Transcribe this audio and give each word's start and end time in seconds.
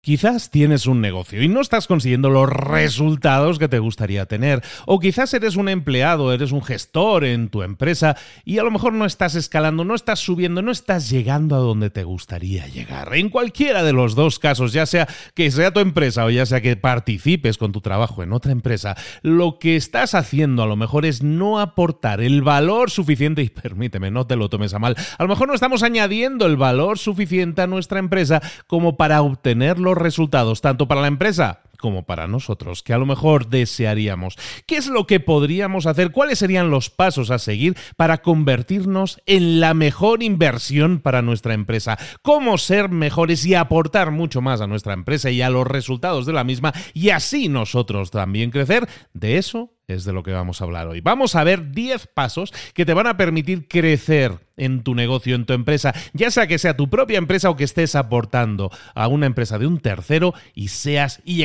Quizás 0.00 0.50
tienes 0.50 0.86
un 0.86 1.00
negocio 1.00 1.42
y 1.42 1.48
no 1.48 1.60
estás 1.60 1.88
consiguiendo 1.88 2.30
los 2.30 2.48
resultados 2.48 3.58
que 3.58 3.66
te 3.66 3.80
gustaría 3.80 4.26
tener. 4.26 4.62
O 4.86 5.00
quizás 5.00 5.34
eres 5.34 5.56
un 5.56 5.68
empleado, 5.68 6.32
eres 6.32 6.52
un 6.52 6.62
gestor 6.62 7.24
en 7.24 7.48
tu 7.48 7.64
empresa 7.64 8.16
y 8.44 8.58
a 8.58 8.62
lo 8.62 8.70
mejor 8.70 8.92
no 8.92 9.04
estás 9.04 9.34
escalando, 9.34 9.84
no 9.84 9.96
estás 9.96 10.20
subiendo, 10.20 10.62
no 10.62 10.70
estás 10.70 11.10
llegando 11.10 11.56
a 11.56 11.58
donde 11.58 11.90
te 11.90 12.04
gustaría 12.04 12.68
llegar. 12.68 13.12
En 13.16 13.28
cualquiera 13.28 13.82
de 13.82 13.92
los 13.92 14.14
dos 14.14 14.38
casos, 14.38 14.72
ya 14.72 14.86
sea 14.86 15.08
que 15.34 15.50
sea 15.50 15.72
tu 15.72 15.80
empresa 15.80 16.24
o 16.24 16.30
ya 16.30 16.46
sea 16.46 16.60
que 16.60 16.76
participes 16.76 17.58
con 17.58 17.72
tu 17.72 17.80
trabajo 17.80 18.22
en 18.22 18.32
otra 18.32 18.52
empresa, 18.52 18.96
lo 19.22 19.58
que 19.58 19.74
estás 19.74 20.14
haciendo 20.14 20.62
a 20.62 20.66
lo 20.66 20.76
mejor 20.76 21.06
es 21.06 21.24
no 21.24 21.58
aportar 21.58 22.20
el 22.20 22.42
valor 22.42 22.92
suficiente 22.92 23.42
y 23.42 23.48
permíteme, 23.48 24.12
no 24.12 24.28
te 24.28 24.36
lo 24.36 24.48
tomes 24.48 24.74
a 24.74 24.78
mal. 24.78 24.96
A 25.18 25.22
lo 25.24 25.28
mejor 25.28 25.48
no 25.48 25.54
estamos 25.54 25.82
añadiendo 25.82 26.46
el 26.46 26.56
valor 26.56 26.98
suficiente 26.98 27.62
a 27.62 27.66
nuestra 27.66 27.98
empresa 27.98 28.40
como 28.68 28.96
para 28.96 29.22
obtenerlo 29.22 29.87
resultados, 29.96 30.60
tanto 30.60 30.88
para 30.88 31.00
la 31.00 31.06
empresa 31.08 31.60
como 31.78 32.04
para 32.04 32.26
nosotros, 32.26 32.82
que 32.82 32.92
a 32.92 32.98
lo 32.98 33.06
mejor 33.06 33.48
desearíamos. 33.48 34.36
¿Qué 34.66 34.76
es 34.76 34.88
lo 34.88 35.06
que 35.06 35.20
podríamos 35.20 35.86
hacer? 35.86 36.10
¿Cuáles 36.10 36.40
serían 36.40 36.70
los 36.70 36.90
pasos 36.90 37.30
a 37.30 37.38
seguir 37.38 37.76
para 37.96 38.18
convertirnos 38.18 39.20
en 39.26 39.60
la 39.60 39.74
mejor 39.74 40.22
inversión 40.22 41.00
para 41.00 41.22
nuestra 41.22 41.54
empresa? 41.54 41.98
¿Cómo 42.22 42.58
ser 42.58 42.88
mejores 42.88 43.46
y 43.46 43.54
aportar 43.54 44.10
mucho 44.10 44.40
más 44.40 44.60
a 44.60 44.66
nuestra 44.66 44.92
empresa 44.92 45.30
y 45.30 45.40
a 45.40 45.50
los 45.50 45.66
resultados 45.66 46.26
de 46.26 46.32
la 46.32 46.44
misma 46.44 46.72
y 46.92 47.10
así 47.10 47.48
nosotros 47.48 48.10
también 48.10 48.50
crecer? 48.50 48.88
De 49.12 49.38
eso 49.38 49.72
es 49.88 50.04
de 50.04 50.12
lo 50.12 50.22
que 50.22 50.32
vamos 50.32 50.60
a 50.60 50.64
hablar 50.64 50.86
hoy. 50.86 51.00
Vamos 51.00 51.34
a 51.34 51.44
ver 51.44 51.70
10 51.72 52.08
pasos 52.08 52.52
que 52.74 52.84
te 52.84 52.92
van 52.92 53.06
a 53.06 53.16
permitir 53.16 53.68
crecer 53.68 54.38
en 54.58 54.82
tu 54.82 54.94
negocio, 54.94 55.34
en 55.34 55.46
tu 55.46 55.54
empresa, 55.54 55.94
ya 56.12 56.30
sea 56.30 56.46
que 56.46 56.58
sea 56.58 56.76
tu 56.76 56.90
propia 56.90 57.16
empresa 57.16 57.48
o 57.48 57.56
que 57.56 57.64
estés 57.64 57.94
aportando 57.94 58.70
a 58.94 59.08
una 59.08 59.26
empresa 59.26 59.58
de 59.58 59.66
un 59.66 59.80
tercero 59.80 60.34
y 60.52 60.68
seas 60.68 61.22
y 61.24 61.42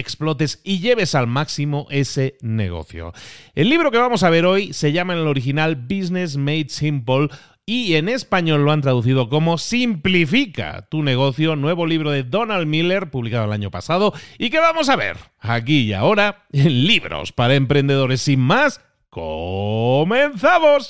y 0.64 0.80
lleves 0.80 1.16
al 1.16 1.28
máximo 1.28 1.88
ese 1.90 2.38
negocio. 2.42 3.14
El 3.56 3.70
libro 3.70 3.92
que 3.92 3.98
vamos 3.98 4.24
a 4.24 4.30
ver 4.30 4.46
hoy 4.46 4.74
se 4.74 4.92
llama 4.92 5.14
en 5.14 5.20
el 5.20 5.28
original 5.28 5.76
Business 5.76 6.38
Made 6.38 6.70
Simple 6.70 7.30
y 7.66 7.96
en 7.96 8.10
español 8.10 8.66
lo 8.66 8.72
han 8.72 8.82
traducido 8.82 9.30
como 9.30 9.58
Simplifica 9.58 10.88
tu 10.90 11.02
negocio, 11.02 11.56
nuevo 11.56 11.86
libro 11.86 12.12
de 12.12 12.24
Donald 12.24 12.68
Miller, 12.68 13.10
publicado 13.10 13.46
el 13.46 13.54
año 13.54 13.72
pasado, 13.72 14.14
y 14.38 14.50
que 14.50 14.60
vamos 14.60 14.90
a 14.90 14.96
ver 14.96 15.18
aquí 15.40 15.82
y 15.82 15.94
ahora 15.94 16.46
en 16.52 16.86
Libros 16.86 17.32
para 17.32 17.56
Emprendedores. 17.56 18.22
Sin 18.22 18.42
más, 18.42 18.82
comenzamos. 19.10 20.90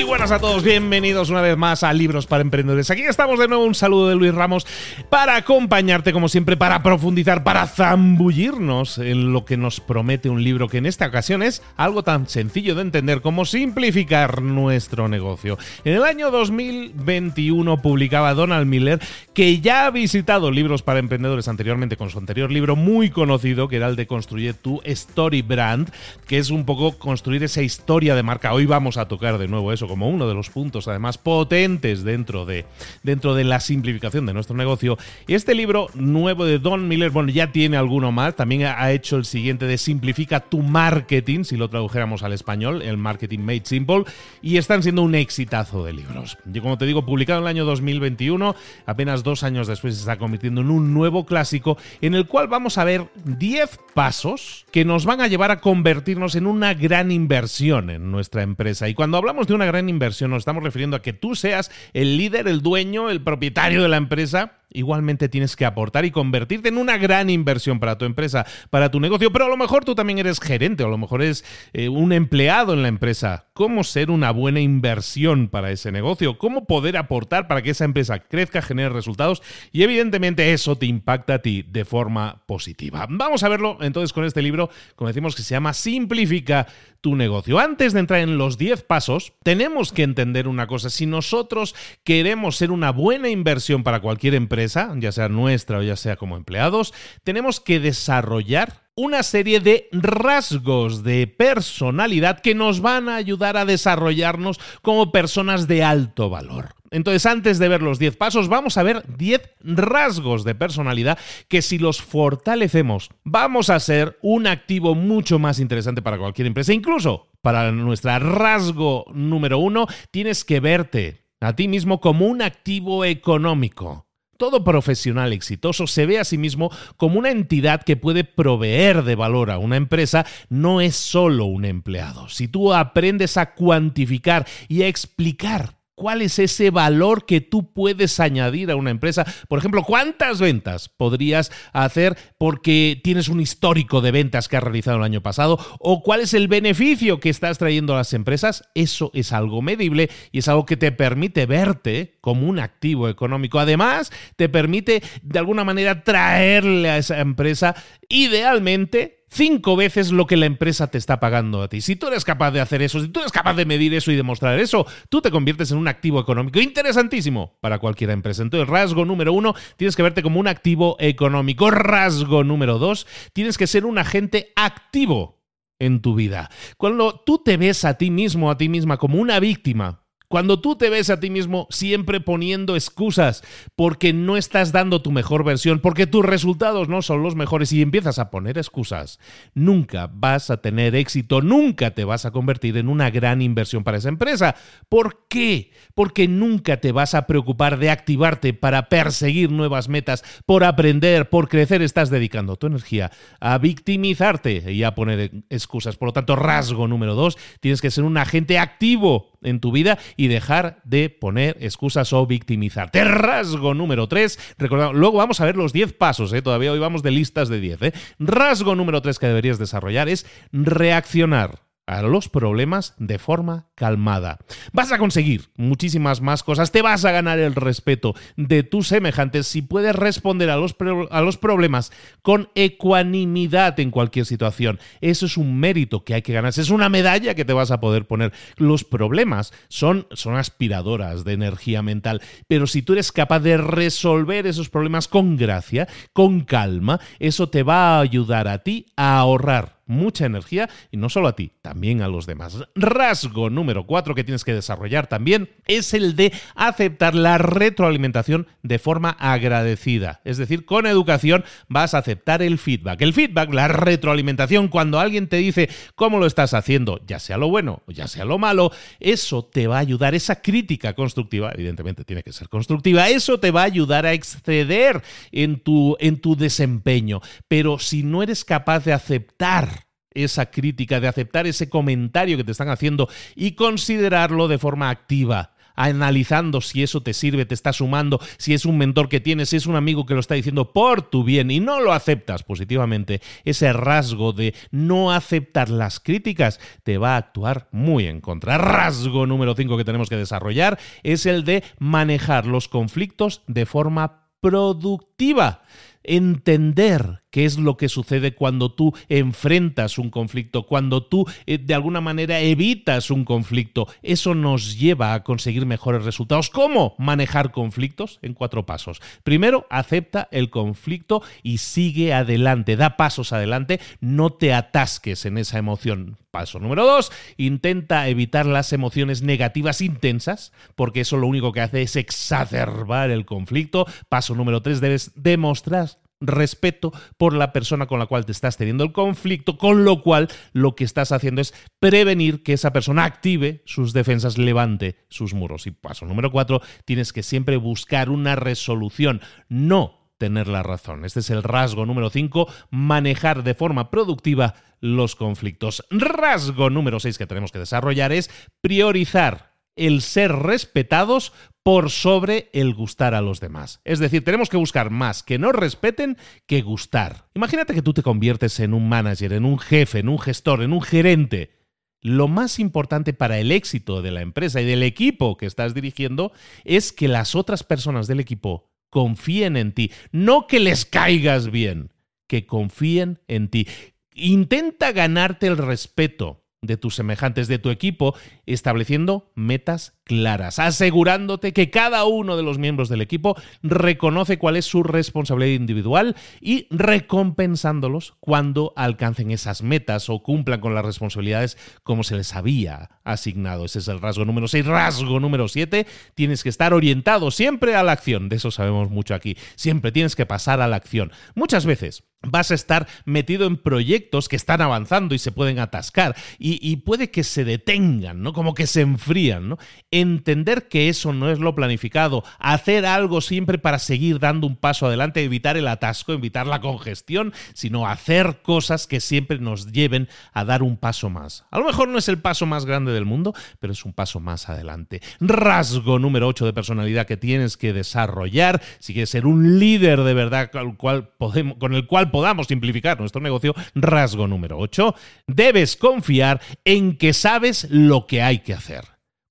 Muy 0.00 0.08
buenas 0.08 0.30
a 0.30 0.38
todos, 0.38 0.64
bienvenidos 0.64 1.28
una 1.28 1.42
vez 1.42 1.58
más 1.58 1.82
a 1.82 1.92
Libros 1.92 2.26
para 2.26 2.40
Emprendedores. 2.40 2.90
Aquí 2.90 3.02
estamos 3.02 3.38
de 3.38 3.48
nuevo, 3.48 3.66
un 3.66 3.74
saludo 3.74 4.08
de 4.08 4.14
Luis 4.14 4.34
Ramos 4.34 4.66
para 5.10 5.36
acompañarte 5.36 6.14
como 6.14 6.30
siempre, 6.30 6.56
para 6.56 6.82
profundizar, 6.82 7.44
para 7.44 7.66
zambullirnos 7.66 8.96
en 8.96 9.34
lo 9.34 9.44
que 9.44 9.58
nos 9.58 9.80
promete 9.80 10.30
un 10.30 10.42
libro 10.42 10.68
que 10.68 10.78
en 10.78 10.86
esta 10.86 11.06
ocasión 11.06 11.42
es 11.42 11.62
algo 11.76 12.02
tan 12.02 12.26
sencillo 12.30 12.74
de 12.74 12.80
entender 12.80 13.20
como 13.20 13.44
simplificar 13.44 14.40
nuestro 14.40 15.06
negocio. 15.06 15.58
En 15.84 15.92
el 15.92 16.04
año 16.04 16.30
2021 16.30 17.82
publicaba 17.82 18.32
Donald 18.32 18.66
Miller, 18.66 19.00
que 19.34 19.60
ya 19.60 19.84
ha 19.84 19.90
visitado 19.90 20.50
Libros 20.50 20.80
para 20.80 20.98
Emprendedores 20.98 21.46
anteriormente 21.46 21.98
con 21.98 22.08
su 22.08 22.16
anterior 22.16 22.50
libro 22.50 22.74
muy 22.74 23.10
conocido, 23.10 23.68
que 23.68 23.76
era 23.76 23.88
el 23.88 23.96
de 23.96 24.06
Construye 24.06 24.54
tu 24.54 24.80
Story 24.82 25.42
Brand, 25.42 25.90
que 26.26 26.38
es 26.38 26.48
un 26.48 26.64
poco 26.64 26.96
construir 26.96 27.44
esa 27.44 27.60
historia 27.60 28.14
de 28.14 28.22
marca. 28.22 28.54
Hoy 28.54 28.64
vamos 28.64 28.96
a 28.96 29.06
tocar 29.06 29.36
de 29.36 29.46
nuevo 29.46 29.74
eso 29.74 29.89
como 29.90 30.08
uno 30.08 30.28
de 30.28 30.34
los 30.34 30.50
puntos 30.50 30.86
además 30.86 31.18
potentes 31.18 32.04
dentro 32.04 32.46
de, 32.46 32.64
dentro 33.02 33.34
de 33.34 33.42
la 33.42 33.58
simplificación 33.58 34.24
de 34.24 34.32
nuestro 34.32 34.56
negocio. 34.56 34.96
Y 35.26 35.34
este 35.34 35.52
libro 35.52 35.88
nuevo 35.94 36.44
de 36.44 36.60
Don 36.60 36.86
Miller, 36.86 37.10
bueno, 37.10 37.30
ya 37.30 37.50
tiene 37.50 37.76
alguno 37.76 38.12
más, 38.12 38.36
también 38.36 38.62
ha 38.66 38.92
hecho 38.92 39.16
el 39.16 39.24
siguiente 39.24 39.66
de 39.66 39.78
Simplifica 39.78 40.38
tu 40.38 40.62
marketing, 40.62 41.42
si 41.42 41.56
lo 41.56 41.68
tradujéramos 41.68 42.22
al 42.22 42.32
español, 42.32 42.82
el 42.82 42.98
Marketing 42.98 43.40
Made 43.40 43.62
Simple, 43.64 44.04
y 44.42 44.58
están 44.58 44.84
siendo 44.84 45.02
un 45.02 45.16
exitazo 45.16 45.84
de 45.84 45.92
libros. 45.92 46.38
Yo 46.44 46.62
como 46.62 46.78
te 46.78 46.86
digo, 46.86 47.04
publicado 47.04 47.40
en 47.40 47.44
el 47.44 47.48
año 47.48 47.64
2021, 47.64 48.54
apenas 48.86 49.24
dos 49.24 49.42
años 49.42 49.66
después 49.66 49.94
se 49.94 50.00
está 50.00 50.18
convirtiendo 50.18 50.60
en 50.60 50.70
un 50.70 50.94
nuevo 50.94 51.26
clásico 51.26 51.76
en 52.00 52.14
el 52.14 52.26
cual 52.26 52.46
vamos 52.46 52.78
a 52.78 52.84
ver 52.84 53.08
10 53.24 53.80
pasos 53.94 54.66
que 54.70 54.84
nos 54.84 55.04
van 55.04 55.20
a 55.20 55.26
llevar 55.26 55.50
a 55.50 55.60
convertirnos 55.60 56.36
en 56.36 56.46
una 56.46 56.74
gran 56.74 57.10
inversión 57.10 57.90
en 57.90 58.12
nuestra 58.12 58.42
empresa. 58.42 58.88
Y 58.88 58.94
cuando 58.94 59.16
hablamos 59.16 59.46
de 59.46 59.54
una 59.54 59.66
gran 59.66 59.79
inversión, 59.88 60.30
nos 60.30 60.40
estamos 60.40 60.62
refiriendo 60.62 60.96
a 60.96 61.02
que 61.02 61.12
tú 61.12 61.34
seas 61.34 61.70
el 61.92 62.16
líder, 62.16 62.48
el 62.48 62.60
dueño, 62.60 63.10
el 63.10 63.22
propietario 63.22 63.82
de 63.82 63.88
la 63.88 63.96
empresa 63.96 64.59
igualmente 64.70 65.28
tienes 65.28 65.56
que 65.56 65.64
aportar 65.64 66.04
y 66.04 66.10
convertirte 66.10 66.68
en 66.68 66.78
una 66.78 66.96
gran 66.96 67.30
inversión 67.30 67.80
para 67.80 67.98
tu 67.98 68.04
empresa, 68.04 68.46
para 68.70 68.90
tu 68.90 69.00
negocio, 69.00 69.32
pero 69.32 69.46
a 69.46 69.48
lo 69.48 69.56
mejor 69.56 69.84
tú 69.84 69.94
también 69.94 70.18
eres 70.18 70.40
gerente 70.40 70.82
o 70.82 70.86
a 70.86 70.90
lo 70.90 70.98
mejor 70.98 71.22
eres 71.22 71.44
eh, 71.72 71.88
un 71.88 72.12
empleado 72.12 72.72
en 72.72 72.82
la 72.82 72.88
empresa. 72.88 73.46
¿Cómo 73.52 73.84
ser 73.84 74.10
una 74.10 74.30
buena 74.30 74.60
inversión 74.60 75.48
para 75.48 75.70
ese 75.70 75.92
negocio? 75.92 76.38
¿Cómo 76.38 76.64
poder 76.66 76.96
aportar 76.96 77.46
para 77.48 77.62
que 77.62 77.70
esa 77.70 77.84
empresa 77.84 78.20
crezca, 78.20 78.62
genere 78.62 78.90
resultados? 78.90 79.42
Y 79.72 79.82
evidentemente 79.82 80.52
eso 80.52 80.76
te 80.76 80.86
impacta 80.86 81.34
a 81.34 81.38
ti 81.42 81.62
de 81.62 81.84
forma 81.84 82.42
positiva. 82.46 83.06
Vamos 83.08 83.42
a 83.42 83.48
verlo 83.48 83.78
entonces 83.80 84.12
con 84.12 84.24
este 84.24 84.42
libro, 84.42 84.70
como 84.96 85.08
decimos, 85.08 85.34
que 85.34 85.42
se 85.42 85.54
llama 85.54 85.74
Simplifica 85.74 86.66
tu 87.00 87.16
negocio. 87.16 87.58
Antes 87.58 87.92
de 87.92 88.00
entrar 88.00 88.20
en 88.20 88.36
los 88.36 88.58
10 88.58 88.82
pasos, 88.82 89.32
tenemos 89.42 89.92
que 89.92 90.02
entender 90.02 90.48
una 90.48 90.66
cosa. 90.66 90.90
Si 90.90 91.06
nosotros 91.06 91.74
queremos 92.04 92.56
ser 92.56 92.70
una 92.70 92.92
buena 92.92 93.28
inversión 93.30 93.82
para 93.82 94.00
cualquier 94.00 94.34
empresa, 94.34 94.59
ya 94.66 95.12
sea 95.12 95.28
nuestra 95.28 95.78
o 95.78 95.82
ya 95.82 95.96
sea 95.96 96.16
como 96.16 96.36
empleados, 96.36 96.94
tenemos 97.24 97.60
que 97.60 97.80
desarrollar 97.80 98.90
una 98.94 99.22
serie 99.22 99.60
de 99.60 99.88
rasgos 99.92 101.02
de 101.02 101.26
personalidad 101.26 102.40
que 102.40 102.54
nos 102.54 102.80
van 102.80 103.08
a 103.08 103.16
ayudar 103.16 103.56
a 103.56 103.64
desarrollarnos 103.64 104.60
como 104.82 105.10
personas 105.10 105.68
de 105.68 105.82
alto 105.82 106.28
valor. 106.28 106.74
Entonces, 106.90 107.24
antes 107.24 107.58
de 107.58 107.68
ver 107.68 107.82
los 107.82 107.98
10 107.98 108.16
pasos, 108.16 108.48
vamos 108.48 108.76
a 108.76 108.82
ver 108.82 109.04
10 109.16 109.42
rasgos 109.60 110.44
de 110.44 110.56
personalidad 110.56 111.18
que 111.48 111.62
si 111.62 111.78
los 111.78 112.02
fortalecemos, 112.02 113.10
vamos 113.24 113.70
a 113.70 113.78
ser 113.78 114.18
un 114.22 114.46
activo 114.46 114.94
mucho 114.94 115.38
más 115.38 115.60
interesante 115.60 116.02
para 116.02 116.18
cualquier 116.18 116.48
empresa. 116.48 116.72
Incluso 116.72 117.28
para 117.42 117.70
nuestra 117.70 118.18
rasgo 118.18 119.06
número 119.14 119.58
uno, 119.58 119.86
tienes 120.10 120.44
que 120.44 120.60
verte 120.60 121.26
a 121.40 121.54
ti 121.54 121.68
mismo 121.68 122.00
como 122.00 122.26
un 122.26 122.42
activo 122.42 123.04
económico. 123.04 124.09
Todo 124.40 124.64
profesional 124.64 125.34
exitoso 125.34 125.86
se 125.86 126.06
ve 126.06 126.18
a 126.18 126.24
sí 126.24 126.38
mismo 126.38 126.70
como 126.96 127.18
una 127.18 127.30
entidad 127.30 127.82
que 127.82 127.98
puede 127.98 128.24
proveer 128.24 129.04
de 129.04 129.14
valor 129.14 129.50
a 129.50 129.58
una 129.58 129.76
empresa, 129.76 130.24
no 130.48 130.80
es 130.80 130.96
solo 130.96 131.44
un 131.44 131.66
empleado. 131.66 132.26
Si 132.30 132.48
tú 132.48 132.72
aprendes 132.72 133.36
a 133.36 133.52
cuantificar 133.52 134.46
y 134.66 134.80
a 134.80 134.88
explicar 134.88 135.79
¿Cuál 136.00 136.22
es 136.22 136.38
ese 136.38 136.70
valor 136.70 137.26
que 137.26 137.42
tú 137.42 137.74
puedes 137.74 138.20
añadir 138.20 138.70
a 138.70 138.76
una 138.76 138.88
empresa? 138.88 139.26
Por 139.48 139.58
ejemplo, 139.58 139.82
¿cuántas 139.82 140.40
ventas 140.40 140.88
podrías 140.88 141.52
hacer 141.74 142.16
porque 142.38 142.98
tienes 143.04 143.28
un 143.28 143.38
histórico 143.38 144.00
de 144.00 144.10
ventas 144.10 144.48
que 144.48 144.56
has 144.56 144.62
realizado 144.62 144.96
el 144.96 145.02
año 145.02 145.22
pasado? 145.22 145.58
¿O 145.78 146.02
cuál 146.02 146.22
es 146.22 146.32
el 146.32 146.48
beneficio 146.48 147.20
que 147.20 147.28
estás 147.28 147.58
trayendo 147.58 147.92
a 147.92 147.98
las 147.98 148.14
empresas? 148.14 148.64
Eso 148.74 149.10
es 149.12 149.34
algo 149.34 149.60
medible 149.60 150.08
y 150.32 150.38
es 150.38 150.48
algo 150.48 150.64
que 150.64 150.78
te 150.78 150.90
permite 150.90 151.44
verte 151.44 152.16
como 152.22 152.48
un 152.48 152.60
activo 152.60 153.10
económico. 153.10 153.58
Además, 153.58 154.10
te 154.36 154.48
permite 154.48 155.02
de 155.20 155.38
alguna 155.38 155.64
manera 155.64 156.02
traerle 156.02 156.88
a 156.88 156.96
esa 156.96 157.20
empresa 157.20 157.74
idealmente 158.08 159.19
cinco 159.30 159.76
veces 159.76 160.12
lo 160.12 160.26
que 160.26 160.36
la 160.36 160.46
empresa 160.46 160.90
te 160.90 160.98
está 160.98 161.20
pagando 161.20 161.62
a 161.62 161.68
ti. 161.68 161.80
Si 161.80 161.96
tú 161.96 162.08
eres 162.08 162.24
capaz 162.24 162.50
de 162.50 162.60
hacer 162.60 162.82
eso, 162.82 163.00
si 163.00 163.08
tú 163.08 163.20
eres 163.20 163.32
capaz 163.32 163.54
de 163.54 163.64
medir 163.64 163.94
eso 163.94 164.10
y 164.12 164.16
demostrar 164.16 164.58
eso, 164.58 164.86
tú 165.08 165.20
te 165.22 165.30
conviertes 165.30 165.70
en 165.70 165.78
un 165.78 165.88
activo 165.88 166.20
económico 166.20 166.60
interesantísimo 166.60 167.58
para 167.60 167.78
cualquier 167.78 168.10
empresa. 168.10 168.42
Entonces, 168.42 168.68
rasgo 168.68 169.04
número 169.04 169.32
uno, 169.32 169.54
tienes 169.76 169.96
que 169.96 170.02
verte 170.02 170.22
como 170.22 170.40
un 170.40 170.48
activo 170.48 170.96
económico. 170.98 171.70
Rasgo 171.70 172.44
número 172.44 172.78
dos, 172.78 173.06
tienes 173.32 173.56
que 173.56 173.66
ser 173.66 173.86
un 173.86 173.98
agente 173.98 174.52
activo 174.56 175.40
en 175.78 176.02
tu 176.02 176.14
vida. 176.14 176.50
Cuando 176.76 177.22
tú 177.24 177.42
te 177.42 177.56
ves 177.56 177.84
a 177.84 177.94
ti 177.94 178.10
mismo, 178.10 178.50
a 178.50 178.58
ti 178.58 178.68
misma 178.68 178.98
como 178.98 179.18
una 179.18 179.40
víctima, 179.40 180.04
cuando 180.30 180.60
tú 180.60 180.76
te 180.76 180.90
ves 180.90 181.10
a 181.10 181.18
ti 181.18 181.28
mismo 181.28 181.66
siempre 181.70 182.20
poniendo 182.20 182.76
excusas 182.76 183.42
porque 183.74 184.12
no 184.12 184.36
estás 184.36 184.70
dando 184.70 185.02
tu 185.02 185.10
mejor 185.10 185.42
versión, 185.42 185.80
porque 185.80 186.06
tus 186.06 186.24
resultados 186.24 186.88
no 186.88 187.02
son 187.02 187.24
los 187.24 187.34
mejores 187.34 187.72
y 187.72 187.82
empiezas 187.82 188.20
a 188.20 188.30
poner 188.30 188.56
excusas, 188.56 189.18
nunca 189.54 190.08
vas 190.12 190.50
a 190.50 190.58
tener 190.58 190.94
éxito, 190.94 191.42
nunca 191.42 191.90
te 191.94 192.04
vas 192.04 192.26
a 192.26 192.30
convertir 192.30 192.76
en 192.76 192.88
una 192.88 193.10
gran 193.10 193.42
inversión 193.42 193.82
para 193.82 193.98
esa 193.98 194.08
empresa. 194.08 194.54
¿Por 194.88 195.26
qué? 195.28 195.72
Porque 195.96 196.28
nunca 196.28 196.76
te 196.76 196.92
vas 196.92 197.16
a 197.16 197.26
preocupar 197.26 197.80
de 197.80 197.90
activarte 197.90 198.54
para 198.54 198.88
perseguir 198.88 199.50
nuevas 199.50 199.88
metas, 199.88 200.22
por 200.46 200.62
aprender, 200.62 201.28
por 201.28 201.48
crecer. 201.48 201.82
Estás 201.82 202.08
dedicando 202.08 202.54
tu 202.54 202.68
energía 202.68 203.10
a 203.40 203.58
victimizarte 203.58 204.70
y 204.70 204.84
a 204.84 204.94
poner 204.94 205.32
excusas. 205.50 205.96
Por 205.96 206.06
lo 206.06 206.12
tanto, 206.12 206.36
rasgo 206.36 206.86
número 206.86 207.16
dos, 207.16 207.36
tienes 207.58 207.80
que 207.80 207.90
ser 207.90 208.04
un 208.04 208.16
agente 208.16 208.60
activo 208.60 209.29
en 209.42 209.60
tu 209.60 209.72
vida 209.72 209.98
y 210.16 210.28
dejar 210.28 210.80
de 210.84 211.10
poner 211.10 211.56
excusas 211.60 212.12
o 212.12 212.26
victimizarte. 212.26 213.04
Rasgo 213.04 213.74
número 213.74 214.08
3, 214.08 214.56
recordad, 214.58 214.92
luego 214.92 215.18
vamos 215.18 215.40
a 215.40 215.44
ver 215.44 215.56
los 215.56 215.72
10 215.72 215.92
pasos, 215.94 216.32
¿eh? 216.32 216.42
todavía 216.42 216.72
hoy 216.72 216.78
vamos 216.78 217.02
de 217.02 217.10
listas 217.10 217.48
de 217.48 217.60
10. 217.60 217.82
¿eh? 217.82 217.92
Rasgo 218.18 218.74
número 218.74 219.02
3 219.02 219.18
que 219.18 219.26
deberías 219.26 219.58
desarrollar 219.58 220.08
es 220.08 220.26
reaccionar 220.52 221.69
a 221.90 222.02
los 222.02 222.28
problemas 222.28 222.94
de 222.98 223.18
forma 223.18 223.66
calmada. 223.74 224.38
Vas 224.72 224.92
a 224.92 224.98
conseguir 224.98 225.50
muchísimas 225.56 226.20
más 226.20 226.42
cosas, 226.44 226.70
te 226.70 226.82
vas 226.82 227.04
a 227.04 227.10
ganar 227.10 227.40
el 227.40 227.54
respeto 227.54 228.14
de 228.36 228.62
tus 228.62 228.88
semejantes 228.88 229.48
si 229.48 229.60
puedes 229.62 229.94
responder 229.96 230.50
a 230.50 230.56
los, 230.56 230.76
a 231.10 231.20
los 231.20 231.36
problemas 231.36 231.90
con 232.22 232.48
ecuanimidad 232.54 233.78
en 233.80 233.90
cualquier 233.90 234.24
situación. 234.24 234.78
Eso 235.00 235.26
es 235.26 235.36
un 235.36 235.58
mérito 235.58 236.04
que 236.04 236.14
hay 236.14 236.22
que 236.22 236.32
ganarse, 236.32 236.60
es 236.60 236.70
una 236.70 236.88
medalla 236.88 237.34
que 237.34 237.44
te 237.44 237.52
vas 237.52 237.72
a 237.72 237.80
poder 237.80 238.06
poner. 238.06 238.32
Los 238.56 238.84
problemas 238.84 239.52
son, 239.68 240.06
son 240.12 240.36
aspiradoras 240.36 241.24
de 241.24 241.32
energía 241.32 241.82
mental, 241.82 242.22
pero 242.46 242.68
si 242.68 242.82
tú 242.82 242.92
eres 242.92 243.10
capaz 243.10 243.40
de 243.40 243.56
resolver 243.56 244.46
esos 244.46 244.68
problemas 244.68 245.08
con 245.08 245.36
gracia, 245.36 245.88
con 246.12 246.42
calma, 246.42 247.00
eso 247.18 247.48
te 247.48 247.64
va 247.64 247.96
a 247.96 248.00
ayudar 248.00 248.46
a 248.46 248.62
ti 248.62 248.86
a 248.96 249.18
ahorrar 249.18 249.79
mucha 249.90 250.24
energía 250.24 250.70
y 250.90 250.96
no 250.96 251.08
solo 251.08 251.28
a 251.28 251.36
ti, 251.36 251.52
también 251.60 252.00
a 252.00 252.08
los 252.08 252.26
demás. 252.26 252.56
Rasgo 252.74 253.50
número 253.50 253.86
cuatro 253.86 254.14
que 254.14 254.24
tienes 254.24 254.44
que 254.44 254.54
desarrollar 254.54 255.06
también 255.06 255.50
es 255.66 255.92
el 255.92 256.16
de 256.16 256.32
aceptar 256.54 257.14
la 257.14 257.38
retroalimentación 257.38 258.46
de 258.62 258.78
forma 258.78 259.10
agradecida. 259.10 260.20
Es 260.24 260.38
decir, 260.38 260.64
con 260.64 260.86
educación 260.86 261.44
vas 261.68 261.94
a 261.94 261.98
aceptar 261.98 262.42
el 262.42 262.58
feedback. 262.58 263.02
El 263.02 263.12
feedback, 263.12 263.52
la 263.52 263.68
retroalimentación, 263.68 264.68
cuando 264.68 265.00
alguien 265.00 265.28
te 265.28 265.36
dice 265.36 265.68
cómo 265.94 266.18
lo 266.18 266.26
estás 266.26 266.54
haciendo, 266.54 267.00
ya 267.06 267.18
sea 267.18 267.36
lo 267.36 267.48
bueno 267.48 267.82
o 267.86 267.92
ya 267.92 268.06
sea 268.06 268.24
lo 268.24 268.38
malo, 268.38 268.70
eso 269.00 269.44
te 269.44 269.66
va 269.66 269.76
a 269.76 269.80
ayudar, 269.80 270.14
esa 270.14 270.40
crítica 270.40 270.94
constructiva, 270.94 271.52
evidentemente 271.54 272.04
tiene 272.04 272.22
que 272.22 272.32
ser 272.32 272.48
constructiva, 272.48 273.08
eso 273.08 273.40
te 273.40 273.50
va 273.50 273.62
a 273.62 273.64
ayudar 273.64 274.06
a 274.06 274.12
exceder 274.12 275.02
en 275.32 275.60
tu, 275.60 275.96
en 275.98 276.20
tu 276.20 276.36
desempeño. 276.36 277.20
Pero 277.48 277.78
si 277.78 278.02
no 278.02 278.22
eres 278.22 278.44
capaz 278.44 278.84
de 278.84 278.92
aceptar 278.92 279.79
esa 280.12 280.50
crítica, 280.50 281.00
de 281.00 281.08
aceptar 281.08 281.46
ese 281.46 281.68
comentario 281.68 282.36
que 282.36 282.44
te 282.44 282.52
están 282.52 282.68
haciendo 282.68 283.08
y 283.34 283.52
considerarlo 283.52 284.48
de 284.48 284.58
forma 284.58 284.90
activa 284.90 285.52
analizando 285.80 286.60
si 286.60 286.82
eso 286.82 287.02
te 287.02 287.14
sirve, 287.14 287.46
te 287.46 287.54
está 287.54 287.72
sumando, 287.72 288.20
si 288.36 288.52
es 288.52 288.66
un 288.66 288.76
mentor 288.76 289.08
que 289.08 289.20
tienes, 289.20 289.48
si 289.48 289.56
es 289.56 289.66
un 289.66 289.76
amigo 289.76 290.04
que 290.04 290.14
lo 290.14 290.20
está 290.20 290.34
diciendo 290.34 290.72
por 290.72 291.02
tu 291.02 291.24
bien 291.24 291.50
y 291.50 291.60
no 291.60 291.80
lo 291.80 291.92
aceptas 291.92 292.42
positivamente, 292.42 293.22
ese 293.44 293.72
rasgo 293.72 294.32
de 294.32 294.54
no 294.70 295.12
aceptar 295.12 295.70
las 295.70 295.98
críticas 295.98 296.60
te 296.82 296.98
va 296.98 297.14
a 297.14 297.18
actuar 297.18 297.68
muy 297.72 298.06
en 298.06 298.20
contra. 298.20 298.58
Rasgo 298.58 299.26
número 299.26 299.54
5 299.54 299.76
que 299.76 299.84
tenemos 299.84 300.08
que 300.08 300.16
desarrollar 300.16 300.78
es 301.02 301.24
el 301.24 301.44
de 301.44 301.64
manejar 301.78 302.46
los 302.46 302.68
conflictos 302.68 303.42
de 303.46 303.64
forma 303.64 304.28
productiva 304.40 305.62
entender 306.02 307.20
qué 307.30 307.44
es 307.44 307.58
lo 307.58 307.76
que 307.76 307.88
sucede 307.88 308.34
cuando 308.34 308.72
tú 308.72 308.94
enfrentas 309.08 309.98
un 309.98 310.10
conflicto, 310.10 310.66
cuando 310.66 311.04
tú 311.04 311.26
eh, 311.46 311.58
de 311.58 311.74
alguna 311.74 312.00
manera 312.00 312.40
evitas 312.40 313.10
un 313.10 313.24
conflicto. 313.24 313.86
Eso 314.02 314.34
nos 314.34 314.78
lleva 314.78 315.14
a 315.14 315.22
conseguir 315.22 315.66
mejores 315.66 316.04
resultados. 316.04 316.50
¿Cómo 316.50 316.94
manejar 316.98 317.52
conflictos? 317.52 318.18
En 318.22 318.34
cuatro 318.34 318.66
pasos. 318.66 319.00
Primero, 319.22 319.66
acepta 319.70 320.28
el 320.30 320.50
conflicto 320.50 321.22
y 321.42 321.58
sigue 321.58 322.12
adelante, 322.12 322.76
da 322.76 322.96
pasos 322.96 323.32
adelante, 323.32 323.80
no 324.00 324.30
te 324.30 324.52
atasques 324.52 325.24
en 325.24 325.38
esa 325.38 325.58
emoción. 325.58 326.16
Paso 326.30 326.60
número 326.60 326.86
dos, 326.86 327.10
intenta 327.36 328.08
evitar 328.08 328.46
las 328.46 328.72
emociones 328.72 329.22
negativas 329.22 329.80
intensas, 329.80 330.52
porque 330.76 331.00
eso 331.00 331.16
lo 331.16 331.26
único 331.26 331.50
que 331.52 331.60
hace 331.60 331.82
es 331.82 331.96
exacerbar 331.96 333.10
el 333.10 333.26
conflicto. 333.26 333.86
Paso 334.08 334.36
número 334.36 334.62
tres, 334.62 334.80
debes 334.80 335.12
demostrar 335.16 335.98
respeto 336.20 336.92
por 337.16 337.34
la 337.34 337.52
persona 337.52 337.86
con 337.86 337.98
la 337.98 338.06
cual 338.06 338.26
te 338.26 338.32
estás 338.32 338.56
teniendo 338.56 338.84
el 338.84 338.92
conflicto, 338.92 339.58
con 339.58 339.84
lo 339.84 340.02
cual 340.02 340.28
lo 340.52 340.74
que 340.74 340.84
estás 340.84 341.12
haciendo 341.12 341.40
es 341.40 341.54
prevenir 341.78 342.42
que 342.42 342.52
esa 342.52 342.72
persona 342.72 343.04
active 343.04 343.62
sus 343.64 343.92
defensas, 343.92 344.38
levante 344.38 344.96
sus 345.08 345.34
muros. 345.34 345.66
Y 345.66 345.70
paso 345.70 346.06
número 346.06 346.30
cuatro, 346.30 346.60
tienes 346.84 347.12
que 347.12 347.22
siempre 347.22 347.56
buscar 347.56 348.10
una 348.10 348.36
resolución, 348.36 349.20
no 349.48 350.00
tener 350.18 350.48
la 350.48 350.62
razón. 350.62 351.04
Este 351.04 351.20
es 351.20 351.30
el 351.30 351.42
rasgo 351.42 351.86
número 351.86 352.10
cinco, 352.10 352.46
manejar 352.70 353.42
de 353.42 353.54
forma 353.54 353.90
productiva 353.90 354.54
los 354.80 355.16
conflictos. 355.16 355.84
Rasgo 355.90 356.68
número 356.68 357.00
seis 357.00 357.16
que 357.16 357.26
tenemos 357.26 357.52
que 357.52 357.58
desarrollar 357.58 358.12
es 358.12 358.30
priorizar 358.60 359.50
el 359.76 360.02
ser 360.02 360.32
respetados 360.32 361.32
por 361.62 361.90
sobre 361.90 362.48
el 362.52 362.74
gustar 362.74 363.14
a 363.14 363.20
los 363.20 363.40
demás. 363.40 363.80
Es 363.84 363.98
decir, 363.98 364.24
tenemos 364.24 364.48
que 364.48 364.56
buscar 364.56 364.90
más 364.90 365.22
que 365.22 365.38
nos 365.38 365.54
respeten 365.54 366.16
que 366.46 366.62
gustar. 366.62 367.28
Imagínate 367.34 367.74
que 367.74 367.82
tú 367.82 367.92
te 367.92 368.02
conviertes 368.02 368.60
en 368.60 368.74
un 368.74 368.88
manager, 368.88 369.32
en 369.32 369.44
un 369.44 369.58
jefe, 369.58 369.98
en 369.98 370.08
un 370.08 370.18
gestor, 370.18 370.62
en 370.62 370.72
un 370.72 370.82
gerente. 370.82 371.58
Lo 372.02 372.28
más 372.28 372.58
importante 372.58 373.12
para 373.12 373.38
el 373.38 373.52
éxito 373.52 374.00
de 374.00 374.10
la 374.10 374.22
empresa 374.22 374.60
y 374.60 374.64
del 374.64 374.82
equipo 374.82 375.36
que 375.36 375.46
estás 375.46 375.74
dirigiendo 375.74 376.32
es 376.64 376.92
que 376.92 377.08
las 377.08 377.34
otras 377.34 377.62
personas 377.62 378.06
del 378.06 378.20
equipo 378.20 378.70
confíen 378.88 379.56
en 379.56 379.72
ti, 379.72 379.92
no 380.10 380.46
que 380.46 380.60
les 380.60 380.86
caigas 380.86 381.50
bien, 381.50 381.92
que 382.26 382.46
confíen 382.46 383.20
en 383.28 383.48
ti. 383.48 383.68
Intenta 384.14 384.92
ganarte 384.92 385.46
el 385.46 385.58
respeto 385.58 386.44
de 386.62 386.76
tus 386.76 386.94
semejantes 386.94 387.48
de 387.48 387.58
tu 387.58 387.70
equipo, 387.70 388.14
estableciendo 388.44 389.32
metas 389.34 389.98
claras, 390.04 390.58
asegurándote 390.58 391.52
que 391.52 391.70
cada 391.70 392.04
uno 392.04 392.36
de 392.36 392.42
los 392.42 392.58
miembros 392.58 392.90
del 392.90 393.00
equipo 393.00 393.34
reconoce 393.62 394.38
cuál 394.38 394.56
es 394.56 394.66
su 394.66 394.82
responsabilidad 394.82 395.58
individual 395.58 396.16
y 396.40 396.66
recompensándolos 396.70 398.14
cuando 398.20 398.74
alcancen 398.76 399.30
esas 399.30 399.62
metas 399.62 400.10
o 400.10 400.22
cumplan 400.22 400.60
con 400.60 400.74
las 400.74 400.84
responsabilidades 400.84 401.56
como 401.82 402.04
se 402.04 402.16
les 402.16 402.34
había 402.34 402.90
asignado. 403.04 403.64
Ese 403.64 403.78
es 403.78 403.88
el 403.88 404.00
rasgo 404.00 404.26
número 404.26 404.46
6. 404.46 404.66
Rasgo 404.66 405.18
número 405.18 405.48
7, 405.48 405.86
tienes 406.14 406.42
que 406.42 406.50
estar 406.50 406.74
orientado 406.74 407.30
siempre 407.30 407.74
a 407.74 407.82
la 407.82 407.92
acción. 407.92 408.28
De 408.28 408.36
eso 408.36 408.50
sabemos 408.50 408.90
mucho 408.90 409.14
aquí. 409.14 409.36
Siempre 409.56 409.92
tienes 409.92 410.14
que 410.14 410.26
pasar 410.26 410.60
a 410.60 410.68
la 410.68 410.76
acción. 410.76 411.10
Muchas 411.34 411.64
veces 411.64 412.04
vas 412.22 412.50
a 412.50 412.54
estar 412.54 412.86
metido 413.04 413.46
en 413.46 413.56
proyectos 413.56 414.28
que 414.28 414.36
están 414.36 414.60
avanzando 414.60 415.14
y 415.14 415.18
se 415.18 415.32
pueden 415.32 415.58
atascar 415.58 416.14
y, 416.38 416.76
puede 416.76 417.10
que 417.10 417.24
se 417.24 417.44
detengan, 417.44 418.22
¿no? 418.22 418.32
Como 418.32 418.54
que 418.54 418.66
se 418.66 418.80
enfrían, 418.80 419.48
¿no? 419.48 419.58
Entender 419.90 420.68
que 420.68 420.88
eso 420.88 421.12
no 421.12 421.30
es 421.30 421.38
lo 421.38 421.54
planificado, 421.54 422.24
hacer 422.38 422.86
algo 422.86 423.20
siempre 423.20 423.58
para 423.58 423.78
seguir 423.78 424.18
dando 424.18 424.46
un 424.46 424.56
paso 424.56 424.86
adelante, 424.86 425.22
evitar 425.22 425.56
el 425.56 425.68
atasco, 425.68 426.12
evitar 426.12 426.46
la 426.46 426.60
congestión, 426.60 427.32
sino 427.54 427.86
hacer 427.86 428.40
cosas 428.42 428.86
que 428.86 429.00
siempre 429.00 429.38
nos 429.38 429.72
lleven 429.72 430.08
a 430.32 430.44
dar 430.44 430.62
un 430.62 430.76
paso 430.76 431.10
más. 431.10 431.44
A 431.50 431.58
lo 431.58 431.66
mejor 431.66 431.88
no 431.88 431.98
es 431.98 432.08
el 432.08 432.18
paso 432.18 432.46
más 432.46 432.64
grande 432.64 432.92
del 432.92 433.04
mundo, 433.04 433.34
pero 433.58 433.72
es 433.72 433.84
un 433.84 433.92
paso 433.92 434.20
más 434.20 434.48
adelante. 434.48 435.00
Rasgo 435.20 435.98
número 435.98 436.28
8 436.28 436.46
de 436.46 436.52
personalidad 436.52 437.06
que 437.06 437.16
tienes 437.16 437.56
que 437.56 437.72
desarrollar 437.72 438.60
si 438.78 438.92
quieres 438.92 439.10
ser 439.10 439.26
un 439.26 439.58
líder 439.58 440.00
de 440.02 440.14
verdad 440.14 440.50
con 440.50 440.68
el 440.68 440.76
cual 440.76 441.08
podemos, 441.18 441.58
con 441.58 441.74
el 441.74 441.86
cual 441.86 442.09
podamos 442.10 442.46
simplificar 442.46 442.98
nuestro 442.98 443.20
negocio, 443.20 443.54
rasgo 443.74 444.26
número 444.26 444.58
8, 444.58 444.94
debes 445.26 445.76
confiar 445.76 446.40
en 446.64 446.96
que 446.96 447.12
sabes 447.12 447.68
lo 447.70 448.06
que 448.06 448.22
hay 448.22 448.40
que 448.40 448.54
hacer. 448.54 448.84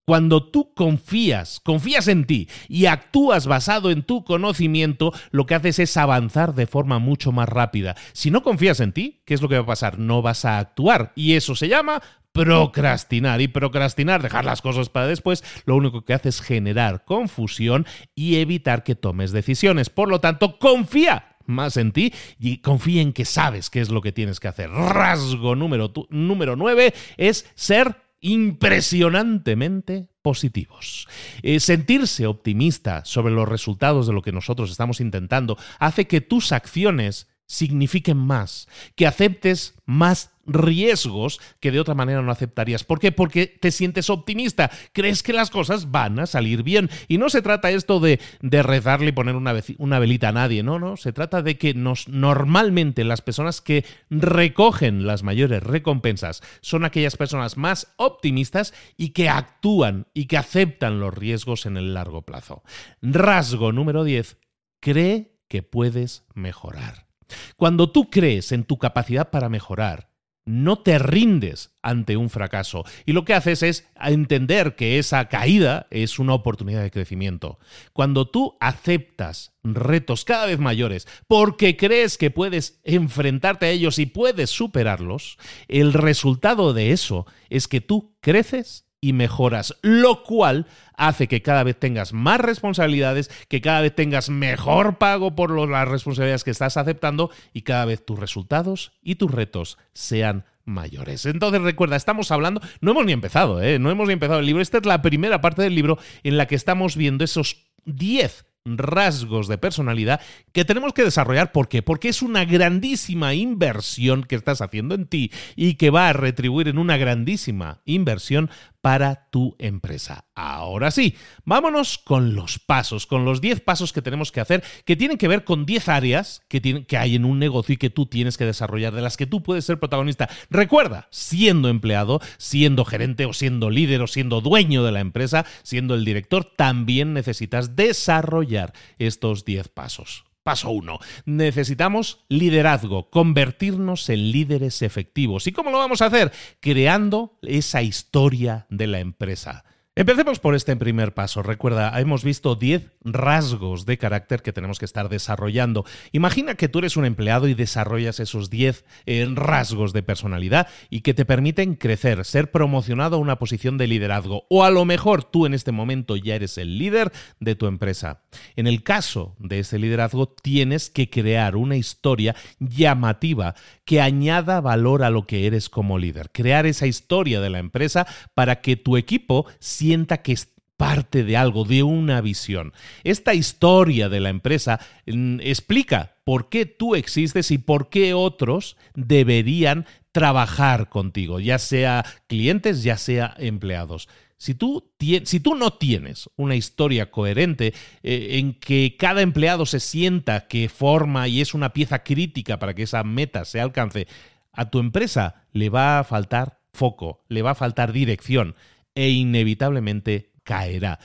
Cuando 0.09 0.43
tú 0.43 0.73
confías, 0.73 1.59
confías 1.59 2.07
en 2.07 2.25
ti 2.25 2.49
y 2.67 2.87
actúas 2.87 3.45
basado 3.45 3.91
en 3.91 4.01
tu 4.01 4.23
conocimiento, 4.23 5.13
lo 5.29 5.45
que 5.45 5.53
haces 5.53 5.77
es 5.77 5.97
avanzar 5.97 6.55
de 6.55 6.65
forma 6.65 6.97
mucho 6.97 7.31
más 7.31 7.47
rápida. 7.47 7.95
Si 8.13 8.31
no 8.31 8.41
confías 8.41 8.79
en 8.79 8.91
ti, 8.91 9.21
¿qué 9.27 9.35
es 9.35 9.41
lo 9.43 9.47
que 9.49 9.57
va 9.57 9.61
a 9.61 9.67
pasar? 9.67 9.99
No 9.99 10.23
vas 10.23 10.45
a 10.45 10.57
actuar 10.57 11.13
y 11.15 11.33
eso 11.33 11.53
se 11.55 11.67
llama 11.67 12.01
procrastinar. 12.31 13.41
Y 13.41 13.49
procrastinar, 13.49 14.23
dejar 14.23 14.45
las 14.45 14.63
cosas 14.63 14.89
para 14.89 15.05
después, 15.05 15.43
lo 15.65 15.75
único 15.75 16.03
que 16.03 16.13
hace 16.13 16.29
es 16.29 16.41
generar 16.41 17.05
confusión 17.05 17.85
y 18.15 18.37
evitar 18.37 18.83
que 18.83 18.95
tomes 18.95 19.31
decisiones. 19.31 19.89
Por 19.91 20.09
lo 20.09 20.19
tanto, 20.19 20.57
confía 20.57 21.37
más 21.49 21.77
en 21.77 21.91
ti 21.91 22.13
y 22.39 22.59
confía 22.59 23.01
en 23.01 23.13
que 23.13 23.25
sabes 23.25 23.69
qué 23.69 23.81
es 23.81 23.89
lo 23.89 24.01
que 24.01 24.11
tienes 24.11 24.39
que 24.39 24.47
hacer. 24.47 24.69
Rasgo 24.69 25.55
número, 25.55 25.91
número 26.09 26.55
9 26.55 26.93
es 27.17 27.45
ser 27.55 27.97
impresionantemente 28.21 30.07
positivos. 30.21 31.07
Eh, 31.41 31.59
sentirse 31.59 32.27
optimista 32.27 33.03
sobre 33.05 33.33
los 33.33 33.47
resultados 33.47 34.07
de 34.07 34.13
lo 34.13 34.21
que 34.21 34.31
nosotros 34.31 34.71
estamos 34.71 34.99
intentando 34.99 35.57
hace 35.79 36.07
que 36.07 36.21
tus 36.21 36.51
acciones 36.51 37.27
signifiquen 37.49 38.15
más, 38.15 38.67
que 38.95 39.07
aceptes 39.07 39.73
más 39.85 40.31
riesgos 40.45 41.39
que 41.59 41.71
de 41.71 41.79
otra 41.79 41.95
manera 41.95 42.21
no 42.21 42.31
aceptarías. 42.31 42.83
¿Por 42.83 42.99
qué? 42.99 43.11
Porque 43.11 43.47
te 43.47 43.71
sientes 43.71 44.11
optimista, 44.11 44.69
crees 44.93 45.23
que 45.23 45.33
las 45.33 45.49
cosas 45.49 45.89
van 45.89 46.19
a 46.19 46.27
salir 46.27 46.61
bien. 46.61 46.91
Y 47.07 47.17
no 47.17 47.29
se 47.29 47.41
trata 47.41 47.71
esto 47.71 47.99
de, 47.99 48.19
rezarle 48.41 49.09
y 49.09 49.13
poner 49.13 49.35
una, 49.35 49.59
una, 49.79 49.99
velita 49.99 50.29
a 50.29 50.31
nadie, 50.31 50.61
no, 50.61 50.77
no, 50.77 50.95
se 50.95 51.11
trata 51.11 51.41
de 51.41 51.57
que 51.57 51.73
nos, 51.73 52.07
normalmente 52.07 53.03
las 53.03 53.21
personas 53.21 53.61
que 53.61 53.83
recogen 54.11 55.07
las 55.07 55.23
mayores 55.23 55.63
recompensas 55.63 56.43
son 56.61 56.85
aquellas 56.85 57.17
personas 57.17 57.57
más 57.57 57.93
optimistas 57.97 58.75
y 58.95 59.09
que 59.09 59.27
actúan 59.27 60.05
y 60.13 60.25
que 60.25 60.37
aceptan 60.37 60.99
los 60.99 61.15
riesgos 61.15 61.65
en 61.65 61.77
el 61.77 61.95
largo 61.95 62.21
plazo. 62.21 62.63
Rasgo 63.01 63.71
número 63.71 64.03
10, 64.03 64.37
cree 64.79 65.39
que 65.47 65.63
puedes 65.63 66.25
mejorar. 66.35 67.08
Cuando 67.57 67.91
tú 67.91 68.09
crees 68.09 68.51
en 68.51 68.63
tu 68.63 68.77
capacidad 68.77 69.29
para 69.29 69.49
mejorar, 69.49 70.09
no 70.49 70.79
te 70.79 70.97
rindes 70.97 71.75
ante 71.83 72.17
un 72.17 72.31
fracaso 72.31 72.83
y 73.05 73.13
lo 73.13 73.23
que 73.23 73.35
haces 73.35 73.61
es 73.61 73.87
entender 74.01 74.75
que 74.75 74.97
esa 74.97 75.27
caída 75.29 75.85
es 75.91 76.17
una 76.17 76.33
oportunidad 76.33 76.81
de 76.81 76.89
crecimiento. 76.89 77.59
Cuando 77.93 78.27
tú 78.27 78.57
aceptas 78.59 79.53
retos 79.63 80.25
cada 80.25 80.47
vez 80.47 80.57
mayores 80.57 81.07
porque 81.27 81.77
crees 81.77 82.17
que 82.17 82.31
puedes 82.31 82.79
enfrentarte 82.83 83.67
a 83.67 83.69
ellos 83.69 83.99
y 83.99 84.07
puedes 84.07 84.49
superarlos, 84.49 85.37
el 85.67 85.93
resultado 85.93 86.73
de 86.73 86.93
eso 86.93 87.27
es 87.49 87.67
que 87.67 87.79
tú 87.79 88.15
creces 88.19 88.88
y 89.01 89.13
mejoras, 89.13 89.77
lo 89.81 90.23
cual 90.23 90.67
hace 90.95 91.27
que 91.27 91.41
cada 91.41 91.63
vez 91.63 91.79
tengas 91.79 92.13
más 92.13 92.39
responsabilidades, 92.39 93.29
que 93.47 93.61
cada 93.61 93.81
vez 93.81 93.95
tengas 93.95 94.29
mejor 94.29 94.97
pago 94.97 95.35
por 95.35 95.51
las 95.67 95.87
responsabilidades 95.87 96.43
que 96.43 96.51
estás 96.51 96.77
aceptando 96.77 97.31
y 97.53 97.61
cada 97.61 97.85
vez 97.85 98.05
tus 98.05 98.19
resultados 98.19 98.91
y 99.01 99.15
tus 99.15 99.31
retos 99.31 99.77
sean 99.93 100.45
mayores. 100.65 101.25
Entonces 101.25 101.61
recuerda, 101.61 101.95
estamos 101.95 102.31
hablando, 102.31 102.61
no 102.81 102.91
hemos 102.91 103.05
ni 103.05 103.13
empezado, 103.13 103.61
¿eh? 103.61 103.79
no 103.79 103.89
hemos 103.89 104.07
ni 104.07 104.13
empezado 104.13 104.39
el 104.39 104.45
libro, 104.45 104.61
esta 104.61 104.77
es 104.77 104.85
la 104.85 105.01
primera 105.01 105.41
parte 105.41 105.61
del 105.61 105.75
libro 105.75 105.97
en 106.23 106.37
la 106.37 106.47
que 106.47 106.55
estamos 106.55 106.95
viendo 106.95 107.23
esos 107.23 107.65
10 107.85 108.45
rasgos 108.65 109.47
de 109.47 109.57
personalidad 109.57 110.21
que 110.51 110.65
tenemos 110.65 110.93
que 110.93 111.03
desarrollar. 111.03 111.51
¿Por 111.51 111.67
qué? 111.67 111.81
Porque 111.81 112.09
es 112.09 112.21
una 112.21 112.45
grandísima 112.45 113.33
inversión 113.33 114.23
que 114.23 114.35
estás 114.35 114.61
haciendo 114.61 114.95
en 114.95 115.07
ti 115.07 115.31
y 115.55 115.75
que 115.75 115.89
va 115.89 116.09
a 116.09 116.13
retribuir 116.13 116.67
en 116.67 116.77
una 116.77 116.97
grandísima 116.97 117.81
inversión 117.85 118.49
para 118.81 119.29
tu 119.29 119.55
empresa. 119.59 120.25
Ahora 120.35 120.91
sí, 120.91 121.15
vámonos 121.43 121.97
con 121.97 122.35
los 122.35 122.59
pasos, 122.59 123.05
con 123.05 123.25
los 123.25 123.41
10 123.41 123.61
pasos 123.61 123.91
que 123.91 124.01
tenemos 124.01 124.31
que 124.31 124.41
hacer, 124.41 124.63
que 124.85 124.95
tienen 124.95 125.17
que 125.17 125.27
ver 125.27 125.43
con 125.43 125.65
10 125.65 125.89
áreas 125.89 126.41
que, 126.47 126.85
hay 126.97 127.15
en 127.15 127.25
un 127.25 127.39
negocio 127.39 127.73
y 127.73 127.77
que 127.77 127.89
tú 127.89 128.05
tienes 128.05 128.37
que 128.37 128.45
desarrollar, 128.45 128.93
de 128.93 129.01
las 129.01 129.17
que 129.17 129.25
tú 129.25 129.43
puedes 129.43 129.65
ser 129.65 129.79
protagonista. 129.79 130.29
Recuerda, 130.49 131.07
siendo 131.11 131.67
empleado, 131.69 132.21
siendo 132.37 132.85
gerente 132.85 133.25
o 133.25 133.33
siendo 133.33 133.69
líder 133.69 134.01
o 134.01 134.07
siendo 134.07 134.41
dueño 134.41 134.83
de 134.83 134.91
la 134.91 135.01
empresa, 135.01 135.45
siendo 135.63 135.95
el 135.95 136.05
director, 136.05 136.45
también 136.45 137.13
necesitas 137.13 137.75
desarrollar 137.75 138.73
estos 138.97 139.45
10 139.45 139.67
pasos. 139.69 140.28
Paso 140.49 140.71
1. 140.71 140.97
Necesitamos 141.25 142.25
liderazgo, 142.27 143.11
convertirnos 143.11 144.09
en 144.09 144.31
líderes 144.31 144.81
efectivos. 144.81 145.45
¿Y 145.45 145.51
cómo 145.51 145.69
lo 145.69 145.77
vamos 145.77 146.01
a 146.01 146.07
hacer? 146.07 146.31
Creando 146.59 147.37
esa 147.43 147.83
historia 147.83 148.65
de 148.71 148.87
la 148.87 148.97
empresa. 148.97 149.63
Empecemos 149.99 150.39
por 150.39 150.55
este 150.55 150.77
primer 150.77 151.13
paso. 151.13 151.43
Recuerda, 151.43 151.99
hemos 151.99 152.23
visto 152.23 152.55
10 152.55 152.89
rasgos 153.03 153.85
de 153.85 153.97
carácter 153.97 154.41
que 154.41 154.53
tenemos 154.53 154.79
que 154.79 154.85
estar 154.85 155.09
desarrollando. 155.09 155.83
Imagina 156.13 156.55
que 156.55 156.69
tú 156.69 156.79
eres 156.79 156.95
un 156.95 157.03
empleado 157.03 157.49
y 157.49 157.53
desarrollas 157.53 158.21
esos 158.21 158.49
10 158.49 158.85
eh, 159.05 159.27
rasgos 159.33 159.91
de 159.91 160.01
personalidad 160.01 160.69
y 160.89 161.01
que 161.01 161.13
te 161.13 161.25
permiten 161.25 161.75
crecer, 161.75 162.23
ser 162.23 162.49
promocionado 162.49 163.17
a 163.17 163.19
una 163.19 163.39
posición 163.39 163.77
de 163.77 163.87
liderazgo. 163.87 164.45
O 164.49 164.63
a 164.63 164.71
lo 164.71 164.85
mejor 164.85 165.25
tú 165.25 165.45
en 165.45 165.53
este 165.53 165.73
momento 165.73 166.15
ya 166.15 166.35
eres 166.35 166.57
el 166.57 166.77
líder 166.77 167.11
de 167.41 167.55
tu 167.55 167.67
empresa. 167.67 168.21
En 168.55 168.67
el 168.67 168.83
caso 168.83 169.35
de 169.37 169.59
ese 169.59 169.79
liderazgo, 169.79 170.29
tienes 170.29 170.89
que 170.89 171.09
crear 171.09 171.57
una 171.57 171.75
historia 171.75 172.37
llamativa 172.59 173.53
que 173.83 173.99
añada 173.99 174.61
valor 174.61 175.03
a 175.03 175.09
lo 175.09 175.27
que 175.27 175.45
eres 175.45 175.67
como 175.67 175.97
líder. 175.97 176.29
Crear 176.31 176.65
esa 176.65 176.87
historia 176.87 177.41
de 177.41 177.49
la 177.49 177.59
empresa 177.59 178.07
para 178.33 178.61
que 178.61 178.77
tu 178.77 178.95
equipo 178.95 179.45
sienta 179.89 180.21
que 180.21 180.33
es 180.33 180.49
parte 180.77 181.23
de 181.23 181.35
algo, 181.35 181.65
de 181.65 181.81
una 181.81 182.21
visión. 182.21 182.73
Esta 183.03 183.33
historia 183.33 184.07
de 184.07 184.19
la 184.19 184.29
empresa 184.29 184.79
mm, 185.07 185.39
explica 185.41 186.17
por 186.23 186.47
qué 186.49 186.67
tú 186.67 186.93
existes 186.93 187.49
y 187.49 187.57
por 187.57 187.89
qué 187.89 188.13
otros 188.13 188.77
deberían 188.93 189.87
trabajar 190.11 190.89
contigo, 190.89 191.39
ya 191.39 191.57
sea 191.57 192.05
clientes, 192.27 192.83
ya 192.83 192.97
sea 192.97 193.33
empleados. 193.39 194.07
Si 194.37 194.53
tú, 194.53 194.91
si 194.99 195.39
tú, 195.39 195.55
no 195.55 195.73
tienes 195.73 196.29
una 196.35 196.55
historia 196.55 197.09
coherente 197.09 197.73
eh, 198.03 198.37
en 198.37 198.53
que 198.53 198.95
cada 198.97 199.23
empleado 199.23 199.65
se 199.65 199.79
sienta 199.79 200.47
que 200.47 200.69
forma 200.69 201.27
y 201.27 201.41
es 201.41 201.55
una 201.55 201.73
pieza 201.73 202.03
crítica 202.03 202.59
para 202.59 202.75
que 202.75 202.83
esa 202.83 203.03
meta 203.03 203.43
se 203.43 203.59
alcance, 203.59 204.07
a 204.53 204.69
tu 204.69 204.77
empresa 204.77 205.47
le 205.51 205.69
va 205.69 205.97
a 205.97 206.03
faltar 206.03 206.59
foco, 206.73 207.25
le 207.27 207.41
va 207.41 207.51
a 207.51 207.55
faltar 207.55 207.91
dirección 207.91 208.55
e 208.95 209.09
inevitablemente 209.09 210.31
caerá. 210.43 210.99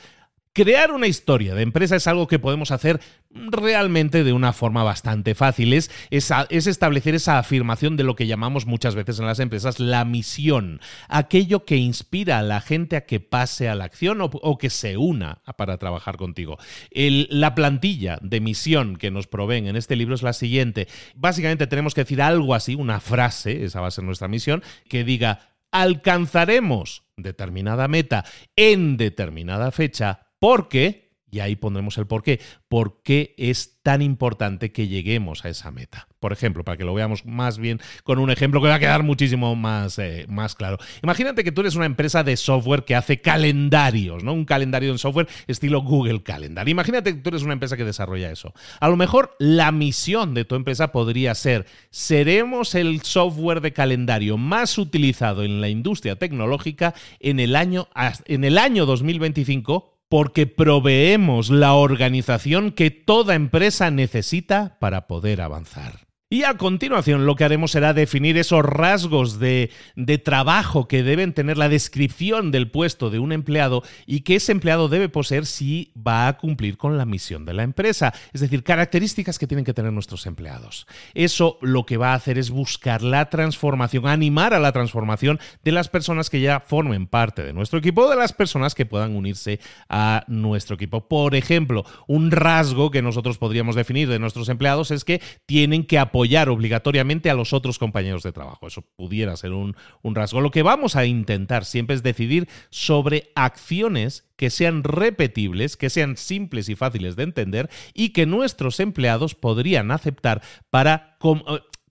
Crear 0.56 0.92
una 0.92 1.08
historia 1.08 1.52
de 1.56 1.62
empresa 1.62 1.96
es 1.96 2.06
algo 2.06 2.28
que 2.28 2.38
podemos 2.38 2.70
hacer 2.70 3.00
realmente 3.34 4.22
de 4.22 4.32
una 4.32 4.52
forma 4.52 4.84
bastante 4.84 5.34
fácil. 5.34 5.72
Es, 5.72 5.90
establecer 6.10 7.16
esa 7.16 7.40
afirmación 7.40 7.96
de 7.96 8.04
lo 8.04 8.14
que 8.14 8.28
llamamos 8.28 8.64
muchas 8.64 8.94
veces 8.94 9.18
en 9.18 9.26
las 9.26 9.40
empresas 9.40 9.80
la 9.80 10.04
misión, 10.04 10.80
aquello 11.08 11.64
que 11.64 11.74
inspira 11.74 12.38
a 12.38 12.42
la 12.42 12.60
gente 12.60 12.94
a 12.94 13.04
que 13.04 13.18
pase 13.18 13.68
a 13.68 13.74
la 13.74 13.82
acción 13.82 14.18
o, 14.20 14.58
que 14.58 14.70
se 14.70 14.96
una 14.96 15.42
para 15.56 15.76
trabajar 15.78 16.16
contigo. 16.16 16.56
la 16.92 17.56
plantilla 17.56 18.20
de 18.22 18.38
misión 18.38 18.94
que 18.94 19.10
nos 19.10 19.26
proveen 19.26 19.66
en 19.66 19.74
este 19.74 19.96
libro 19.96 20.14
es 20.14 20.22
la 20.22 20.34
siguiente. 20.34 20.86
Básicamente 21.16 21.66
tenemos 21.66 21.94
que 21.94 22.02
decir 22.02 22.22
algo 22.22 22.54
así, 22.54 22.76
una 22.76 23.00
frase, 23.00 23.64
esa 23.64 23.80
va 23.80 23.88
a 23.88 23.90
ser 23.90 24.04
nuestra 24.04 24.28
misión, 24.28 24.62
que 24.88 25.02
diga 25.02 25.53
alcanzaremos 25.74 27.02
determinada 27.16 27.88
meta 27.88 28.24
en 28.54 28.96
determinada 28.96 29.72
fecha 29.72 30.28
porque, 30.38 31.03
y 31.34 31.40
ahí 31.40 31.56
pondremos 31.56 31.98
el 31.98 32.06
por 32.06 32.22
qué, 32.22 32.40
por 32.68 33.02
qué 33.02 33.34
es 33.38 33.82
tan 33.82 34.02
importante 34.02 34.70
que 34.70 34.86
lleguemos 34.86 35.44
a 35.44 35.48
esa 35.48 35.72
meta. 35.72 36.06
Por 36.20 36.32
ejemplo, 36.32 36.64
para 36.64 36.78
que 36.78 36.84
lo 36.84 36.94
veamos 36.94 37.26
más 37.26 37.58
bien 37.58 37.80
con 38.04 38.20
un 38.20 38.30
ejemplo 38.30 38.62
que 38.62 38.68
va 38.68 38.76
a 38.76 38.78
quedar 38.78 39.02
muchísimo 39.02 39.56
más, 39.56 39.98
eh, 39.98 40.26
más 40.28 40.54
claro. 40.54 40.78
Imagínate 41.02 41.42
que 41.42 41.50
tú 41.50 41.60
eres 41.62 41.74
una 41.74 41.86
empresa 41.86 42.22
de 42.22 42.36
software 42.36 42.84
que 42.84 42.94
hace 42.94 43.20
calendarios, 43.20 44.22
¿no? 44.22 44.32
Un 44.32 44.44
calendario 44.44 44.92
en 44.92 44.98
software 44.98 45.26
estilo 45.48 45.82
Google 45.82 46.22
Calendar. 46.22 46.68
Imagínate 46.68 47.12
que 47.12 47.20
tú 47.20 47.30
eres 47.30 47.42
una 47.42 47.52
empresa 47.52 47.76
que 47.76 47.84
desarrolla 47.84 48.30
eso. 48.30 48.54
A 48.78 48.88
lo 48.88 48.96
mejor 48.96 49.34
la 49.40 49.72
misión 49.72 50.34
de 50.34 50.44
tu 50.44 50.54
empresa 50.54 50.92
podría 50.92 51.34
ser, 51.34 51.66
seremos 51.90 52.76
el 52.76 53.02
software 53.02 53.60
de 53.60 53.72
calendario 53.72 54.38
más 54.38 54.78
utilizado 54.78 55.42
en 55.42 55.60
la 55.60 55.68
industria 55.68 56.16
tecnológica 56.16 56.94
en 57.18 57.40
el 57.40 57.56
año, 57.56 57.88
en 58.24 58.44
el 58.44 58.56
año 58.56 58.86
2025 58.86 59.93
porque 60.08 60.46
proveemos 60.46 61.50
la 61.50 61.74
organización 61.74 62.72
que 62.72 62.90
toda 62.90 63.34
empresa 63.34 63.90
necesita 63.90 64.76
para 64.80 65.06
poder 65.06 65.40
avanzar. 65.40 66.06
Y 66.34 66.42
a 66.42 66.56
continuación 66.56 67.26
lo 67.26 67.36
que 67.36 67.44
haremos 67.44 67.70
será 67.70 67.94
definir 67.94 68.36
esos 68.38 68.64
rasgos 68.64 69.38
de, 69.38 69.70
de, 69.94 70.18
trabajo 70.18 70.88
que 70.88 71.04
deben 71.04 71.32
tener 71.32 71.56
la 71.56 71.68
descripción 71.68 72.50
del 72.50 72.72
puesto 72.72 73.08
de 73.08 73.20
un 73.20 73.30
empleado 73.30 73.84
y 74.04 74.22
que 74.22 74.34
ese 74.34 74.50
empleado 74.50 74.88
debe 74.88 75.08
poseer 75.08 75.46
si 75.46 75.92
va 75.96 76.26
a 76.26 76.36
cumplir 76.36 76.76
con 76.76 76.98
la 76.98 77.04
misión 77.04 77.44
de 77.44 77.54
la 77.54 77.62
empresa. 77.62 78.12
Es 78.32 78.40
decir, 78.40 78.64
características 78.64 79.38
que 79.38 79.46
tienen 79.46 79.64
que 79.64 79.74
tener 79.74 79.92
nuestros 79.92 80.26
empleados. 80.26 80.88
Eso 81.14 81.56
lo 81.60 81.86
que 81.86 81.98
va 81.98 82.10
a 82.10 82.16
hacer 82.16 82.36
es 82.36 82.50
buscar 82.50 83.02
la 83.02 83.30
transformación, 83.30 84.08
animar 84.08 84.54
a 84.54 84.58
la 84.58 84.72
transformación 84.72 85.38
de 85.62 85.70
las 85.70 85.88
personas 85.88 86.30
que 86.30 86.40
ya 86.40 86.58
formen 86.58 87.06
parte 87.06 87.44
de 87.44 87.52
nuestro 87.52 87.78
equipo 87.78 88.06
o 88.06 88.10
de 88.10 88.16
las 88.16 88.32
personas 88.32 88.74
que 88.74 88.86
puedan 88.86 89.14
unirse 89.14 89.60
a 89.88 90.24
nuestro 90.26 90.74
equipo. 90.74 91.06
Por 91.06 91.36
ejemplo, 91.36 91.84
un 92.08 92.32
rasgo 92.32 92.90
que 92.90 93.02
nosotros 93.02 93.38
podríamos 93.38 93.76
definir 93.76 94.08
de 94.08 94.18
nuestros 94.18 94.48
empleados 94.48 94.90
es 94.90 95.04
que 95.04 95.22
tienen 95.46 95.84
que 95.86 96.00
apoyar 96.00 96.23
apoyar 96.24 96.48
obligatoriamente 96.48 97.28
a 97.28 97.34
los 97.34 97.52
otros 97.52 97.78
compañeros 97.78 98.22
de 98.22 98.32
trabajo. 98.32 98.66
Eso 98.66 98.80
pudiera 98.96 99.36
ser 99.36 99.52
un, 99.52 99.76
un 100.00 100.14
rasgo. 100.14 100.40
Lo 100.40 100.50
que 100.50 100.62
vamos 100.62 100.96
a 100.96 101.04
intentar 101.04 101.66
siempre 101.66 101.94
es 101.96 102.02
decidir 102.02 102.48
sobre 102.70 103.30
acciones 103.34 104.24
que 104.36 104.48
sean 104.48 104.84
repetibles, 104.84 105.76
que 105.76 105.90
sean 105.90 106.16
simples 106.16 106.70
y 106.70 106.76
fáciles 106.76 107.14
de 107.16 107.24
entender 107.24 107.68
y 107.92 108.14
que 108.14 108.24
nuestros 108.24 108.80
empleados 108.80 109.34
podrían 109.34 109.90
aceptar 109.90 110.40
para 110.70 111.18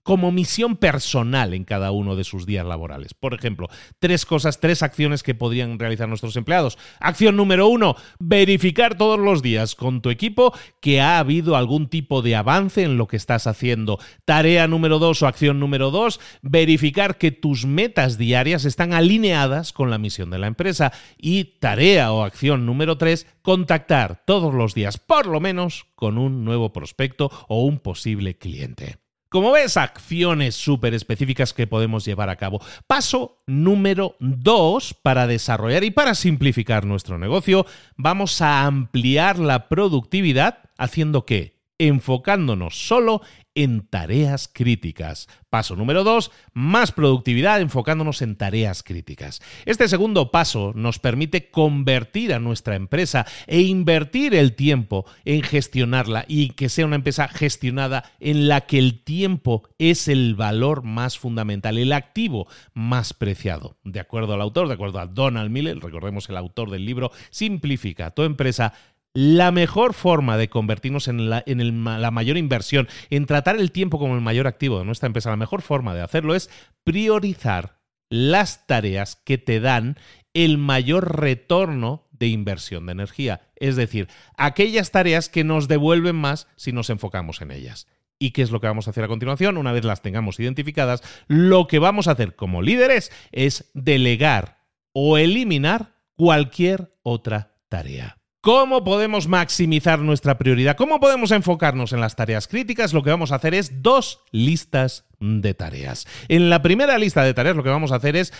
como 0.04 0.30
misión 0.30 0.76
personal 0.76 1.54
en 1.54 1.64
cada 1.64 1.90
uno 1.90 2.14
de 2.14 2.24
sus 2.24 2.46
días 2.46 2.64
laborales. 2.64 3.14
Por 3.14 3.34
ejemplo, 3.34 3.68
tres 3.98 4.24
cosas, 4.26 4.60
tres 4.60 4.82
acciones 4.82 5.22
que 5.22 5.34
podrían 5.34 5.78
realizar 5.78 6.08
nuestros 6.08 6.36
empleados. 6.36 6.78
Acción 7.00 7.36
número 7.36 7.66
uno, 7.66 7.96
verificar 8.20 8.96
todos 8.96 9.18
los 9.18 9.42
días 9.42 9.74
con 9.74 10.02
tu 10.02 10.10
equipo 10.10 10.54
que 10.80 11.00
ha 11.00 11.18
habido 11.18 11.56
algún 11.56 11.88
tipo 11.88 12.20
de 12.20 12.36
avance 12.36 12.82
en 12.82 12.98
lo 12.98 13.08
que 13.08 13.16
estás 13.16 13.46
haciendo. 13.46 13.98
Tarea 14.26 14.68
número 14.68 14.98
dos 14.98 15.22
o 15.22 15.26
acción 15.26 15.58
número 15.58 15.90
dos, 15.90 16.20
verificar 16.42 17.16
que 17.16 17.32
tus 17.32 17.64
metas 17.64 18.18
diarias 18.18 18.66
están 18.66 18.92
alineadas 18.92 19.72
con 19.72 19.90
la 19.90 19.98
misión 19.98 20.28
de 20.28 20.38
la 20.38 20.48
empresa. 20.48 20.92
Y 21.16 21.58
tarea 21.60 22.12
o 22.12 22.24
acción 22.24 22.66
número 22.66 22.98
tres, 22.98 23.26
contactar 23.40 24.22
todos 24.26 24.52
los 24.52 24.74
días, 24.74 24.98
por 24.98 25.26
lo 25.26 25.40
menos, 25.40 25.86
con 25.94 26.18
un 26.18 26.44
nuevo 26.44 26.74
prospecto 26.74 27.30
o 27.48 27.64
un 27.64 27.78
posible 27.78 28.36
cliente. 28.36 29.03
Como 29.34 29.50
ves, 29.50 29.76
acciones 29.76 30.54
súper 30.54 30.94
específicas 30.94 31.52
que 31.52 31.66
podemos 31.66 32.04
llevar 32.04 32.30
a 32.30 32.36
cabo. 32.36 32.60
Paso 32.86 33.42
número 33.48 34.14
dos 34.20 34.94
para 34.94 35.26
desarrollar 35.26 35.82
y 35.82 35.90
para 35.90 36.14
simplificar 36.14 36.84
nuestro 36.86 37.18
negocio, 37.18 37.66
vamos 37.96 38.40
a 38.40 38.64
ampliar 38.64 39.40
la 39.40 39.68
productividad 39.68 40.70
haciendo 40.78 41.26
qué? 41.26 41.63
Enfocándonos 41.78 42.86
solo 42.86 43.22
en 43.54 43.86
tareas 43.86 44.48
críticas. 44.52 45.28
Paso 45.48 45.76
número 45.76 46.02
dos, 46.02 46.32
más 46.52 46.92
productividad 46.92 47.60
enfocándonos 47.60 48.20
en 48.22 48.36
tareas 48.36 48.82
críticas. 48.82 49.40
Este 49.64 49.88
segundo 49.88 50.30
paso 50.30 50.72
nos 50.74 50.98
permite 50.98 51.50
convertir 51.50 52.34
a 52.34 52.40
nuestra 52.40 52.74
empresa 52.74 53.26
e 53.46 53.60
invertir 53.60 54.34
el 54.34 54.54
tiempo 54.54 55.06
en 55.24 55.42
gestionarla 55.42 56.24
y 56.26 56.50
que 56.50 56.68
sea 56.68 56.86
una 56.86 56.96
empresa 56.96 57.28
gestionada 57.28 58.04
en 58.18 58.48
la 58.48 58.62
que 58.62 58.78
el 58.78 59.02
tiempo 59.04 59.62
es 59.78 60.08
el 60.08 60.34
valor 60.34 60.82
más 60.82 61.18
fundamental, 61.18 61.78
el 61.78 61.92
activo 61.92 62.48
más 62.72 63.14
preciado. 63.14 63.76
De 63.84 64.00
acuerdo 64.00 64.34
al 64.34 64.40
autor, 64.40 64.66
de 64.66 64.74
acuerdo 64.74 64.98
a 64.98 65.06
Donald 65.06 65.50
Miller, 65.50 65.78
recordemos 65.78 66.28
el 66.28 66.36
autor 66.36 66.70
del 66.70 66.84
libro 66.84 67.12
Simplifica 67.30 68.10
tu 68.10 68.22
empresa, 68.22 68.72
la 69.14 69.52
mejor 69.52 69.94
forma 69.94 70.36
de 70.36 70.48
convertirnos 70.48 71.06
en, 71.06 71.30
la, 71.30 72.10
mayor 72.10 72.36
inversión, 72.36 72.88
en 73.10 73.26
tratar 73.26 73.56
el 73.56 73.70
tiempo 73.70 73.98
como 73.98 74.16
el 74.16 74.20
mayor 74.20 74.48
activo 74.48 74.80
de 74.80 74.84
nuestra 74.84 75.06
empresa, 75.06 75.30
la 75.30 75.36
mejor 75.36 75.62
forma 75.62 75.94
de 75.94 76.02
hacerlo 76.02 76.34
es 76.34 76.50
priorizar 76.82 77.78
las 78.10 78.66
tareas 78.66 79.16
que 79.16 79.38
te 79.38 79.60
dan 79.60 79.96
el 80.34 80.58
mayor 80.58 81.20
retorno 81.20 82.08
de 82.10 82.26
inversión 82.26 82.86
de 82.86 82.92
energía, 82.92 83.40
es 83.56 83.76
decir, 83.76 84.08
aquellas 84.36 84.90
tareas 84.90 85.28
que 85.28 85.44
nos 85.44 85.68
devuelven 85.68 86.16
más 86.16 86.48
si 86.56 86.72
nos 86.72 86.90
enfocamos 86.90 87.40
en 87.40 87.52
ellas. 87.52 87.86
¿Y 88.18 88.30
qué 88.30 88.42
es 88.42 88.50
lo 88.50 88.60
que 88.60 88.66
vamos 88.66 88.86
a 88.86 88.90
hacer 88.90 89.04
a 89.04 89.08
continuación? 89.08 89.56
Una 89.56 89.72
vez 89.72 89.84
las 89.84 90.02
tengamos 90.02 90.38
identificadas, 90.40 91.02
lo 91.28 91.66
que 91.66 91.78
vamos 91.78 92.08
a 92.08 92.12
hacer 92.12 92.36
como 92.36 92.62
líderes 92.62 93.12
es 93.32 93.70
delegar 93.74 94.58
o 94.92 95.18
eliminar 95.18 95.94
cualquier 96.16 96.96
otra 97.02 97.56
tarea. 97.68 98.23
¿Cómo 98.44 98.84
podemos 98.84 99.26
maximizar 99.26 100.00
nuestra 100.00 100.36
prioridad? 100.36 100.76
¿Cómo 100.76 101.00
podemos 101.00 101.30
enfocarnos 101.30 101.94
en 101.94 102.02
las 102.02 102.14
tareas 102.14 102.46
críticas? 102.46 102.92
Lo 102.92 103.02
que 103.02 103.08
vamos 103.08 103.32
a 103.32 103.36
hacer 103.36 103.54
es 103.54 103.80
dos 103.80 104.20
listas 104.32 105.06
de 105.18 105.54
tareas. 105.54 106.06
En 106.28 106.50
la 106.50 106.60
primera 106.60 106.98
lista 106.98 107.24
de 107.24 107.32
tareas 107.32 107.56
lo 107.56 107.62
que 107.62 107.70
vamos 107.70 107.90
a 107.90 107.96
hacer 107.96 108.16
es 108.16 108.34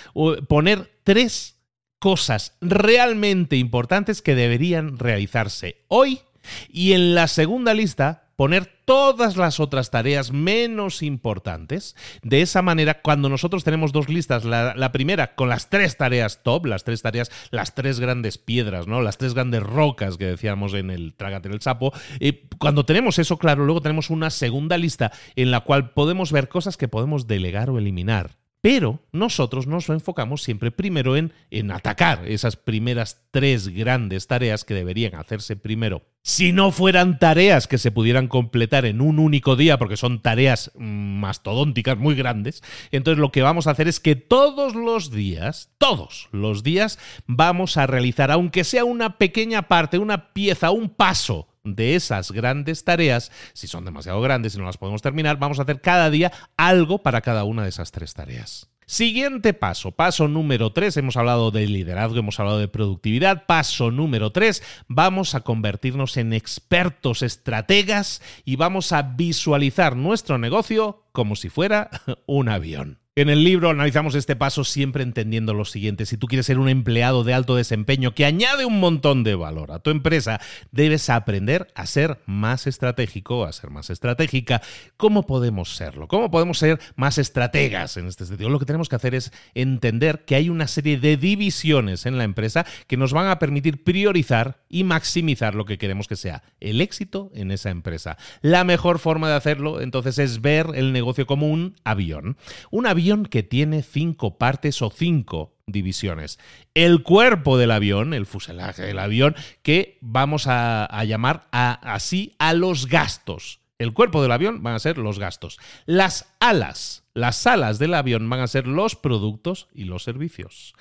poner 0.47 1.01
tres 1.05 1.57
cosas 1.99 2.55
realmente 2.61 3.57
importantes 3.57 4.21
que 4.21 4.35
deberían 4.35 4.99
realizarse 4.99 5.87
hoy 5.89 6.21
y 6.69 6.93
en 6.93 7.15
la 7.15 7.27
segunda 7.27 7.73
lista 7.73 8.24
poner 8.37 8.67
todas 8.85 9.37
las 9.37 9.61
otras 9.61 9.91
tareas 9.91 10.33
menos 10.33 11.03
importantes. 11.03 11.97
De 12.23 12.43
esa 12.43 12.63
manera, 12.63 13.01
cuando 13.01 13.29
nosotros 13.29 13.65
tenemos 13.65 13.93
dos 13.93 14.09
listas, 14.09 14.45
la, 14.45 14.93
primera 14.93 15.35
con 15.35 15.49
las 15.49 15.71
tres 15.71 15.97
tareas 15.97 16.43
top, 16.43 16.67
las 16.67 16.85
tres 16.85 17.03
tareas, 17.03 17.31
las 17.51 17.75
tres 17.75 18.01
grandes 18.01 18.39
piedras, 18.39 18.87
¿no? 18.87 19.03
Las 19.03 19.19
tres 19.19 19.35
grandes 19.35 19.63
rocas 19.63 20.17
que 20.17 20.27
decíamos 20.27 20.75
en 20.75 20.91
el 20.91 21.15
Trágate 21.15 21.49
el 21.49 21.61
sapo. 21.61 21.93
Eh, 22.21 22.47
cuando 22.59 22.85
tenemos 22.85 23.19
eso 23.19 23.39
claro, 23.39 23.65
luego 23.65 23.81
tenemos 23.81 24.11
una 24.11 24.31
segunda 24.31 24.79
lista 24.79 25.13
en 25.37 25.51
la 25.51 25.61
cual 25.61 25.91
podemos 25.91 26.33
ver 26.33 26.49
cosas 26.49 26.77
que 26.77 26.89
podemos 26.89 27.27
delegar 27.27 27.71
o 27.71 27.79
eliminar. 27.79 28.44
Pero 28.65 29.03
nosotros 29.13 29.67
nos 29.67 29.91
enfocamos 29.91 30.43
siempre 30.43 30.71
primero 30.71 31.19
en, 31.19 31.35
en, 31.51 31.71
atacar 31.71 32.27
esas 32.27 32.57
primeras 32.57 33.21
tres 33.31 33.69
grandes 33.69 34.27
tareas 34.27 34.65
que 34.65 34.73
deberían 34.73 35.17
hacerse 35.17 35.55
primero. 35.55 36.01
Si 36.23 36.53
no 36.53 36.73
fueran 36.73 37.19
tareas 37.19 37.69
que 37.69 37.77
se 37.77 37.91
pudieran 37.91 38.27
completar 38.27 38.87
en 38.87 39.03
un 39.03 39.19
único 39.19 39.57
día, 39.57 39.77
porque 39.77 39.99
son 39.99 40.23
tareas 40.23 40.73
mastodónticas 40.77 41.99
muy 41.99 42.15
grandes, 42.15 42.63
entonces 42.91 43.21
lo 43.21 43.33
que 43.33 43.43
vamos 43.43 43.67
a 43.67 43.73
hacer 43.73 43.87
es 43.87 44.01
que 44.01 44.17
todos 44.17 44.75
los 44.75 45.11
días, 45.11 45.69
todos 45.77 46.31
los 46.33 46.63
días, 46.63 46.99
vamos 47.27 47.77
a 47.77 47.87
realizar, 47.87 48.31
aunque 48.31 48.65
sea 48.65 48.87
una 48.87 49.19
pequeña 49.19 49.69
parte, 49.69 49.99
una 49.99 50.33
pieza, 50.33 50.71
un 50.71 50.89
paso 50.89 51.54
de 51.65 51.95
esas 51.97 52.31
grandes 52.31 52.85
tareas, 52.85 53.33
si 53.55 53.67
son 53.67 53.85
demasiado 53.85 54.21
grandes 54.21 54.55
y 54.55 54.59
no 54.59 54.67
las 54.67 54.77
podemos 54.77 55.03
terminar, 55.03 55.39
vamos 55.39 55.59
a 55.59 55.63
hacer 55.63 55.81
cada 55.81 56.11
día 56.11 56.31
algo 56.57 57.03
para 57.03 57.23
cada 57.23 57.45
una 57.45 57.63
de 57.63 57.71
esas 57.71 57.91
tres 57.91 58.15
tareas. 58.15 58.71
Siguiente 58.87 59.55
paso, 59.55 59.93
paso 59.93 60.29
número 60.29 60.75
3, 60.75 60.99
hemos 60.99 61.17
hablado 61.17 61.51
de 61.51 61.67
liderazgo, 61.67 62.19
hemos 62.19 62.39
hablado 62.39 62.59
de 62.59 62.69
productividad, 62.69 63.47
paso 63.47 63.91
número 63.91 64.31
3, 64.31 64.63
vamos 64.89 65.35
a 65.35 65.41
convertirnos 65.41 66.19
en 66.19 66.35
expertos 66.35 67.23
estrategas 67.23 68.21
y 68.45 68.57
vamos 68.57 68.93
a 68.93 69.01
visualizar 69.01 69.97
nuestro 69.97 70.37
negocio 70.37 71.07
como 71.13 71.35
si 71.35 71.49
fuera 71.49 71.89
un 72.27 72.51
avión. 72.51 73.04
En 73.17 73.29
el 73.29 73.45
libro 73.45 73.71
analizamos 73.71 74.17
este 74.17 74.35
paso 74.35 74.65
siempre 74.65 75.05
entendiendo 75.05 75.55
lo 75.55 75.65
siguiente. 75.65 76.05
Si 76.05 76.17
tú 76.17 76.27
quieres 76.27 76.47
ser 76.47 76.59
un 76.59 76.69
empleado 76.69 77.23
de 77.23 77.33
alto 77.33 77.55
desempeño 77.55 78.13
que 78.13 78.25
añade 78.25 78.65
un 78.65 78.81
montón 78.81 79.23
de 79.23 79.37
valor 79.37 79.71
a 79.71 79.79
tu 79.79 79.91
empresa, 79.91 80.41
debes 80.73 81.09
aprender 81.09 81.69
a 81.77 81.87
ser 81.87 82.19
más 82.27 82.67
estratégico, 82.67 83.45
a 83.45 83.53
ser 83.53 83.71
más 83.71 83.89
estratégica. 83.89 84.63
¿Cómo 84.97 85.29
podemos 85.29 85.77
serlo? 85.77 86.09
¿Cómo 86.09 86.29
podemos 86.29 86.59
ser 86.59 86.81
más 86.97 87.19
estrategas 87.19 87.97
en 87.99 88.09
este 88.09 88.27
sentido? 88.27 88.51
Lo 88.51 88.59
que 88.59 88.67
tenemos 88.67 88.89
que 88.89 88.97
hacer 88.97 89.15
es 89.15 89.31
entender 89.55 90.25
que 90.25 90.35
hay 90.35 90.49
una 90.49 90.67
serie 90.67 90.99
de 90.99 91.17
divisiones 91.17 92.07
en 92.07 92.19
la 92.19 92.25
empresa 92.25 92.67
que 92.89 92.97
nos 92.97 93.13
van 93.13 93.29
a 93.29 93.39
permitir 93.39 93.85
priorizar 93.85 94.65
y 94.69 94.83
maximizar 94.83 95.55
lo 95.55 95.67
que 95.67 95.79
queremos 95.79 96.09
que 96.09 96.17
sea 96.17 96.43
el 96.59 96.81
éxito 96.81 97.31
en 97.33 97.53
esa 97.53 97.71
empresa. 97.71 98.19
La 98.43 98.65
mejor 98.65 98.99
forma 98.99 99.29
de 99.29 99.37
hacerlo 99.37 99.81
entonces 99.81 100.19
es 100.19 100.41
ver 100.41 100.71
el 100.75 100.93
negocio 100.93 101.27
como 101.27 101.47
un 101.47 101.77
avión. 101.85 102.37
Un 102.73 102.89
avión 102.89 103.04
que 103.31 103.43
tiene 103.43 103.83
cinco 103.83 104.39
partes 104.39 104.83
o 104.83 104.91
cinco 104.91 105.55
divisiones. 105.67 106.39
El 106.75 107.03
cuerpo 107.03 107.59
del 107.59 107.71
avión, 107.71 108.15
el 108.15 108.27
fuselaje 108.27 108.83
del 108.83 108.99
avión, 108.99 109.35
que 109.63 109.99
vamos 110.01 110.47
a, 110.47 111.05
llamar 111.05 111.49
así 111.53 112.35
a 112.39 112.53
los 112.55 112.87
gastos. 112.87 113.61
El 113.79 113.93
cuerpo 113.93 114.23
del 114.23 114.33
avión 114.33 114.63
van 114.63 114.75
a 114.75 114.79
ser 114.79 114.99
los 114.99 115.19
gastos. 115.19 115.59
Las 115.85 116.35
alas, 116.41 117.05
las 117.13 117.47
alas 117.47 117.79
del 117.79 117.95
avión 117.95 118.29
van 118.29 118.41
a 118.41 118.47
ser 118.47 118.67
los 118.67 118.97
productos 118.97 119.69
y 119.75 119.85
los 119.85 120.03
servicios. 120.03 120.75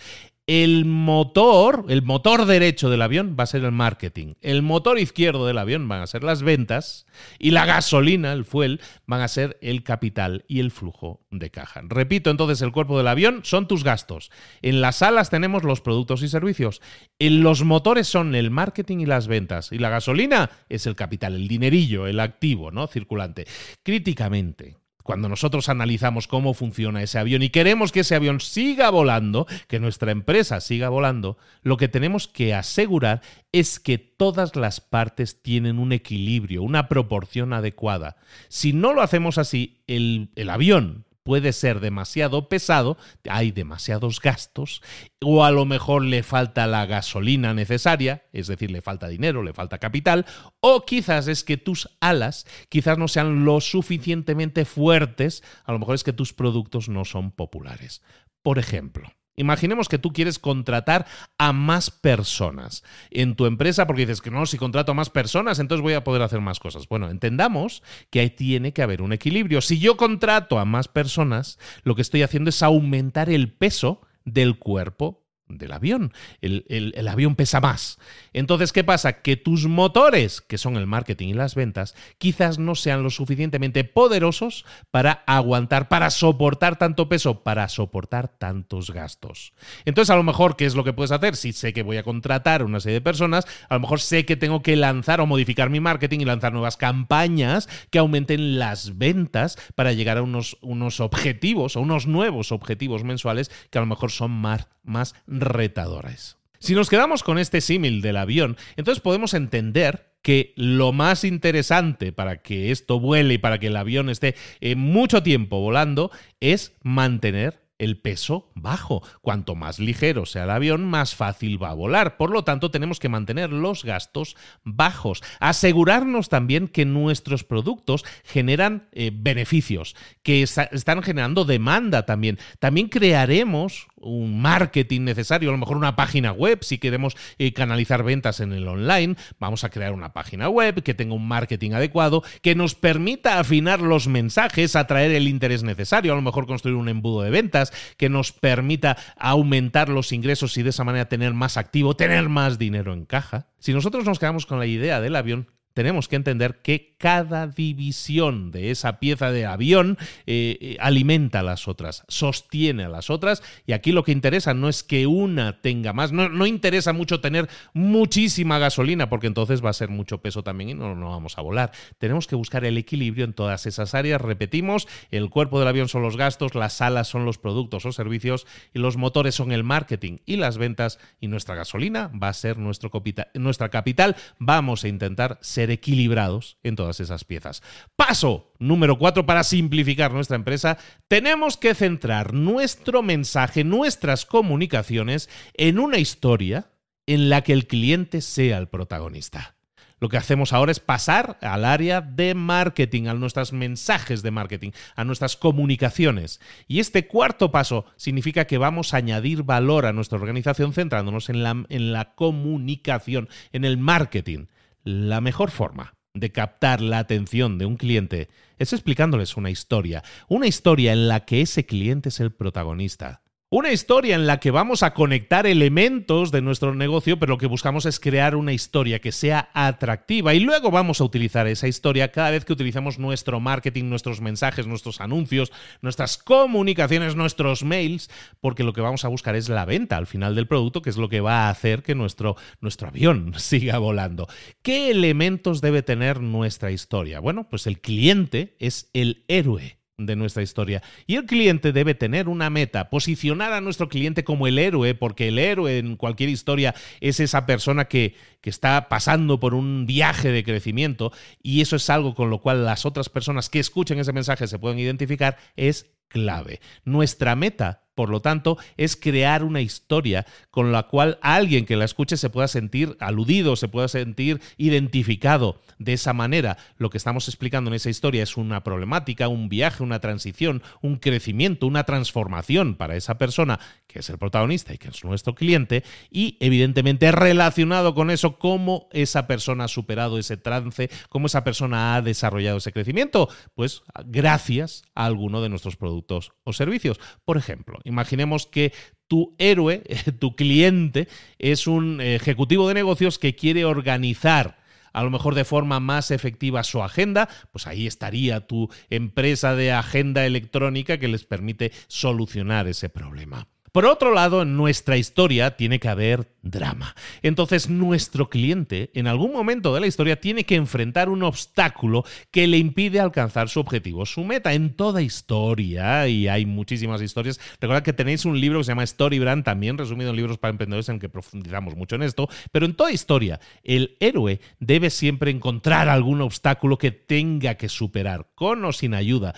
El 0.45 0.84
motor, 0.84 1.86
el 1.88 2.01
motor 2.01 2.45
derecho 2.45 2.89
del 2.89 3.01
avión 3.01 3.38
va 3.39 3.45
a 3.45 3.47
ser 3.47 3.63
el 3.63 3.71
marketing. 3.71 4.34
El 4.41 4.62
motor 4.62 4.99
izquierdo 4.99 5.47
del 5.47 5.58
avión 5.58 5.88
van 5.88 6.01
a 6.01 6.08
ser 6.08 6.25
las 6.25 6.43
ventas. 6.43 7.06
Y 7.39 7.51
la 7.51 7.65
gasolina, 7.65 8.34
el 8.34 8.43
fuel, 8.43 8.82
van 9.06 9.21
a 9.21 9.29
ser 9.29 9.58
el 9.62 9.84
capital 9.84 10.43
y 10.49 10.60
el 10.60 10.71
flujo 10.71 11.21
de 11.32 11.49
caja. 11.49 11.82
Repito, 11.86 12.29
entonces, 12.29 12.62
el 12.62 12.73
cuerpo 12.73 12.97
del 12.97 13.08
avión 13.08 13.39
son 13.43 13.69
tus 13.69 13.86
gastos. 13.86 14.32
En 14.62 14.82
las 14.82 15.01
alas 15.01 15.29
tenemos 15.29 15.63
los 15.63 15.79
productos 15.79 16.21
y 16.23 16.27
servicios. 16.27 16.82
En 17.19 17.41
los 17.41 17.63
motores 17.63 18.10
son 18.10 18.36
el 18.36 18.51
marketing 18.51 18.97
y 18.97 19.06
las 19.06 19.27
ventas. 19.27 19.71
Y 19.71 19.77
la 19.77 19.88
gasolina 19.88 20.49
es 20.67 20.86
el 20.88 20.97
capital, 20.97 21.36
el 21.36 21.47
dinerillo, 21.47 22.06
el 22.06 22.19
activo, 22.19 22.69
¿no? 22.69 22.88
Circulante. 22.88 23.45
Críticamente, 23.82 24.75
cuando 25.03 25.29
nosotros 25.29 25.69
analizamos 25.69 26.27
cómo 26.27 26.53
funciona 26.53 27.03
ese 27.03 27.19
avión 27.19 27.43
y 27.43 27.49
queremos 27.49 27.91
que 27.91 27.99
ese 27.99 28.15
avión 28.15 28.39
siga 28.39 28.89
volando, 28.89 29.45
que 29.67 29.79
nuestra 29.79 30.11
empresa 30.11 30.61
siga 30.61 30.89
volando, 30.89 31.37
lo 31.61 31.77
que 31.77 31.89
tenemos 31.89 32.27
que 32.27 32.53
asegurar 32.53 33.21
es 33.51 33.79
que 33.79 33.97
todas 33.97 34.55
las 34.55 34.81
partes 34.81 35.41
tienen 35.41 35.77
un 35.77 35.91
equilibrio, 35.91 36.63
una 36.63 36.87
proporción 36.87 37.53
adecuada. 37.53 38.15
Si 38.47 38.73
no 38.73 38.93
lo 38.93 39.01
hacemos 39.01 39.37
así, 39.37 39.83
el, 39.87 40.29
avión 40.49 41.05
puede 41.23 41.53
ser 41.53 41.79
demasiado 41.79 42.49
pesado, 42.49 42.97
hay 43.29 43.51
demasiados 43.51 44.19
gastos, 44.19 44.81
o 45.21 45.43
a 45.43 45.51
lo 45.51 45.65
mejor 45.65 46.03
le 46.03 46.21
falta 46.21 46.67
la 46.67 46.86
gasolina 46.86 47.53
necesaria, 47.53 48.25
es 48.33 48.47
decir, 48.47 48.71
le 48.71 48.81
falta 48.81 49.07
dinero, 49.07 49.41
le 49.41 49.53
falta 49.53 49.79
capital, 49.79 50.25
o 50.59 50.86
quizás 50.86 51.27
es 51.27 51.43
que 51.43 51.57
tus 51.57 51.89
alas 52.01 52.45
quizás 52.69 52.97
no 52.97 53.07
sean 53.07 53.45
lo 53.45 53.62
suficientemente 53.62 54.65
fuertes, 54.65 55.43
a 55.63 55.71
lo 55.71 55.79
mejor 55.79 55.95
es 55.95 56.03
que 56.03 56.13
tus 56.13 56.33
productos 56.33 56.89
no 56.89 57.05
son 57.05 57.31
populares. 57.31 58.01
Por 58.41 58.59
ejemplo, 58.59 59.09
Imaginemos 59.36 59.89
que 59.89 59.98
tú 59.98 60.13
quieres 60.13 60.38
contratar 60.38 61.06
a 61.38 61.54
más 61.54 61.89
personas 61.89 62.84
en 63.10 63.36
tu 63.36 63.46
empresa 63.46 63.88
porque 63.88 64.06
dices 64.06 64.22
que 64.22 64.32
no, 64.32 64.46
si 64.46 64.58
contrato 64.58 64.91
a 64.91 64.96
más 64.96 65.10
personas, 65.10 65.60
entonces 65.60 65.82
voy 65.82 65.93
a 65.93 66.04
poder 66.04 66.22
hacer 66.22 66.41
más 66.41 66.60
cosas. 66.60 66.88
Bueno, 66.88 67.10
entendamos 67.10 67.82
que 68.10 68.19
ahí 68.19 68.30
tiene 68.30 68.74
que 68.74 68.84
haber 68.84 69.02
un 69.02 69.13
equilibrio. 69.13 69.62
Si 69.62 69.80
yo 69.80 69.98
contrato 69.98 70.60
a 70.60 70.65
más 70.65 70.88
personas, 70.88 71.58
lo 71.84 71.96
que 71.96 72.04
estoy 72.04 72.22
haciendo 72.22 72.50
es 72.50 72.62
aumentar 72.62 73.30
el 73.30 73.52
peso 73.52 74.02
del 74.26 74.58
cuerpo 74.60 75.22
del 75.57 75.71
avión. 75.71 76.13
El, 76.41 77.07
avión 77.07 77.35
pesa 77.35 77.59
más. 77.59 77.99
Entonces, 78.33 78.73
¿qué 78.73 78.83
pasa? 78.83 79.21
Que 79.21 79.37
tus 79.37 79.67
motores, 79.67 80.41
que 80.41 80.57
son 80.57 80.77
el 80.77 80.87
marketing 80.87 81.29
y 81.29 81.33
las 81.33 81.55
ventas, 81.55 81.95
quizás 82.17 82.59
no 82.59 82.75
sean 82.75 83.03
lo 83.03 83.09
suficientemente 83.09 83.83
poderosos 83.83 84.65
para 84.91 85.23
aguantar, 85.27 85.89
para 85.89 86.09
soportar 86.09 86.77
tanto 86.77 87.09
peso, 87.09 87.43
para 87.43 87.67
soportar 87.67 88.27
tantos 88.27 88.91
gastos. 88.91 89.53
Entonces, 89.85 90.09
a 90.09 90.15
lo 90.15 90.23
mejor, 90.23 90.55
¿qué 90.55 90.65
es 90.65 90.75
lo 90.75 90.83
que 90.83 90.93
puedes 90.93 91.11
hacer? 91.11 91.35
Si 91.35 91.53
sé 91.53 91.73
que 91.73 91.83
voy 91.83 91.97
a 91.97 92.03
contratar 92.03 92.63
una 92.63 92.79
serie 92.79 92.95
de 92.95 93.01
personas, 93.01 93.45
a 93.69 93.75
lo 93.75 93.81
mejor 93.81 93.99
sé 93.99 94.25
que 94.25 94.35
tengo 94.35 94.61
que 94.61 94.75
lanzar 94.75 95.21
o 95.21 95.27
modificar 95.27 95.69
mi 95.69 95.79
marketing 95.79 96.19
y 96.19 96.25
lanzar 96.25 96.53
nuevas 96.53 96.77
campañas 96.77 97.69
que 97.89 97.99
aumenten 97.99 98.59
las 98.59 98.97
ventas 98.97 99.57
para 99.75 99.93
llegar 99.93 100.17
a 100.17 100.21
unos, 100.21 100.57
unos 100.61 100.99
objetivos, 100.99 101.75
a 101.75 101.79
unos 101.79 102.07
nuevos 102.07 102.51
objetivos 102.51 103.03
mensuales 103.03 103.51
que 103.69 103.77
a 103.77 103.81
lo 103.81 103.87
mejor 103.87 104.11
son 104.11 104.31
más, 104.31 104.67
más 104.83 105.15
retadoras. 105.43 106.38
Si 106.60 106.75
nos 106.75 106.89
quedamos 106.89 107.23
con 107.23 107.39
este 107.39 107.60
símil 107.62 108.01
del 108.01 108.17
avión, 108.17 108.58
entonces 108.77 109.01
podemos 109.01 109.34
entender 109.34 110.13
que 110.21 110.53
lo 110.56 110.93
más 110.93 111.25
interesante 111.25 112.13
para 112.13 112.41
que 112.41 112.71
esto 112.71 112.99
vuele 112.99 113.34
y 113.34 113.38
para 113.38 113.60
que 113.60 113.67
el 113.67 113.75
avión 113.75 114.10
esté 114.10 114.36
mucho 114.77 115.21
tiempo 115.21 115.60
volando 115.60 116.10
es 116.39 116.73
mantener 116.82 117.63
el 117.84 117.97
peso 117.97 118.51
bajo. 118.56 119.03
Cuanto 119.21 119.56
más 119.56 119.79
ligero 119.79 120.25
sea 120.25 120.45
el 120.45 120.51
avión, 120.51 120.86
más 120.86 121.15
fácil 121.15 121.62
va 121.62 121.71
a 121.71 121.75
volar. 121.75 122.17
Por 122.17 122.32
lo 122.32 122.43
tanto, 122.43 122.71
tenemos 122.71 122.99
que 122.99 123.10
mantener 123.10 123.51
los 123.51 123.84
gastos 123.84 124.36
bajos. 124.63 125.21
Asegurarnos 125.39 126.29
también 126.29 126.67
que 126.67 126.86
nuestros 126.86 127.43
productos 127.43 128.06
generan 128.23 128.88
eh, 128.93 129.12
beneficios, 129.13 129.95
que 130.23 130.43
están 130.43 131.03
generando 131.03 131.45
demanda 131.45 132.06
también. 132.06 132.39
También 132.60 132.88
crearemos 132.88 133.88
un 134.03 134.41
marketing 134.41 135.01
necesario, 135.01 135.49
a 135.49 135.51
lo 135.51 135.57
mejor 135.57 135.77
una 135.77 135.95
página 135.95 136.31
web, 136.31 136.59
si 136.61 136.77
queremos 136.77 137.15
eh, 137.37 137.53
canalizar 137.53 138.03
ventas 138.03 138.39
en 138.39 138.53
el 138.53 138.67
online, 138.67 139.15
vamos 139.39 139.63
a 139.63 139.69
crear 139.69 139.93
una 139.93 140.13
página 140.13 140.49
web 140.49 140.83
que 140.83 140.93
tenga 140.93 141.15
un 141.15 141.27
marketing 141.27 141.71
adecuado, 141.71 142.23
que 142.41 142.55
nos 142.55 142.75
permita 142.75 143.39
afinar 143.39 143.81
los 143.81 144.07
mensajes, 144.07 144.75
atraer 144.75 145.11
el 145.11 145.27
interés 145.27 145.63
necesario, 145.63 146.13
a 146.13 146.15
lo 146.15 146.21
mejor 146.21 146.47
construir 146.47 146.75
un 146.75 146.89
embudo 146.89 147.21
de 147.21 147.29
ventas, 147.29 147.71
que 147.97 148.09
nos 148.09 148.31
permita 148.31 148.97
aumentar 149.17 149.89
los 149.89 150.11
ingresos 150.11 150.57
y 150.57 150.63
de 150.63 150.69
esa 150.69 150.83
manera 150.83 151.09
tener 151.09 151.33
más 151.33 151.57
activo, 151.57 151.95
tener 151.95 152.29
más 152.29 152.57
dinero 152.57 152.93
en 152.93 153.05
caja. 153.05 153.47
Si 153.59 153.73
nosotros 153.73 154.05
nos 154.05 154.19
quedamos 154.19 154.45
con 154.45 154.59
la 154.59 154.65
idea 154.65 155.01
del 155.01 155.15
avión, 155.15 155.47
tenemos 155.73 156.07
que 156.07 156.15
entender 156.15 156.62
que 156.62 156.95
cada 156.97 157.47
división 157.47 158.51
de 158.51 158.71
esa 158.71 158.99
pieza 158.99 159.31
de 159.31 159.45
avión 159.45 159.97
eh, 160.25 160.57
eh, 160.62 160.77
alimenta 160.79 161.39
a 161.39 161.43
las 161.43 161.67
otras, 161.67 162.03
sostiene 162.07 162.86
a 162.86 162.89
las 162.89 163.09
otras, 163.09 163.43
y 163.65 163.73
aquí 163.73 163.91
lo 163.91 164.03
que 164.03 164.12
interesa 164.12 164.53
no 164.53 164.69
es 164.69 164.83
que 164.83 165.07
una 165.07 165.62
tenga 165.62 165.93
más, 165.93 166.12
no, 166.12 166.29
no 166.29 166.45
interesa 166.45 166.93
mucho 166.93 167.19
tener 167.19 167.49
muchísima 167.73 168.59
gasolina, 168.59 169.09
porque 169.09 169.27
entonces 169.27 169.63
va 169.63 169.69
a 169.69 169.73
ser 169.73 169.89
mucho 169.89 170.21
peso 170.21 170.43
también 170.43 170.69
y 170.69 170.73
no, 170.73 170.95
no 170.95 171.09
vamos 171.09 171.38
a 171.38 171.41
volar. 171.41 171.71
Tenemos 171.97 172.27
que 172.27 172.36
buscar 172.36 172.65
el 172.65 172.77
equilibrio 172.77 173.25
en 173.25 173.33
todas 173.33 173.65
esas 173.65 173.93
áreas, 173.95 174.21
repetimos, 174.21 174.88
el 175.12 175.29
cuerpo 175.29 175.59
del 175.59 175.67
avión 175.67 175.89
son 175.89 176.03
los 176.03 176.17
gastos, 176.17 176.55
las 176.55 176.81
alas 176.81 177.07
son 177.07 177.25
los 177.25 177.38
productos 177.38 177.86
o 177.86 177.91
servicios, 177.91 178.47
y 178.73 178.79
los 178.79 178.97
motores 178.97 179.36
son 179.36 179.51
el 179.51 179.63
marketing 179.63 180.19
y 180.25 180.38
las 180.38 180.57
ventas, 180.57 180.99
y 181.19 181.27
nuestra 181.27 181.55
gasolina 181.55 182.12
va 182.21 182.29
a 182.29 182.33
ser 182.33 182.57
nuestro 182.57 182.91
nuestra 183.33 183.69
capital. 183.69 184.15
Vamos 184.39 184.83
a 184.83 184.88
intentar 184.88 185.38
ser 185.41 185.62
equilibrados 185.71 186.58
en 186.63 186.76
todas 186.76 186.99
esas 186.99 187.23
piezas. 187.23 187.62
Paso 187.95 188.54
número 188.60 188.97
cuatro 188.97 189.26
para 189.26 189.43
simplificar 189.43 190.12
nuestra 190.13 190.36
empresa. 190.36 190.78
Tenemos 191.08 191.58
que 191.58 191.76
centrar 191.76 192.34
nuestro 192.34 193.04
mensaje, 193.04 193.63
nuestras 193.63 194.26
comunicaciones 194.26 195.30
en 195.56 195.80
una 195.80 195.97
historia 195.97 196.71
en 197.06 197.30
la 197.30 197.41
que 197.41 197.54
el 197.54 197.67
cliente 197.67 198.21
sea 198.21 198.58
el 198.58 198.67
protagonista. 198.67 199.56
Lo 200.04 200.10
que 200.10 200.17
hacemos 200.17 200.52
ahora 200.52 200.73
es 200.73 200.82
pasar 200.82 201.38
al 201.39 201.63
área 201.63 202.02
de 202.02 202.36
marketing, 202.36 203.08
a 203.08 203.13
nuestros 203.13 203.54
mensajes 203.54 204.21
de 204.21 204.32
marketing, 204.32 204.71
a 204.97 205.06
nuestras 205.06 205.38
comunicaciones. 205.38 206.41
Y 206.67 206.82
este 206.82 207.08
cuarto 207.08 207.52
paso 207.52 207.86
significa 207.95 208.43
que 208.43 208.58
vamos 208.58 208.93
a 208.93 208.97
añadir 208.97 209.43
valor 209.43 209.86
a 209.86 209.93
nuestra 209.93 210.17
organización 210.17 210.73
centrándonos 210.73 211.30
en 211.30 211.41
la, 211.41 211.65
en 211.69 211.93
la 211.93 212.15
comunicación, 212.15 213.30
en 213.54 213.63
el 213.63 213.78
marketing. 213.78 214.47
La 214.84 215.22
mejor 215.22 215.50
forma 215.50 215.96
de 216.13 216.32
captar 216.32 216.82
la 216.82 217.00
atención 217.00 217.58
de 217.58 217.65
un 217.65 217.78
cliente 217.78 218.30
es 218.60 218.74
explicándoles 218.74 219.38
una 219.38 219.50
historia, 219.50 220.04
una 220.28 220.46
historia 220.46 220.91
en 220.91 221.08
la 221.08 221.26
que 221.26 221.41
ese 221.41 221.65
cliente 221.65 222.10
es 222.10 222.19
el 222.19 222.34
protagonista. 222.34 223.22
Una 223.55 223.71
historia 223.71 224.15
en 224.15 224.25
la 224.25 224.39
que 224.39 224.49
vamos 224.49 224.81
a 224.81 224.95
conectar 224.95 225.45
elementos 225.45 226.31
de 226.31 226.41
nuestro 226.41 226.73
negocio, 226.73 227.19
pero 227.19 227.33
lo 227.33 227.37
que 227.37 227.45
buscamos 227.45 227.85
es 227.85 227.99
crear 227.99 228.35
una 228.35 228.51
historia 228.51 228.97
que 228.97 229.11
sea 229.11 229.51
atractiva 229.53 230.33
y 230.33 230.39
luego 230.39 230.71
vamos 230.71 230.99
a 230.99 231.03
utilizar 231.03 231.45
esa 231.45 231.67
historia 231.67 232.11
cada 232.11 232.31
vez 232.31 232.45
que 232.45 232.53
utilicemos 232.53 232.97
nuestro 232.97 233.39
marketing, 233.39 233.89
nuestros 233.89 234.21
mensajes, 234.21 234.65
nuestros 234.65 235.01
anuncios, 235.01 235.51
nuestras 235.83 236.17
comunicaciones, 236.17 237.15
nuestros 237.15 237.63
mails, 237.63 238.09
porque 238.41 238.63
lo 238.63 238.73
que 238.73 238.81
vamos 238.81 239.05
a 239.05 239.09
buscar 239.09 239.35
es 239.35 239.49
la 239.49 239.65
venta 239.65 239.97
al 239.97 240.07
final 240.07 240.33
del 240.33 240.47
producto, 240.47 240.81
que 240.81 240.89
es 240.89 240.97
lo 240.97 241.07
que 241.07 241.21
va 241.21 241.45
a 241.45 241.51
hacer 241.51 241.83
que 241.83 241.93
nuestro, 241.93 242.35
nuestro 242.59 242.87
avión 242.87 243.33
siga 243.37 243.77
volando. 243.77 244.27
¿Qué 244.63 244.89
elementos 244.89 245.61
debe 245.61 245.83
tener 245.83 246.21
nuestra 246.21 246.71
historia? 246.71 247.19
Bueno, 247.19 247.47
pues 247.47 247.67
el 247.67 247.81
cliente 247.81 248.55
es 248.57 248.89
el 248.93 249.25
héroe 249.27 249.83
de 250.05 250.15
nuestra 250.15 250.43
historia. 250.43 250.81
Y 251.07 251.15
el 251.15 251.25
cliente 251.25 251.71
debe 251.71 251.95
tener 251.95 252.27
una 252.27 252.49
meta, 252.49 252.89
posicionar 252.89 253.53
a 253.53 253.61
nuestro 253.61 253.89
cliente 253.89 254.23
como 254.23 254.47
el 254.47 254.59
héroe, 254.59 254.95
porque 254.95 255.29
el 255.29 255.39
héroe 255.39 255.77
en 255.77 255.95
cualquier 255.95 256.29
historia 256.29 256.75
es 257.01 257.19
esa 257.19 257.45
persona 257.45 257.85
que, 257.85 258.15
que, 258.41 258.49
está 258.49 258.89
pasando 258.89 259.39
por 259.39 259.53
un 259.53 259.85
viaje 259.85 260.31
de 260.31 260.43
crecimiento 260.43 261.11
y 261.41 261.61
eso 261.61 261.75
es 261.75 261.89
algo 261.89 262.13
con 262.13 262.29
lo 262.29 262.39
cual 262.39 262.65
las 262.65 262.85
otras 262.85 263.09
personas 263.09 263.49
que 263.49 263.59
escuchen 263.59 263.99
ese 263.99 264.13
mensaje 264.13 264.47
se 264.47 264.59
pueden 264.59 264.79
identificar, 264.79 265.37
es 265.55 265.91
clave. 266.07 266.61
Nuestra 266.85 267.35
meta 267.35 267.83
por 267.95 268.10
lo 268.10 268.21
tanto, 268.21 268.58
es 268.77 268.95
crear 268.95 269.43
una 269.43 269.62
historia 269.62 270.25
con 270.51 270.71
la 270.71 270.84
cual 270.84 271.19
alguien 271.21 271.65
que 271.65 271.75
la 271.75 271.86
escuche 271.86 272.17
se 272.17 272.29
pueda 272.29 272.47
sentir 272.47 272.97
aludido, 272.99 273.56
se 273.56 273.67
pueda 273.67 273.88
sentir 273.88 274.41
identificado. 274.58 275.62
De 275.79 275.93
esa 275.93 276.13
manera, 276.13 276.58
lo 276.77 276.89
que 276.89 276.97
estamos 276.97 277.27
explicando 277.27 277.69
en 277.69 277.75
esa 277.75 277.89
historia 277.89 278.23
es 278.23 278.38
una 278.38 278.63
problemática, 278.63 279.27
un 279.27 279.49
viaje, 279.49 279.84
una 279.84 279.99
transición, 279.99 280.63
un 280.82 280.97
crecimiento, 280.97 281.67
una 281.67 281.84
transformación 281.84 282.75
para 282.75 282.95
esa 282.95 283.17
persona 283.17 283.60
que 283.88 283.99
es 283.99 284.10
el 284.10 284.17
protagonista 284.17 284.73
y 284.73 284.77
que 284.77 284.89
es 284.89 285.03
nuestro 285.03 285.36
cliente, 285.36 285.84
y 286.10 286.38
evidentemente 286.39 287.12
relacionado 287.12 287.93
con 287.93 288.10
eso, 288.10 288.39
cómo 288.39 288.88
esa 288.91 289.27
persona 289.27 289.65
ha 289.65 289.67
superado 289.67 290.17
ese 290.17 290.36
trance, 290.36 290.89
cómo 291.10 291.27
esa 291.27 291.43
persona 291.43 291.95
ha 291.95 292.01
desarrollado 292.01 292.58
ese 292.58 292.73
crecimiento, 292.73 293.29
pues 293.53 293.84
gracias 294.06 294.84
a 294.95 295.06
alguno 295.06 295.41
de 295.41 295.49
nuestros 295.49 295.75
productos 295.75 296.34
o 296.43 296.53
servicios. 296.53 296.99
Por 297.23 297.38
ejemplo, 297.38 297.79
Imaginemos 297.84 298.48
que 298.48 298.74
tu 299.08 299.36
héroe, 299.38 299.84
tu 300.19 300.36
cliente, 300.36 301.08
es 301.39 301.67
un 301.67 302.02
ejecutivo 302.02 302.67
de 302.67 302.74
negocios 302.74 303.19
que 303.19 303.36
quiere 303.36 303.65
organizar 303.65 304.63
a 304.93 305.04
lo 305.04 305.10
mejor 305.10 305.36
de 305.36 305.43
forma 305.43 305.80
más 305.80 306.12
efectiva 306.12 306.63
su 306.63 306.84
agenda, 306.84 307.28
pues 307.52 307.67
ahí 307.67 307.88
estaría 307.88 308.46
tu 308.48 308.69
empresa 308.89 309.56
de 309.56 309.72
agenda 309.72 310.26
electrónica 310.26 311.00
que 311.00 311.08
les 311.08 311.26
permite 311.26 311.72
solucionar 311.88 312.67
ese 312.67 312.89
problema. 312.89 313.48
Por 313.73 313.88
otro 313.88 314.13
lado, 314.13 314.43
en 314.43 314.55
nuestra 314.55 314.97
historia 314.97 315.57
tiene 315.57 315.79
que 315.79 315.89
haber 315.89 316.31
drama. 316.43 316.93
Entonces, 317.23 317.71
nuestro 317.71 318.29
cliente 318.29 318.91
en 318.93 319.07
algún 319.07 319.33
momento 319.33 319.73
de 319.73 319.79
la 319.79 319.88
historia 319.88 320.21
tiene 320.21 320.43
que 320.43 320.53
enfrentar 320.53 321.09
un 321.09 321.23
obstáculo 321.23 322.05
que 322.29 322.45
le 322.45 322.59
impide 322.59 322.99
alcanzar 322.99 323.49
su 323.49 323.59
objetivo, 323.59 324.05
su 324.05 324.23
meta. 324.25 324.53
En 324.53 324.75
toda 324.75 325.01
historia, 325.01 326.07
y 326.07 326.27
hay 326.27 326.45
muchísimas 326.45 327.01
historias, 327.01 327.39
recuerda 327.59 327.81
que 327.81 327.93
tenéis 327.93 328.25
un 328.25 328.39
libro 328.39 328.59
que 328.59 328.65
se 328.65 328.71
llama 328.71 328.86
Storybrand, 328.86 329.43
también 329.43 329.75
resumido 329.75 330.12
en 330.12 330.17
libros 330.17 330.38
para 330.38 330.51
emprendedores 330.51 330.89
en 330.89 330.99
que 330.99 331.09
profundizamos 331.09 331.75
mucho 331.75 331.95
en 331.95 332.03
esto, 332.03 332.29
pero 332.51 332.67
en 332.67 332.75
toda 332.75 332.91
historia, 332.91 333.39
el 333.63 333.97
héroe 333.99 334.39
debe 334.59 334.91
siempre 334.91 335.31
encontrar 335.31 335.89
algún 335.89 336.21
obstáculo 336.21 336.77
que 336.77 336.91
tenga 336.91 337.55
que 337.55 337.69
superar, 337.69 338.27
con 338.36 338.63
o 338.65 338.71
sin 338.71 338.93
ayuda. 338.93 339.33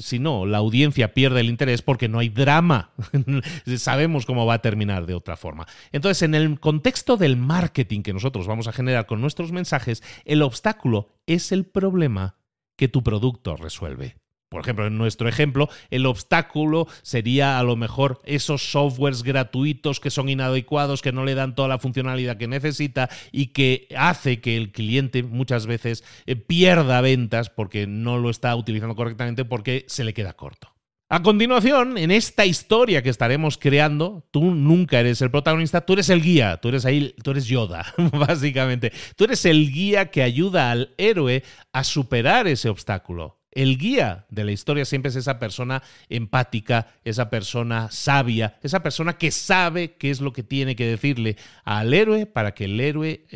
Si 0.00 0.18
no, 0.18 0.44
la 0.44 0.58
audiencia 0.58 1.14
pierde 1.14 1.38
el 1.38 1.50
interés 1.50 1.82
porque 1.82 2.08
no 2.08 2.18
hay 2.18 2.30
drama. 2.30 2.90
sabemos 3.78 4.26
cómo 4.26 4.46
va 4.46 4.54
a 4.54 4.62
terminar 4.62 5.06
de 5.06 5.14
otra 5.14 5.36
forma. 5.36 5.66
Entonces, 5.92 6.22
en 6.22 6.34
el 6.34 6.58
contexto 6.60 7.16
del 7.16 7.36
marketing 7.36 8.02
que 8.02 8.12
nosotros 8.12 8.46
vamos 8.46 8.68
a 8.68 8.72
generar 8.72 9.06
con 9.06 9.20
nuestros 9.20 9.52
mensajes, 9.52 10.02
el 10.24 10.42
obstáculo 10.42 11.08
es 11.26 11.52
el 11.52 11.66
problema 11.66 12.36
que 12.76 12.88
tu 12.88 13.02
producto 13.02 13.56
resuelve. 13.56 14.16
Por 14.48 14.60
ejemplo, 14.60 14.86
en 14.86 14.96
nuestro 14.96 15.28
ejemplo, 15.28 15.68
el 15.90 16.06
obstáculo 16.06 16.86
sería 17.02 17.58
a 17.58 17.64
lo 17.64 17.74
mejor 17.74 18.20
esos 18.24 18.70
softwares 18.70 19.24
gratuitos 19.24 19.98
que 19.98 20.10
son 20.10 20.28
inadecuados, 20.28 21.02
que 21.02 21.10
no 21.10 21.24
le 21.24 21.34
dan 21.34 21.56
toda 21.56 21.66
la 21.66 21.80
funcionalidad 21.80 22.36
que 22.36 22.46
necesita 22.46 23.10
y 23.32 23.48
que 23.48 23.88
hace 23.96 24.40
que 24.40 24.56
el 24.56 24.70
cliente 24.70 25.24
muchas 25.24 25.66
veces 25.66 26.04
eh, 26.26 26.36
pierda 26.36 27.00
ventas 27.00 27.50
porque 27.50 27.88
no 27.88 28.18
lo 28.18 28.30
está 28.30 28.54
utilizando 28.54 28.94
correctamente 28.94 29.44
porque 29.44 29.84
se 29.88 30.04
le 30.04 30.14
queda 30.14 30.34
corto. 30.34 30.75
A 31.08 31.22
continuación, 31.22 31.98
en 31.98 32.10
esta 32.10 32.46
historia 32.46 33.00
que 33.00 33.10
estaremos 33.10 33.58
creando, 33.58 34.26
tú 34.32 34.52
nunca 34.56 34.98
eres 34.98 35.22
el 35.22 35.30
protagonista, 35.30 35.86
tú 35.86 35.92
eres 35.92 36.10
el 36.10 36.20
guía, 36.20 36.56
tú 36.56 36.70
eres 36.70 36.84
ahí, 36.84 37.14
tú 37.22 37.30
eres 37.30 37.46
Yoda, 37.46 37.94
básicamente. 38.12 38.92
Tú 39.14 39.22
eres 39.22 39.44
el 39.44 39.72
guía 39.72 40.10
que 40.10 40.24
ayuda 40.24 40.72
al 40.72 40.94
héroe 40.98 41.44
a 41.72 41.84
superar 41.84 42.48
ese 42.48 42.68
obstáculo. 42.68 43.38
El 43.52 43.78
guía 43.78 44.26
de 44.30 44.42
la 44.42 44.50
historia 44.50 44.84
siempre 44.84 45.10
es 45.10 45.16
esa 45.16 45.38
persona 45.38 45.80
empática, 46.08 46.88
esa 47.04 47.30
persona 47.30 47.88
sabia, 47.92 48.58
esa 48.64 48.82
persona 48.82 49.16
que 49.16 49.30
sabe 49.30 49.94
qué 49.94 50.10
es 50.10 50.20
lo 50.20 50.32
que 50.32 50.42
tiene 50.42 50.74
que 50.74 50.88
decirle 50.88 51.36
al 51.64 51.94
héroe 51.94 52.26
para 52.26 52.52
que 52.52 52.64
el 52.64 52.80
héroe 52.80 53.26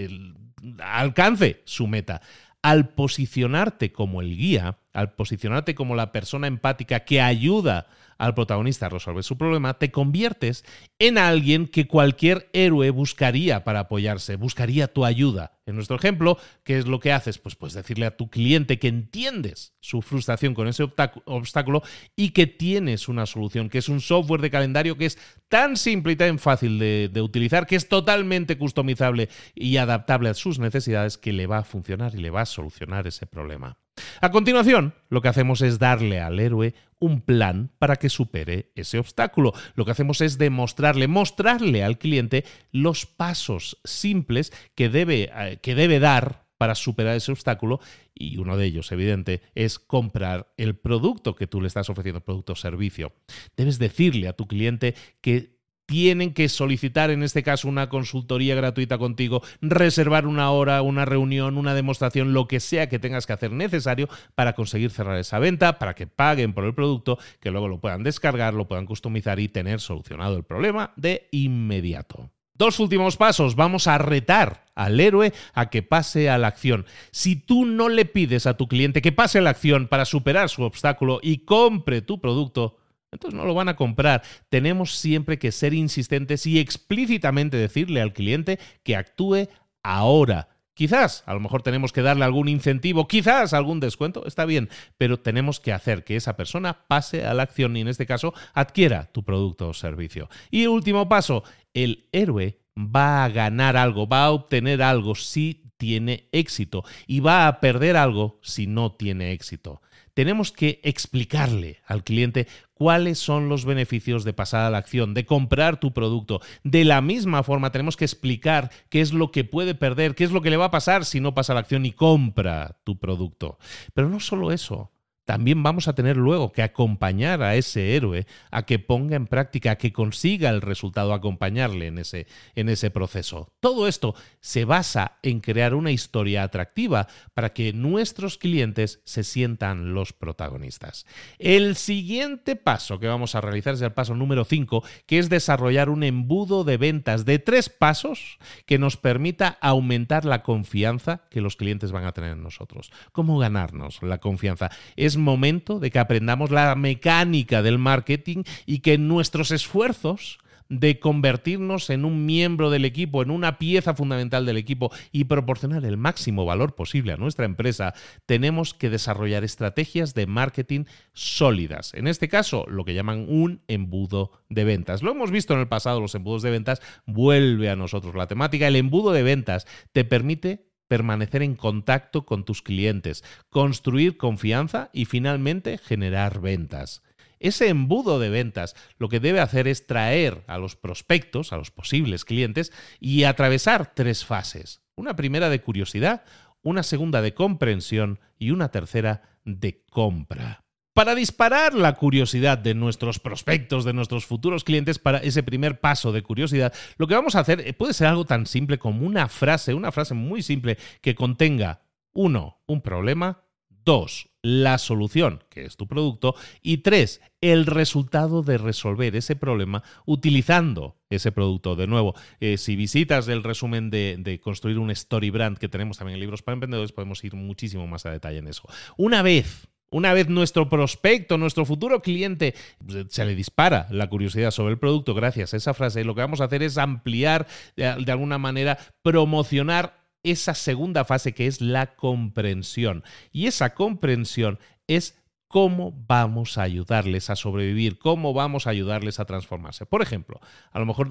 alcance 0.81 1.63
su 1.67 1.87
meta 1.87 2.21
al 2.63 2.91
posicionarte 2.91 3.93
como 3.93 4.21
el 4.21 4.37
guía, 4.37 4.80
al 4.93 5.13
posicionarte 5.13 5.75
como 5.75 5.95
la 5.95 6.13
persona 6.13 6.47
empática 6.47 7.01
que 7.01 7.21
ayuda 7.21 7.87
al 8.21 8.35
protagonista 8.35 8.87
a 8.87 8.91
resolver 8.91 9.25
su 9.25 9.39
problema, 9.39 9.79
te 9.79 9.91
conviertes 9.91 10.63
en 10.99 11.17
alguien 11.17 11.67
que 11.67 11.87
cualquier 11.87 12.51
héroe 12.53 12.91
buscaría 12.91 13.65
para 13.65 13.81
apoyarse, 13.81 14.37
buscaría 14.37 14.93
tu 14.93 15.07
ayuda. 15.07 15.59
En 15.65 15.75
nuestro 15.75 15.97
ejemplo, 15.97 16.37
¿qué 16.63 16.77
es 16.77 16.87
lo 16.87 17.01
que 17.01 17.13
haces? 17.13 17.39
Pues, 17.39 17.57
pues 17.57 17.73
decirle 17.73 18.05
a 18.05 18.19
tu 18.19 18.29
cliente 18.29 18.79
que 18.79 18.89
entiendes 18.89 19.73
su 19.81 20.03
frustración 20.03 20.53
con 20.53 20.69
ese 20.69 20.83
obstáculo 21.25 21.83
y 22.15 22.31
que 22.31 22.47
tienes 22.47 23.09
una 23.09 23.25
solución, 23.25 23.71
que 23.71 23.79
es 23.79 23.89
un 23.89 24.03
software 24.03 24.43
de 24.43 24.51
calendario 24.51 24.99
que 24.99 25.07
es 25.07 25.19
tan 25.49 25.79
simple 25.79 26.13
y 26.13 26.17
tan 26.17 26.39
fácil 26.39 26.79
de, 26.79 27.09
de 27.11 27.23
utilizar, 27.23 27.67
que 27.67 27.77
es 27.77 27.89
totalmente 27.89 28.59
customizable 28.59 29.31
y 29.55 29.79
adaptable 29.79 30.29
a 30.29 30.35
sus 30.35 30.59
necesidades, 30.59 31.17
que 31.17 31.33
le 31.33 31.47
va 31.47 31.59
a 31.59 31.65
funcionar 31.65 32.15
y 32.15 32.19
le 32.19 32.29
va 32.29 32.43
a 32.43 32.47
solucionar 32.47 33.07
ese 33.07 33.25
problema. 33.27 33.79
A 34.21 34.31
continuación, 34.31 34.95
lo 35.09 35.21
que 35.21 35.29
hacemos 35.29 35.63
es 35.63 35.79
darle 35.79 36.21
al 36.21 36.39
héroe 36.41 36.75
un 36.99 37.23
plan 37.23 37.71
para 37.79 37.97
que 37.97 38.09
supere 38.09 38.71
ese 38.75 38.99
obstáculo. 38.99 39.53
Lo 39.75 39.85
que 39.85 39.91
hacemos 39.91 40.21
es 40.21 40.39
demostrarle, 40.39 41.09
mostrarle 41.09 41.83
al 41.83 41.99
cliente 41.99 42.45
los 42.73 43.07
pasos 43.07 43.79
simples 43.85 44.53
que 44.75 44.89
debe, 44.89 45.31
eh, 45.35 45.59
que 45.63 45.75
debe 45.75 45.99
dar 45.99 46.47
para 46.59 46.75
superar 46.75 47.17
ese 47.17 47.33
obstáculo 47.33 47.81
y 48.15 48.37
uno 48.37 48.59
de 48.59 48.67
ellos, 48.67 48.93
evidente, 48.93 49.41
es 49.55 49.79
comprar 49.79 50.53
el 50.59 50.77
producto 50.77 51.35
que 51.35 51.47
tú 51.47 51.63
le 51.63 51.69
estás 51.69 51.89
ofreciendo, 51.89 52.21
producto 52.21 52.53
o 52.53 52.57
servicio. 52.57 53.15
Debes 53.57 53.79
decirle 53.79 54.29
a 54.29 54.35
tu 54.35 54.47
cliente 54.47 54.95
que 55.23 55.60
tienen 55.91 56.33
que 56.35 56.49
solicitar, 56.49 57.11
en 57.11 57.25
este 57.25 57.43
caso, 57.43 57.67
una 57.67 57.89
consultoría 57.89 58.55
gratuita 58.55 58.97
contigo, 58.97 59.43
reservar 59.61 60.25
una 60.25 60.53
hora, 60.53 60.83
una 60.83 61.05
reunión, 61.05 61.59
una 61.59 61.75
demostración, 61.75 62.33
lo 62.33 62.47
que 62.47 62.61
sea 62.61 62.89
que 62.89 63.01
tengas 63.01 63.27
que 63.27 63.33
hacer 63.33 63.51
necesario 63.51 64.09
para 64.37 64.53
conseguir 64.53 64.93
cerrar 64.93 65.19
esa 65.19 65.41
venta, 65.41 65.81
para 65.81 65.97
que 65.97 66.07
paguen 66.07 66.53
por 66.53 66.65
el 66.65 66.75
producto, 66.75 67.19
que 67.41 67.51
luego 67.51 67.67
lo 67.67 67.81
puedan 67.81 68.05
descargar, 68.05 68.55
lo 68.55 68.69
puedan 68.69 68.87
customizar 68.87 69.41
y 69.41 69.49
tener 69.49 69.81
solucionado 69.81 70.37
el 70.37 70.45
problema 70.45 70.93
de 70.95 71.27
inmediato. 71.33 72.31
Dos 72.55 72.79
últimos 72.79 73.17
pasos. 73.17 73.57
Vamos 73.57 73.89
a 73.89 73.99
retar 73.99 74.67
al 74.77 75.01
héroe 75.01 75.33
a 75.55 75.71
que 75.71 75.83
pase 75.83 76.31
a 76.31 76.39
la 76.39 76.47
acción. 76.47 76.87
Si 77.11 77.35
tú 77.35 77.65
no 77.65 77.89
le 77.89 78.05
pides 78.05 78.47
a 78.47 78.57
tu 78.57 78.69
cliente 78.69 79.03
que 79.03 79.11
pase 79.11 79.39
a 79.39 79.43
la 79.43 79.51
acción 79.51 79.89
para 79.89 80.05
superar 80.05 80.49
su 80.51 80.63
obstáculo 80.63 81.19
y 81.21 81.39
compre 81.39 82.01
tu 82.01 82.21
producto, 82.21 82.77
entonces 83.13 83.37
no 83.37 83.45
lo 83.45 83.55
van 83.55 83.69
a 83.69 83.77
comprar. 83.77 84.23
Tenemos 84.49 84.97
siempre 84.97 85.39
que 85.39 85.53
ser 85.53 85.75
insistentes 85.75 86.47
y 86.47 86.59
explícitamente 86.59 87.57
decirle 87.57 88.01
al 88.01 88.13
cliente 88.13 88.59
que 88.83 88.97
actúe 88.97 89.49
ahora. 89.83 90.49
Quizás, 90.75 91.25
a 91.27 91.35
lo 91.35 91.41
mejor 91.41 91.63
tenemos 91.63 91.93
que 91.93 92.01
darle 92.01 92.25
algún 92.25 92.49
incentivo, 92.49 93.07
quizás 93.07 93.53
algún 93.53 93.81
descuento, 93.81 94.27
está 94.27 94.47
bien, 94.47 94.71
pero 94.97 95.21
tenemos 95.21 95.61
que 95.61 95.73
hacer 95.73 96.05
que 96.05 96.17
esa 96.17 96.37
persona 96.37 96.87
pase 96.87 97.27
a 97.27 97.35
la 97.35 97.43
acción 97.43 97.77
y 97.77 97.83
en 97.83 97.89
este 97.89 98.07
caso 98.07 98.33
adquiera 98.55 99.11
tu 99.13 99.23
producto 99.23 99.69
o 99.69 99.75
servicio. 99.75 100.31
Y 100.51 100.67
último 100.67 101.07
paso, 101.09 101.43
el 101.75 102.09
héroe 102.13 102.61
va 102.79 103.25
a 103.25 103.29
ganar 103.29 103.77
algo, 103.77 104.09
va 104.09 104.25
a 104.25 104.31
obtener 104.31 104.81
algo 104.81 105.15
si 105.17 105.65
tiene 105.77 106.29
éxito 106.33 106.85
y 107.07 107.21
va 107.21 107.47
a 107.47 107.61
perder 107.61 107.97
algo 107.97 108.39
si 108.43 108.67
no 108.67 108.93
tiene 108.93 109.33
éxito 109.33 109.83
tenemos 110.15 110.53
que 110.53 110.81
explicarle 110.85 111.79
al 111.87 112.05
cliente 112.05 112.47
cuáles 112.81 113.19
son 113.19 113.51
los 113.51 113.67
beneficios 113.67 114.25
de 114.25 114.33
pasar 114.33 114.65
a 114.65 114.71
la 114.71 114.79
acción, 114.79 115.13
de 115.13 115.27
comprar 115.27 115.79
tu 115.79 115.93
producto. 115.93 116.41
De 116.65 116.87
la 116.87 117.03
misma 117.03 117.43
forma, 117.43 117.73
tenemos 117.73 117.95
que 117.95 118.07
explicar 118.07 118.71
qué 118.89 119.03
es 119.03 119.13
lo 119.13 119.31
que 119.33 119.45
puede 119.45 119.75
perder, 119.75 120.15
qué 120.15 120.25
es 120.25 120.33
lo 120.33 120.41
que 120.41 120.49
le 120.49 120.57
va 120.57 120.65
a 120.65 120.71
pasar 120.71 121.05
si 121.05 121.21
no 121.21 121.35
pasa 121.35 121.53
a 121.53 121.57
la 121.57 121.61
acción 121.61 121.85
y 121.85 121.93
compra 121.93 122.79
tu 122.85 122.99
producto. 122.99 123.59
Pero 123.93 124.09
no 124.09 124.19
solo 124.19 124.51
eso 124.51 124.93
también 125.31 125.63
vamos 125.63 125.87
a 125.87 125.93
tener 125.93 126.17
luego 126.17 126.51
que 126.51 126.61
acompañar 126.61 127.41
a 127.45 127.55
ese 127.55 127.95
héroe 127.95 128.27
a 128.51 128.67
que 128.67 128.81
ponga 128.81 129.15
en 129.15 129.29
práctica, 129.29 129.71
a 129.71 129.79
que 129.79 129.93
consiga 129.93 130.51
el 130.51 130.61
resultado, 130.61 131.15
acompañarle 131.15 131.87
en 131.87 131.99
ese, 131.99 132.27
en 132.57 132.69
ese 132.69 132.91
proceso. 132.91 133.53
Todo 133.61 133.87
esto 133.87 134.17
se 134.41 134.65
basa 134.65 135.19
en 135.23 135.39
crear 135.39 135.75
una 135.75 135.93
historia 135.93 136.43
atractiva 136.43 137.07
para 137.33 137.53
que 137.53 137.73
nuestros 137.73 138.39
clientes 138.39 139.03
se 139.05 139.23
sientan 139.23 139.95
los 139.95 140.13
protagonistas. 140.13 141.07
El 141.39 141.77
siguiente 141.77 142.57
paso 142.57 142.99
que 142.99 143.07
vamos 143.07 143.37
a 143.37 143.41
realizar 143.41 143.75
es 143.75 143.83
el 143.83 143.93
paso 143.93 144.17
número 144.17 144.45
5, 144.45 144.83
que 145.07 145.21
es 145.21 145.29
desarrollar 145.29 145.91
un 145.91 146.03
embudo 146.03 146.65
de 146.65 146.77
ventas 146.77 147.25
de 147.25 147.39
tres 147.39 147.69
pasos 147.69 148.41
que 148.67 148.81
nos 148.81 148.97
permita 148.97 149.59
aumentar 149.61 150.25
la 150.25 150.43
confianza 150.43 151.23
que 151.31 151.41
los 151.41 151.55
clientes 151.55 151.93
van 151.93 152.05
a 152.05 152.13
tener 152.13 152.33
en 152.33 152.43
nosotros. 152.43 152.91
¿Cómo 153.13 153.39
ganarnos 153.39 154.03
la 154.03 154.19
confianza? 154.19 154.71
Es 154.97 155.20
momento 155.21 155.79
de 155.79 155.91
que 155.91 155.99
aprendamos 155.99 156.51
la 156.51 156.75
mecánica 156.75 157.63
del 157.63 157.79
marketing 157.79 158.45
y 158.67 158.81
que 158.81 158.99
nuestros 158.99 159.51
esfuerzos 159.51 160.39
de 160.71 161.01
convertirnos 161.01 161.91
en 161.91 162.05
un 162.05 162.25
miembro 162.25 162.71
del 162.71 162.85
equipo, 162.85 163.23
en 163.23 163.31
una 163.31 163.59
pieza 163.59 163.95
fundamental 163.95 164.47
del 164.47 164.57
equipo 164.57 164.91
y 165.13 165.25
proporcionar 165.25 165.85
el 165.85 165.97
máximo 165.97 166.47
valor 166.47 166.77
posible 166.77 167.13
a 167.13 167.17
nuestra 167.17 167.45
empresa, 167.45 167.93
tenemos 168.25 168.73
que 168.73 168.89
desarrollar 168.89 169.45
estrategias 169.45 170.15
de 170.15 170.27
marketing 170.27 170.85
sólidas. 171.13 171.93
En 171.95 172.07
este 172.07 172.29
caso, 172.29 172.65
lo 172.69 172.85
que 172.85 172.95
llaman 172.95 173.27
un 173.29 173.63
embudo 173.67 174.31
de 174.49 174.65
ventas. 174.65 175.03
Lo 175.03 175.11
hemos 175.11 175.33
visto 175.33 175.55
en 175.55 175.61
el 175.61 175.69
pasado, 175.69 176.01
los 176.01 176.15
embudos 176.15 176.43
de 176.43 176.51
ventas, 176.51 176.81
vuelve 177.05 177.69
a 177.69 177.77
nosotros 177.77 178.15
la 178.15 178.29
temática. 178.29 178.69
El 178.69 178.77
embudo 178.77 179.13
de 179.13 179.25
ventas 179.25 179.67
te 179.93 180.05
permite 180.05 180.70
permanecer 180.91 181.45
en 181.45 181.55
contacto 181.55 182.27
con 182.27 182.45
tus 182.45 182.63
clientes, 182.63 183.23
construir 183.49 184.17
confianza 184.17 184.91
y 184.93 185.05
finalmente 185.05 185.79
generar 185.79 186.41
ventas. 186.41 187.05
Ese 187.39 187.69
embudo 187.69 188.19
de 188.19 188.29
ventas 188.29 188.75
lo 188.99 189.09
que 189.09 189.21
debe 189.21 189.39
hacer 189.39 189.69
es 189.69 189.87
traer 189.87 190.43
a 190.49 190.59
los 190.59 190.75
prospectos, 190.75 191.53
a 191.53 191.59
los 191.59 191.71
posibles 191.71 192.25
clientes, 192.25 192.73
y 192.99 193.23
atravesar 193.23 193.95
tres 193.95 194.25
fases. 194.25 194.83
Una 194.97 195.15
primera 195.15 195.49
de 195.49 195.63
curiosidad, 195.63 196.25
una 196.61 196.83
segunda 196.83 197.23
de 197.23 197.35
comprensión 197.35 198.19
y 198.37 198.51
una 198.51 198.73
tercera 198.73 199.39
de 199.45 199.85
compra 199.91 200.65
para 200.95 201.15
disparar 201.15 201.75
la 201.75 201.95
curiosidad 201.95 202.59
de 202.59 202.75
nuestros 202.75 203.19
prospectos, 203.19 203.85
de 203.85 203.93
nuestros 203.93 204.27
futuros 204.27 204.65
clientes, 204.65 204.99
para 204.99 205.19
ese 205.19 205.43
primer 205.43 205.81
paso 205.81 206.13
de 206.13 206.23
curiosidad, 206.23 206.73
lo 206.97 207.07
que 207.07 207.15
vamos 207.15 207.37
a 207.37 207.41
hacer 207.41 207.61
eh, 207.61 207.73
puede 207.73 207.95
ser 207.95 208.09
algo 208.09 208.25
tan 208.25 208.47
simple 208.47 208.79
como 208.79 209.07
una 209.07 209.29
frase, 209.29 209.75
una 209.75 209.93
frase 209.93 210.15
muy 210.15 210.43
simple 210.43 210.79
que 211.01 211.15
contenga, 211.15 211.83
uno, 212.13 212.61
un 212.67 212.81
problema, 212.81 213.45
dos, 213.69 214.31
la 214.43 214.79
solución, 214.79 215.45
que 215.49 215.65
es 215.65 215.77
tu 215.77 215.87
producto, 215.87 216.35
y 216.63 216.79
tres, 216.79 217.21
el 217.41 217.67
resultado 217.67 218.43
de 218.43 218.59
resolver 218.59 219.15
ese 219.15 219.37
problema 219.37 219.83
utilizando 220.07 220.97
ese 221.09 221.31
producto. 221.31 221.77
De 221.77 221.87
nuevo, 221.87 222.15
eh, 222.41 222.57
si 222.57 222.75
visitas 222.77 223.29
el 223.29 223.43
resumen 223.43 223.91
de, 223.91 224.17
de, 224.19 224.41
construir 224.41 224.79
un 224.79 224.91
story 224.91 225.31
brand 225.31 225.59
que 225.59 225.69
tenemos 225.69 225.99
también 225.99 226.15
en 226.15 226.21
libros 226.21 226.43
para 226.43 226.55
emprendedores, 226.55 226.93
podemos 226.93 227.23
ir 227.25 227.35
muchísimo 227.35 227.87
más 227.87 228.07
a 228.07 228.11
detalle 228.11 228.39
en 228.39 228.49
eso. 228.49 228.69
Una 228.97 229.23
vez 229.23 229.70
una 229.91 230.13
vez 230.13 230.29
nuestro 230.29 230.69
prospecto, 230.69 231.37
nuestro 231.37 231.65
futuro 231.65 232.01
cliente, 232.01 232.55
pues, 232.85 233.07
se 233.11 233.25
le 233.25 233.35
dispara 233.35 233.87
la 233.91 234.09
curiosidad 234.09 234.51
sobre 234.51 234.73
el 234.73 234.79
producto 234.79 235.15
gracias 235.15 235.53
a 235.53 235.57
esa 235.57 235.75
frase, 235.75 236.05
lo 236.05 236.15
que 236.15 236.21
vamos 236.21 236.41
a 236.41 236.45
hacer 236.45 236.63
es 236.63 236.79
ampliar, 236.79 237.47
de, 237.77 238.13
alguna 238.13 238.39
manera, 238.39 238.79
promocionar 239.03 240.01
esa 240.23 240.55
segunda 240.55 241.05
fase 241.05 241.33
que 241.33 241.47
es 241.47 241.61
la 241.61 241.95
comprensión. 241.97 243.05
Y 243.33 243.47
esa 243.47 243.75
comprensión 243.75 244.59
es 244.87 245.17
cómo 245.49 245.93
vamos 246.07 246.59
a 246.59 246.63
ayudarles 246.63 247.29
a 247.29 247.35
sobrevivir, 247.35 247.99
cómo 247.99 248.33
vamos 248.33 248.67
a 248.67 248.71
ayudarles 248.71 249.19
a 249.19 249.25
transformarse. 249.25 249.85
Por 249.85 250.01
ejemplo, 250.01 250.39
a 250.71 250.79
lo 250.79 250.87
mejor 250.87 251.09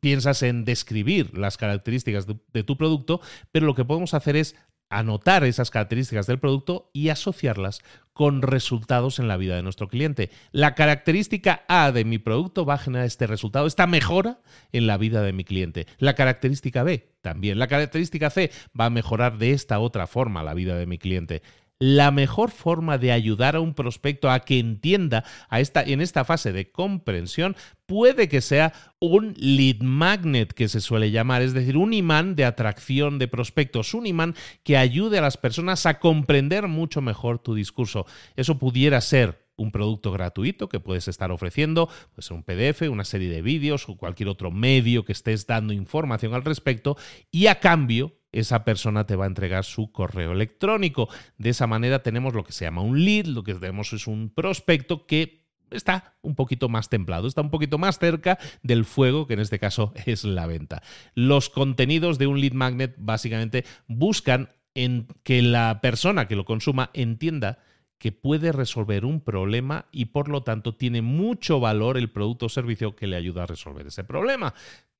piensas 0.00 0.42
en 0.42 0.64
describir 0.64 1.38
las 1.38 1.58
características 1.58 2.26
de, 2.26 2.64
tu 2.64 2.76
producto, 2.76 3.20
pero 3.52 3.66
lo 3.66 3.76
que 3.76 3.84
podemos 3.84 4.14
hacer 4.14 4.34
es 4.34 4.56
anotar 4.92 5.44
esas 5.44 5.70
características 5.70 6.26
del 6.26 6.38
producto 6.38 6.90
y 6.92 7.08
asociarlas 7.08 7.82
con 8.12 8.42
resultados 8.42 9.18
en 9.18 9.26
la 9.26 9.36
vida 9.36 9.56
de 9.56 9.62
nuestro 9.62 9.88
cliente. 9.88 10.30
La 10.52 10.74
característica 10.74 11.64
A 11.66 11.92
de 11.92 12.04
mi 12.04 12.18
producto 12.18 12.66
va 12.66 12.74
a 12.74 12.78
generar 12.78 13.06
este 13.06 13.26
resultado, 13.26 13.66
esta 13.66 13.86
mejora 13.86 14.40
en 14.70 14.86
la 14.86 14.98
vida 14.98 15.22
de 15.22 15.32
mi 15.32 15.44
cliente. 15.44 15.86
La 15.98 16.14
característica 16.14 16.82
B 16.82 17.08
también. 17.22 17.58
La 17.58 17.68
característica 17.68 18.28
C 18.28 18.50
va 18.78 18.86
a 18.86 18.90
mejorar 18.90 19.38
de 19.38 19.52
esta 19.52 19.78
otra 19.78 20.06
forma 20.06 20.42
la 20.42 20.54
vida 20.54 20.76
de 20.76 20.86
mi 20.86 20.98
cliente 20.98 21.42
la 21.82 22.12
mejor 22.12 22.52
forma 22.52 22.96
de 22.96 23.10
ayudar 23.10 23.56
a 23.56 23.60
un 23.60 23.74
prospecto 23.74 24.30
a 24.30 24.38
que 24.38 24.60
entienda 24.60 25.24
a 25.48 25.58
esta, 25.58 25.82
en 25.82 26.00
esta 26.00 26.24
fase 26.24 26.52
de 26.52 26.70
comprensión 26.70 27.56
puede 27.86 28.28
que 28.28 28.40
sea 28.40 28.72
un 29.00 29.34
lead 29.36 29.80
magnet 29.80 30.52
que 30.52 30.68
se 30.68 30.80
suele 30.80 31.10
llamar, 31.10 31.42
es 31.42 31.54
decir, 31.54 31.76
un 31.76 31.92
imán 31.92 32.36
de 32.36 32.44
atracción 32.44 33.18
de 33.18 33.26
prospectos, 33.26 33.94
un 33.94 34.06
imán 34.06 34.36
que 34.62 34.76
ayude 34.76 35.18
a 35.18 35.22
las 35.22 35.36
personas 35.36 35.84
a 35.86 35.98
comprender 35.98 36.68
mucho 36.68 37.00
mejor 37.00 37.40
tu 37.40 37.52
discurso. 37.52 38.06
Eso 38.36 38.58
pudiera 38.58 39.00
ser 39.00 39.48
un 39.56 39.72
producto 39.72 40.12
gratuito 40.12 40.68
que 40.68 40.78
puedes 40.78 41.08
estar 41.08 41.32
ofreciendo, 41.32 41.88
puede 42.14 42.22
ser 42.22 42.36
un 42.36 42.44
PDF, 42.44 42.82
una 42.92 43.04
serie 43.04 43.28
de 43.28 43.42
vídeos 43.42 43.88
o 43.88 43.96
cualquier 43.96 44.28
otro 44.28 44.52
medio 44.52 45.04
que 45.04 45.12
estés 45.12 45.48
dando 45.48 45.72
información 45.72 46.32
al 46.32 46.44
respecto 46.44 46.96
y 47.32 47.48
a 47.48 47.58
cambio 47.58 48.21
esa 48.32 48.64
persona 48.64 49.06
te 49.06 49.16
va 49.16 49.24
a 49.24 49.28
entregar 49.28 49.64
su 49.64 49.92
correo 49.92 50.32
electrónico. 50.32 51.08
De 51.38 51.50
esa 51.50 51.66
manera 51.66 52.02
tenemos 52.02 52.34
lo 52.34 52.44
que 52.44 52.52
se 52.52 52.64
llama 52.64 52.82
un 52.82 53.04
lead, 53.04 53.26
lo 53.26 53.44
que 53.44 53.54
tenemos 53.54 53.92
es 53.92 54.06
un 54.06 54.30
prospecto 54.30 55.06
que 55.06 55.42
está 55.70 56.14
un 56.22 56.34
poquito 56.34 56.68
más 56.68 56.88
templado, 56.88 57.26
está 57.26 57.40
un 57.40 57.50
poquito 57.50 57.78
más 57.78 57.98
cerca 57.98 58.38
del 58.62 58.84
fuego, 58.84 59.26
que 59.26 59.34
en 59.34 59.40
este 59.40 59.58
caso 59.58 59.92
es 60.06 60.24
la 60.24 60.46
venta. 60.46 60.82
Los 61.14 61.50
contenidos 61.50 62.18
de 62.18 62.26
un 62.26 62.40
lead 62.40 62.52
magnet 62.52 62.94
básicamente 62.98 63.64
buscan 63.86 64.48
en 64.74 65.06
que 65.22 65.42
la 65.42 65.80
persona 65.82 66.26
que 66.26 66.36
lo 66.36 66.44
consuma 66.44 66.90
entienda 66.94 67.58
que 67.98 68.10
puede 68.10 68.50
resolver 68.50 69.04
un 69.04 69.20
problema 69.20 69.86
y 69.92 70.06
por 70.06 70.28
lo 70.28 70.42
tanto 70.42 70.74
tiene 70.74 71.02
mucho 71.02 71.60
valor 71.60 71.96
el 71.96 72.10
producto 72.10 72.46
o 72.46 72.48
servicio 72.48 72.96
que 72.96 73.06
le 73.06 73.14
ayuda 73.14 73.44
a 73.44 73.46
resolver 73.46 73.86
ese 73.86 74.02
problema. 74.02 74.54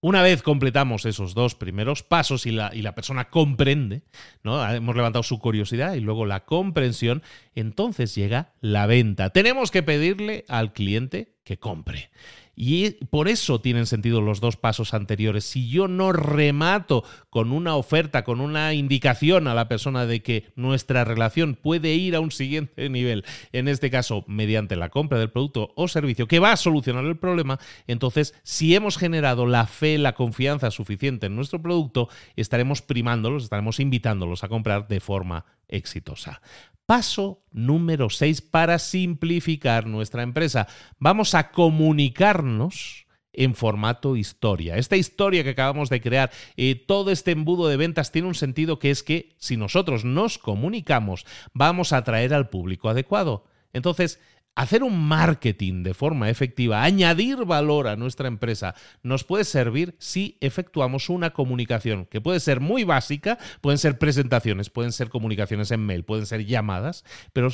Una 0.04 0.20
vez 0.20 0.42
completamos 0.42 1.06
esos 1.06 1.32
dos 1.32 1.54
primeros 1.54 2.02
pasos 2.02 2.44
y 2.46 2.50
la, 2.50 2.72
y 2.74 2.82
la, 2.82 2.92
persona 2.92 3.30
comprende, 3.30 4.02
¿no? 4.42 4.68
Hemos 4.68 4.96
levantado 4.96 5.22
su 5.22 5.38
curiosidad 5.38 5.94
y 5.94 6.00
luego 6.00 6.26
la 6.26 6.44
comprensión, 6.44 7.22
entonces 7.54 8.12
llega 8.16 8.52
la 8.60 8.86
venta. 8.86 9.30
Tenemos 9.30 9.70
que 9.70 9.84
pedirle 9.84 10.44
al 10.48 10.72
cliente 10.72 11.36
que 11.44 11.60
compre. 11.60 12.10
Y 12.54 12.90
por 13.06 13.28
eso 13.28 13.60
tienen 13.60 13.86
sentido 13.86 14.20
los 14.20 14.40
dos 14.40 14.56
pasos 14.56 14.92
anteriores. 14.92 15.44
Si 15.44 15.70
yo 15.70 15.88
no 15.88 16.12
remato 16.12 17.02
con 17.30 17.50
una 17.50 17.76
oferta, 17.76 18.24
con 18.24 18.40
una 18.40 18.74
indicación 18.74 19.48
a 19.48 19.54
la 19.54 19.68
persona 19.68 20.04
de 20.04 20.22
que 20.22 20.52
nuestra 20.54 21.04
relación 21.04 21.54
puede 21.54 21.94
ir 21.94 22.14
a 22.14 22.20
un 22.20 22.30
siguiente 22.30 22.90
nivel, 22.90 23.24
en 23.52 23.68
este 23.68 23.90
caso 23.90 24.24
mediante 24.26 24.76
la 24.76 24.90
compra 24.90 25.18
del 25.18 25.30
producto 25.30 25.72
o 25.76 25.88
servicio 25.88 26.28
que 26.28 26.40
va 26.40 26.52
a 26.52 26.56
solucionar 26.56 27.04
el 27.06 27.16
problema, 27.16 27.58
entonces 27.86 28.34
si 28.42 28.74
hemos 28.74 28.98
generado 28.98 29.46
la 29.46 29.66
fe, 29.66 29.96
la 29.96 30.14
confianza 30.14 30.70
suficiente 30.70 31.26
en 31.26 31.36
nuestro 31.36 31.62
producto, 31.62 32.08
estaremos 32.36 32.82
primándolos, 32.82 33.44
estaremos 33.44 33.80
invitándolos 33.80 34.44
a 34.44 34.48
comprar 34.48 34.88
de 34.88 35.00
forma 35.00 35.46
exitosa. 35.68 36.42
Paso 36.92 37.42
número 37.52 38.10
6 38.10 38.42
para 38.42 38.78
simplificar 38.78 39.86
nuestra 39.86 40.22
empresa. 40.22 40.68
Vamos 40.98 41.34
a 41.34 41.50
comunicarnos 41.50 43.06
en 43.32 43.54
formato 43.54 44.14
historia. 44.14 44.76
Esta 44.76 44.98
historia 44.98 45.42
que 45.42 45.48
acabamos 45.48 45.88
de 45.88 46.02
crear, 46.02 46.30
eh, 46.58 46.74
todo 46.74 47.10
este 47.10 47.30
embudo 47.30 47.68
de 47.68 47.78
ventas 47.78 48.12
tiene 48.12 48.28
un 48.28 48.34
sentido 48.34 48.78
que 48.78 48.90
es 48.90 49.02
que 49.02 49.34
si 49.38 49.56
nosotros 49.56 50.04
nos 50.04 50.36
comunicamos, 50.36 51.24
vamos 51.54 51.94
a 51.94 51.96
atraer 51.96 52.34
al 52.34 52.50
público 52.50 52.90
adecuado. 52.90 53.46
Entonces, 53.72 54.20
Hacer 54.54 54.82
un 54.82 54.98
marketing 54.98 55.82
de 55.82 55.94
forma 55.94 56.28
efectiva, 56.28 56.82
añadir 56.82 57.46
valor 57.46 57.88
a 57.88 57.96
nuestra 57.96 58.28
empresa, 58.28 58.74
nos 59.02 59.24
puede 59.24 59.44
servir 59.44 59.96
si 59.98 60.36
efectuamos 60.42 61.08
una 61.08 61.30
comunicación 61.30 62.04
que 62.04 62.20
puede 62.20 62.38
ser 62.38 62.60
muy 62.60 62.84
básica, 62.84 63.38
pueden 63.62 63.78
ser 63.78 63.98
presentaciones, 63.98 64.68
pueden 64.68 64.92
ser 64.92 65.08
comunicaciones 65.08 65.70
en 65.70 65.86
mail, 65.86 66.04
pueden 66.04 66.26
ser 66.26 66.44
llamadas, 66.44 67.02
pero 67.32 67.48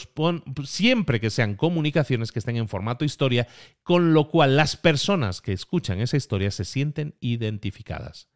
siempre 0.65 1.21
que 1.21 1.31
sean 1.31 1.55
comunicaciones 1.55 2.33
que 2.33 2.41
estén 2.41 2.57
en 2.57 2.67
formato 2.67 3.05
historia, 3.05 3.47
con 3.85 4.13
lo 4.13 4.29
cual 4.29 4.57
las 4.57 4.77
personas 4.77 5.41
que 5.41 5.53
escuchan 5.53 6.01
esa 6.01 6.17
historia 6.17 6.51
se 6.51 6.65
sienten 6.65 7.15
identificadas. 7.21 8.29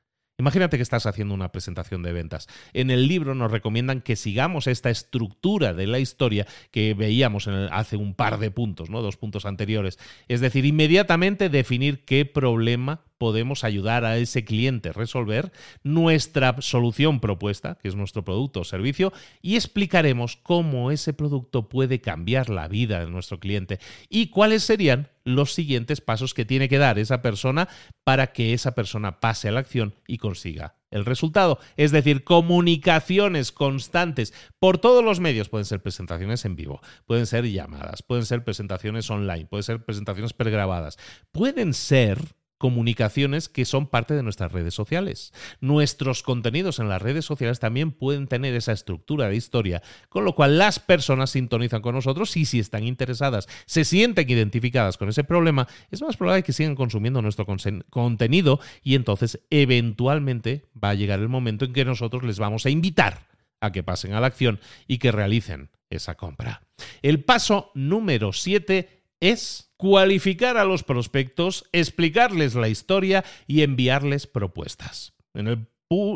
Imagínate 0.42 0.76
que 0.76 0.82
estás 0.82 1.06
haciendo 1.06 1.34
una 1.34 1.52
presentación 1.52 2.02
de 2.02 2.12
ventas. 2.12 2.48
En 2.72 2.90
el 2.90 3.06
libro 3.06 3.36
nos 3.36 3.52
recomiendan 3.52 4.00
que 4.00 4.16
sigamos 4.16 4.66
esta 4.66 4.90
estructura 4.90 5.72
de 5.72 5.86
la 5.86 6.00
historia 6.00 6.48
que 6.72 6.94
veíamos 6.94 7.46
hace 7.46 7.96
un 7.96 8.14
par 8.14 8.40
de 8.40 8.50
puntos, 8.50 8.90
¿no? 8.90 9.02
Dos 9.02 9.16
puntos 9.16 9.46
anteriores. 9.46 10.00
Es 10.26 10.40
decir, 10.40 10.64
inmediatamente 10.64 11.48
definir 11.48 12.04
qué 12.04 12.24
problema 12.24 13.02
podemos 13.22 13.62
ayudar 13.62 14.04
a 14.04 14.16
ese 14.16 14.44
cliente 14.44 14.88
a 14.88 14.92
resolver 14.92 15.52
nuestra 15.84 16.56
solución 16.58 17.20
propuesta, 17.20 17.78
que 17.80 17.86
es 17.86 17.94
nuestro 17.94 18.24
producto 18.24 18.62
o 18.62 18.64
servicio, 18.64 19.12
y 19.40 19.54
explicaremos 19.54 20.34
cómo 20.34 20.90
ese 20.90 21.12
producto 21.12 21.68
puede 21.68 22.00
cambiar 22.00 22.50
la 22.50 22.66
vida 22.66 22.98
de 22.98 23.08
nuestro 23.08 23.38
cliente 23.38 23.78
y 24.08 24.30
cuáles 24.30 24.64
serían 24.64 25.08
los 25.22 25.54
siguientes 25.54 26.00
pasos 26.00 26.34
que 26.34 26.44
tiene 26.44 26.68
que 26.68 26.78
dar 26.78 26.98
esa 26.98 27.22
persona 27.22 27.68
para 28.02 28.32
que 28.32 28.54
esa 28.54 28.74
persona 28.74 29.20
pase 29.20 29.46
a 29.46 29.52
la 29.52 29.60
acción 29.60 29.94
y 30.08 30.18
consiga 30.18 30.74
el 30.90 31.04
resultado. 31.04 31.60
Es 31.76 31.92
decir, 31.92 32.24
comunicaciones 32.24 33.52
constantes 33.52 34.34
por 34.58 34.78
todos 34.78 35.04
los 35.04 35.20
medios. 35.20 35.48
Pueden 35.48 35.64
ser 35.64 35.80
presentaciones 35.80 36.44
en 36.44 36.56
vivo, 36.56 36.80
pueden 37.06 37.26
ser 37.26 37.48
llamadas, 37.48 38.02
pueden 38.02 38.26
ser 38.26 38.42
presentaciones 38.42 39.08
online, 39.10 39.46
pueden 39.46 39.62
ser 39.62 39.84
presentaciones 39.84 40.32
pregrabadas, 40.32 40.98
pueden 41.30 41.72
ser 41.72 42.18
comunicaciones 42.62 43.48
que 43.48 43.64
son 43.64 43.88
parte 43.88 44.14
de 44.14 44.22
nuestras 44.22 44.52
redes 44.52 44.72
sociales. 44.72 45.32
Nuestros 45.60 46.22
contenidos 46.22 46.78
en 46.78 46.88
las 46.88 47.02
redes 47.02 47.24
sociales 47.24 47.58
también 47.58 47.90
pueden 47.90 48.28
tener 48.28 48.54
esa 48.54 48.70
estructura 48.70 49.28
de 49.28 49.34
historia, 49.34 49.82
con 50.08 50.24
lo 50.24 50.36
cual 50.36 50.58
las 50.58 50.78
personas 50.78 51.30
sintonizan 51.30 51.82
con 51.82 51.96
nosotros 51.96 52.36
y 52.36 52.44
si 52.44 52.60
están 52.60 52.84
interesadas, 52.84 53.48
se 53.66 53.84
sienten 53.84 54.30
identificadas 54.30 54.96
con 54.96 55.08
ese 55.08 55.24
problema, 55.24 55.66
es 55.90 56.02
más 56.02 56.16
probable 56.16 56.44
que 56.44 56.52
sigan 56.52 56.76
consumiendo 56.76 57.20
nuestro 57.20 57.46
contenido 57.90 58.60
y 58.84 58.94
entonces 58.94 59.40
eventualmente 59.50 60.66
va 60.72 60.90
a 60.90 60.94
llegar 60.94 61.18
el 61.18 61.28
momento 61.28 61.64
en 61.64 61.72
que 61.72 61.84
nosotros 61.84 62.22
les 62.22 62.38
vamos 62.38 62.64
a 62.64 62.70
invitar 62.70 63.26
a 63.60 63.72
que 63.72 63.82
pasen 63.82 64.12
a 64.12 64.20
la 64.20 64.28
acción 64.28 64.60
y 64.86 64.98
que 64.98 65.10
realicen 65.10 65.70
esa 65.90 66.14
compra. 66.14 66.62
El 67.02 67.24
paso 67.24 67.72
número 67.74 68.32
7 68.32 69.01
es 69.22 69.72
cualificar 69.76 70.56
a 70.56 70.64
los 70.64 70.82
prospectos, 70.82 71.64
explicarles 71.70 72.56
la 72.56 72.68
historia 72.68 73.24
y 73.46 73.62
enviarles 73.62 74.26
propuestas. 74.26 75.14
En 75.32 75.46
el 75.46 75.68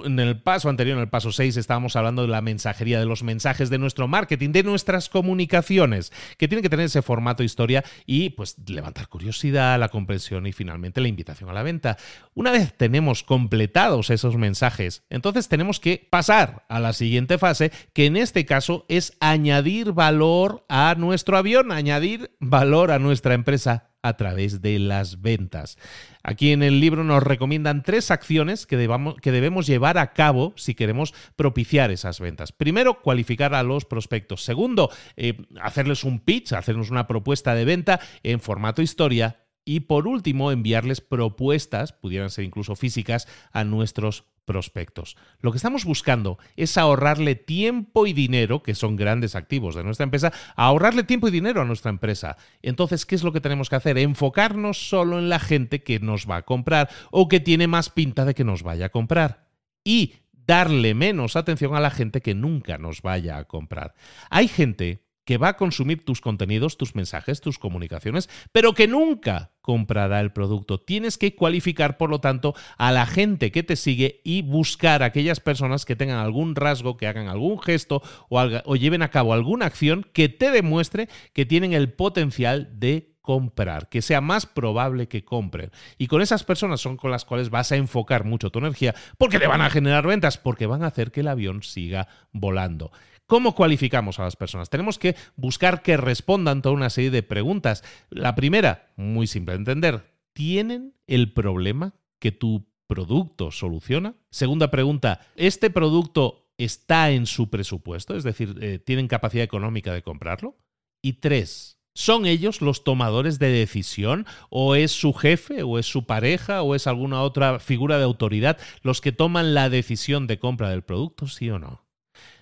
en 0.04 0.18
el 0.18 0.40
paso 0.40 0.68
anterior, 0.68 0.96
en 0.96 1.02
el 1.02 1.08
paso 1.08 1.32
6, 1.32 1.56
estábamos 1.56 1.96
hablando 1.96 2.22
de 2.22 2.28
la 2.28 2.40
mensajería, 2.40 2.98
de 2.98 3.06
los 3.06 3.22
mensajes 3.22 3.70
de 3.70 3.78
nuestro 3.78 4.08
marketing, 4.08 4.50
de 4.50 4.62
nuestras 4.62 5.08
comunicaciones, 5.08 6.12
que 6.38 6.48
tienen 6.48 6.62
que 6.62 6.70
tener 6.70 6.86
ese 6.86 7.02
formato 7.02 7.42
historia 7.42 7.84
y 8.06 8.30
pues 8.30 8.56
levantar 8.66 9.08
curiosidad, 9.08 9.78
la 9.78 9.88
comprensión 9.88 10.46
y 10.46 10.52
finalmente 10.52 11.00
la 11.00 11.08
invitación 11.08 11.50
a 11.50 11.52
la 11.52 11.62
venta. 11.62 11.96
Una 12.34 12.52
vez 12.52 12.74
tenemos 12.76 13.22
completados 13.22 14.10
esos 14.10 14.36
mensajes, 14.36 15.04
entonces 15.10 15.48
tenemos 15.48 15.80
que 15.80 16.06
pasar 16.10 16.64
a 16.68 16.80
la 16.80 16.92
siguiente 16.92 17.38
fase, 17.38 17.70
que 17.92 18.06
en 18.06 18.16
este 18.16 18.46
caso 18.46 18.86
es 18.88 19.16
añadir 19.20 19.92
valor 19.92 20.64
a 20.68 20.94
nuestro 20.96 21.36
avión, 21.36 21.72
añadir 21.72 22.34
valor 22.40 22.90
a 22.90 22.98
nuestra 22.98 23.34
empresa 23.34 23.90
a 24.06 24.16
través 24.16 24.62
de 24.62 24.78
las 24.78 25.20
ventas. 25.20 25.78
Aquí 26.22 26.52
en 26.52 26.62
el 26.62 26.80
libro 26.80 27.04
nos 27.04 27.22
recomiendan 27.22 27.82
tres 27.82 28.10
acciones 28.10 28.66
que, 28.66 28.76
que 29.22 29.32
debemos 29.32 29.66
llevar 29.66 29.98
a 29.98 30.12
cabo 30.12 30.52
si 30.56 30.74
queremos 30.74 31.14
propiciar 31.36 31.90
esas 31.90 32.20
ventas. 32.20 32.52
Primero, 32.52 33.00
cualificar 33.02 33.54
a 33.54 33.62
los 33.62 33.84
prospectos. 33.84 34.42
Segundo, 34.42 34.90
eh, 35.16 35.46
hacerles 35.60 36.04
un 36.04 36.20
pitch, 36.20 36.52
hacernos 36.52 36.90
una 36.90 37.06
propuesta 37.06 37.54
de 37.54 37.64
venta 37.64 38.00
en 38.22 38.40
formato 38.40 38.82
historia. 38.82 39.42
Y 39.64 39.80
por 39.80 40.06
último, 40.06 40.52
enviarles 40.52 41.00
propuestas, 41.00 41.92
pudieran 41.92 42.30
ser 42.30 42.44
incluso 42.44 42.76
físicas, 42.76 43.26
a 43.50 43.64
nuestros 43.64 44.24
prospectos. 44.46 45.16
Lo 45.40 45.50
que 45.50 45.58
estamos 45.58 45.84
buscando 45.84 46.38
es 46.56 46.78
ahorrarle 46.78 47.34
tiempo 47.34 48.06
y 48.06 48.14
dinero, 48.14 48.62
que 48.62 48.74
son 48.74 48.96
grandes 48.96 49.34
activos 49.34 49.74
de 49.74 49.84
nuestra 49.84 50.04
empresa, 50.04 50.32
ahorrarle 50.54 51.02
tiempo 51.02 51.28
y 51.28 51.32
dinero 51.32 51.60
a 51.60 51.66
nuestra 51.66 51.90
empresa. 51.90 52.38
Entonces, 52.62 53.04
¿qué 53.04 53.14
es 53.14 53.22
lo 53.22 53.32
que 53.32 53.42
tenemos 53.42 53.68
que 53.68 53.76
hacer? 53.76 53.98
Enfocarnos 53.98 54.88
solo 54.88 55.18
en 55.18 55.28
la 55.28 55.38
gente 55.38 55.82
que 55.82 56.00
nos 56.00 56.30
va 56.30 56.36
a 56.36 56.42
comprar 56.42 56.88
o 57.10 57.28
que 57.28 57.40
tiene 57.40 57.66
más 57.66 57.90
pinta 57.90 58.24
de 58.24 58.34
que 58.34 58.44
nos 58.44 58.62
vaya 58.62 58.86
a 58.86 58.90
comprar. 58.90 59.48
Y 59.84 60.14
darle 60.32 60.94
menos 60.94 61.36
atención 61.36 61.74
a 61.74 61.80
la 61.80 61.90
gente 61.90 62.22
que 62.22 62.34
nunca 62.34 62.78
nos 62.78 63.02
vaya 63.02 63.36
a 63.36 63.44
comprar. 63.44 63.94
Hay 64.30 64.48
gente 64.48 65.05
que 65.26 65.36
va 65.36 65.48
a 65.48 65.56
consumir 65.56 66.04
tus 66.04 66.22
contenidos, 66.22 66.78
tus 66.78 66.94
mensajes, 66.94 67.42
tus 67.42 67.58
comunicaciones, 67.58 68.30
pero 68.52 68.72
que 68.72 68.88
nunca 68.88 69.50
comprará 69.60 70.20
el 70.20 70.32
producto. 70.32 70.80
Tienes 70.80 71.18
que 71.18 71.34
cualificar, 71.34 71.98
por 71.98 72.08
lo 72.08 72.20
tanto, 72.20 72.54
a 72.78 72.92
la 72.92 73.04
gente 73.04 73.50
que 73.50 73.64
te 73.64 73.74
sigue 73.76 74.22
y 74.24 74.42
buscar 74.42 75.02
a 75.02 75.06
aquellas 75.06 75.40
personas 75.40 75.84
que 75.84 75.96
tengan 75.96 76.18
algún 76.18 76.54
rasgo, 76.54 76.96
que 76.96 77.08
hagan 77.08 77.28
algún 77.28 77.60
gesto 77.60 78.02
o, 78.30 78.40
o 78.40 78.76
lleven 78.76 79.02
a 79.02 79.10
cabo 79.10 79.34
alguna 79.34 79.66
acción 79.66 80.06
que 80.12 80.28
te 80.28 80.52
demuestre 80.52 81.08
que 81.32 81.44
tienen 81.44 81.72
el 81.72 81.92
potencial 81.92 82.70
de 82.78 83.16
comprar, 83.26 83.88
que 83.88 84.02
sea 84.02 84.20
más 84.20 84.46
probable 84.46 85.08
que 85.08 85.24
compren. 85.24 85.72
Y 85.98 86.06
con 86.06 86.22
esas 86.22 86.44
personas 86.44 86.80
son 86.80 86.96
con 86.96 87.10
las 87.10 87.24
cuales 87.24 87.50
vas 87.50 87.72
a 87.72 87.76
enfocar 87.76 88.24
mucho 88.24 88.50
tu 88.50 88.60
energía, 88.60 88.94
porque 89.18 89.40
te 89.40 89.48
van 89.48 89.62
a 89.62 89.70
generar 89.70 90.06
ventas, 90.06 90.38
porque 90.38 90.66
van 90.66 90.84
a 90.84 90.86
hacer 90.86 91.10
que 91.10 91.20
el 91.20 91.28
avión 91.28 91.64
siga 91.64 92.06
volando. 92.30 92.92
¿Cómo 93.26 93.56
cualificamos 93.56 94.20
a 94.20 94.22
las 94.24 94.36
personas? 94.36 94.70
Tenemos 94.70 94.98
que 94.98 95.16
buscar 95.34 95.82
que 95.82 95.96
respondan 95.96 96.62
toda 96.62 96.74
una 96.74 96.90
serie 96.90 97.10
de 97.10 97.24
preguntas. 97.24 97.82
La 98.08 98.36
primera, 98.36 98.92
muy 98.96 99.26
simple 99.26 99.54
de 99.54 99.58
entender, 99.58 100.14
¿tienen 100.32 100.94
el 101.08 101.32
problema 101.32 101.94
que 102.20 102.30
tu 102.30 102.68
producto 102.86 103.50
soluciona? 103.50 104.14
Segunda 104.30 104.70
pregunta, 104.70 105.26
¿este 105.34 105.70
producto 105.70 106.52
está 106.56 107.10
en 107.10 107.26
su 107.26 107.50
presupuesto? 107.50 108.14
Es 108.14 108.22
decir, 108.22 108.56
eh, 108.60 108.78
¿tienen 108.78 109.08
capacidad 109.08 109.44
económica 109.44 109.92
de 109.92 110.02
comprarlo? 110.02 110.56
Y 111.02 111.14
tres, 111.14 111.76
¿Son 111.96 112.26
ellos 112.26 112.60
los 112.60 112.84
tomadores 112.84 113.38
de 113.38 113.48
decisión? 113.48 114.26
¿O 114.50 114.74
es 114.74 114.92
su 114.92 115.14
jefe? 115.14 115.62
¿O 115.62 115.78
es 115.78 115.86
su 115.86 116.04
pareja? 116.04 116.60
¿O 116.60 116.74
es 116.74 116.86
alguna 116.86 117.22
otra 117.22 117.58
figura 117.58 117.96
de 117.96 118.04
autoridad 118.04 118.58
los 118.82 119.00
que 119.00 119.12
toman 119.12 119.54
la 119.54 119.70
decisión 119.70 120.26
de 120.26 120.38
compra 120.38 120.68
del 120.68 120.82
producto? 120.82 121.26
¿Sí 121.26 121.48
o 121.48 121.58
no? 121.58 121.85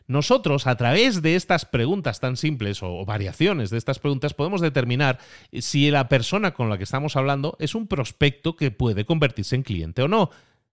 Nosotros, 0.07 0.66
a 0.66 0.76
través 0.76 1.22
de 1.22 1.34
estas 1.34 1.64
preguntas 1.64 2.20
tan 2.20 2.36
simples 2.36 2.82
o 2.82 3.05
variaciones 3.07 3.70
de 3.70 3.78
estas 3.78 3.98
preguntas, 3.98 4.34
podemos 4.34 4.61
determinar 4.61 5.18
si 5.52 5.90
la 5.90 6.09
persona 6.09 6.52
con 6.52 6.68
la 6.68 6.76
que 6.76 6.84
estamos 6.84 7.16
hablando 7.16 7.57
es 7.59 7.74
un 7.74 7.86
prospecto 7.86 8.55
que 8.55 8.70
puede 8.70 9.07
convertirse 9.07 9.57
en 9.57 9.62
cliente 9.62 10.02
o 10.02 10.09
no. 10.09 10.30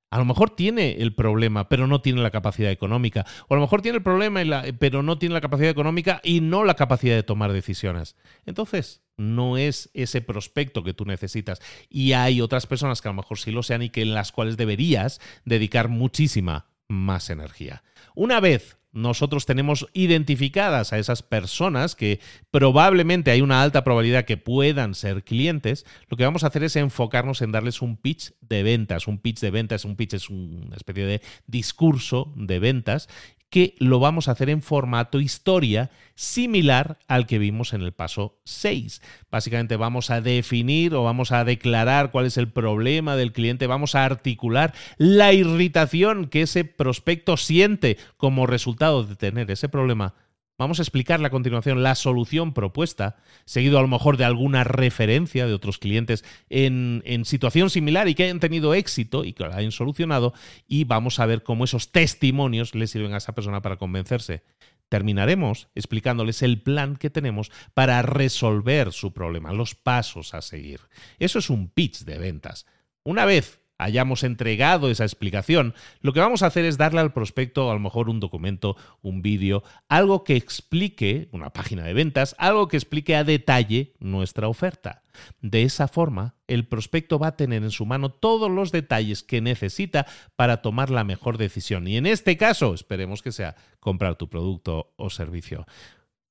A 0.09 0.17
lo 0.17 0.25
mejor 0.25 0.49
tiene 0.49 0.97
el 0.99 1.15
problema, 1.15 1.69
pero 1.69 1.87
no 1.87 2.01
tiene 2.01 2.21
la 2.21 2.31
capacidad 2.31 2.69
económica. 2.69 3.25
O 3.47 3.53
a 3.53 3.57
lo 3.57 3.61
mejor 3.61 3.81
tiene 3.81 3.99
el 3.99 4.03
problema, 4.03 4.41
pero 4.77 5.03
no 5.03 5.17
tiene 5.17 5.33
la 5.33 5.39
capacidad 5.39 5.69
económica 5.69 6.19
y 6.21 6.41
no 6.41 6.65
la 6.65 6.73
capacidad 6.73 7.15
de 7.15 7.23
tomar 7.23 7.53
decisiones. 7.53 8.17
Entonces, 8.45 9.03
no 9.15 9.55
es 9.55 9.89
ese 9.93 10.19
prospecto 10.19 10.83
que 10.83 10.93
tú 10.93 11.05
necesitas. 11.05 11.61
Y 11.89 12.11
hay 12.11 12.41
otras 12.41 12.67
personas 12.67 13.01
que 13.01 13.07
a 13.07 13.11
lo 13.11 13.21
mejor 13.21 13.39
sí 13.39 13.51
lo 13.51 13.63
sean 13.63 13.83
y 13.83 13.89
que 13.89 14.01
en 14.01 14.13
las 14.13 14.33
cuales 14.33 14.57
deberías 14.57 15.21
dedicar 15.45 15.87
muchísima 15.87 16.65
más 16.89 17.29
energía. 17.29 17.83
Una 18.13 18.41
vez 18.41 18.80
nosotros 18.93 19.45
tenemos 19.45 19.87
identificadas 19.93 20.91
a 20.91 20.99
esas 20.99 21.23
personas 21.23 21.95
que 21.95 22.19
probablemente 22.51 23.31
hay 23.31 23.41
una 23.41 23.61
alta 23.61 23.83
probabilidad 23.83 24.25
que 24.25 24.37
puedan 24.37 24.95
ser 24.95 25.23
clientes, 25.23 25.85
lo 26.09 26.17
que 26.17 26.25
vamos 26.25 26.43
a 26.43 26.47
hacer 26.47 26.63
es 26.63 26.75
enfocarnos 26.75 27.41
en 27.41 27.51
darles 27.51 27.81
un 27.81 27.97
pitch 27.97 28.33
de 28.41 28.63
ventas. 28.63 29.07
Un 29.07 29.17
pitch 29.17 29.39
de 29.39 29.51
ventas, 29.51 29.85
un 29.85 29.95
pitch 29.95 30.13
es 30.13 30.29
una 30.29 30.75
especie 30.75 31.05
de 31.05 31.21
discurso 31.47 32.33
de 32.35 32.59
ventas 32.59 33.07
que 33.51 33.75
lo 33.79 33.99
vamos 33.99 34.27
a 34.27 34.31
hacer 34.31 34.49
en 34.49 34.61
formato 34.63 35.19
historia 35.19 35.91
similar 36.15 36.97
al 37.07 37.27
que 37.27 37.37
vimos 37.37 37.73
en 37.73 37.81
el 37.81 37.91
paso 37.91 38.39
6. 38.45 39.01
Básicamente 39.29 39.75
vamos 39.75 40.09
a 40.09 40.21
definir 40.21 40.95
o 40.95 41.03
vamos 41.03 41.33
a 41.33 41.43
declarar 41.43 42.11
cuál 42.11 42.25
es 42.25 42.37
el 42.37 42.49
problema 42.49 43.15
del 43.17 43.33
cliente, 43.33 43.67
vamos 43.67 43.93
a 43.93 44.05
articular 44.05 44.73
la 44.97 45.33
irritación 45.33 46.27
que 46.27 46.43
ese 46.43 46.63
prospecto 46.63 47.35
siente 47.35 47.97
como 48.17 48.47
resultado 48.47 49.03
de 49.03 49.17
tener 49.17 49.51
ese 49.51 49.67
problema 49.67 50.15
Vamos 50.61 50.77
a 50.77 50.83
explicarle 50.83 51.25
a 51.25 51.31
continuación 51.31 51.81
la 51.81 51.95
solución 51.95 52.53
propuesta, 52.53 53.15
seguido 53.45 53.79
a 53.79 53.81
lo 53.81 53.87
mejor 53.87 54.17
de 54.17 54.25
alguna 54.25 54.63
referencia 54.63 55.47
de 55.47 55.55
otros 55.55 55.79
clientes 55.79 56.23
en, 56.51 57.01
en, 57.03 57.25
situación 57.25 57.71
similar 57.71 58.07
y 58.07 58.13
que 58.13 58.25
hayan 58.25 58.39
tenido 58.39 58.75
éxito 58.75 59.25
y 59.25 59.33
que 59.33 59.43
lo 59.43 59.55
hayan 59.55 59.71
solucionado, 59.71 60.35
y 60.67 60.83
vamos 60.83 61.19
a 61.19 61.25
ver 61.25 61.41
cómo 61.41 61.63
esos 61.63 61.91
testimonios 61.91 62.75
le 62.75 62.85
sirven 62.85 63.15
a 63.15 63.17
esa 63.17 63.33
persona 63.33 63.63
para 63.63 63.77
convencerse. 63.77 64.43
Terminaremos 64.87 65.67
explicándoles 65.73 66.43
el 66.43 66.61
plan 66.61 66.95
que 66.95 67.09
tenemos 67.09 67.51
para 67.73 68.03
resolver 68.03 68.91
su 68.91 69.13
problema, 69.13 69.53
los 69.53 69.73
pasos 69.73 70.35
a 70.35 70.43
seguir. 70.43 70.81
Eso 71.17 71.39
es 71.39 71.49
un 71.49 71.69
pitch 71.69 72.03
de 72.03 72.19
ventas. 72.19 72.67
Una 73.03 73.25
vez 73.25 73.60
hayamos 73.81 74.23
entregado 74.23 74.89
esa 74.89 75.03
explicación, 75.03 75.73
lo 76.01 76.13
que 76.13 76.19
vamos 76.19 76.43
a 76.43 76.47
hacer 76.47 76.65
es 76.65 76.77
darle 76.77 76.99
al 76.99 77.13
prospecto 77.13 77.69
a 77.69 77.73
lo 77.73 77.79
mejor 77.79 78.09
un 78.09 78.19
documento, 78.19 78.77
un 79.01 79.21
vídeo, 79.21 79.63
algo 79.89 80.23
que 80.23 80.35
explique, 80.35 81.29
una 81.31 81.51
página 81.51 81.83
de 81.83 81.93
ventas, 81.93 82.35
algo 82.37 82.67
que 82.67 82.77
explique 82.77 83.15
a 83.15 83.23
detalle 83.23 83.93
nuestra 83.99 84.47
oferta. 84.47 85.03
De 85.41 85.63
esa 85.63 85.87
forma, 85.87 86.35
el 86.47 86.67
prospecto 86.67 87.19
va 87.19 87.27
a 87.27 87.35
tener 87.35 87.63
en 87.63 87.71
su 87.71 87.85
mano 87.85 88.09
todos 88.09 88.49
los 88.49 88.71
detalles 88.71 89.23
que 89.23 89.41
necesita 89.41 90.05
para 90.35 90.61
tomar 90.61 90.89
la 90.89 91.03
mejor 91.03 91.37
decisión. 91.37 91.87
Y 91.87 91.97
en 91.97 92.05
este 92.05 92.37
caso, 92.37 92.73
esperemos 92.73 93.21
que 93.21 93.31
sea 93.31 93.55
comprar 93.79 94.15
tu 94.15 94.29
producto 94.29 94.93
o 94.95 95.09
servicio. 95.09 95.65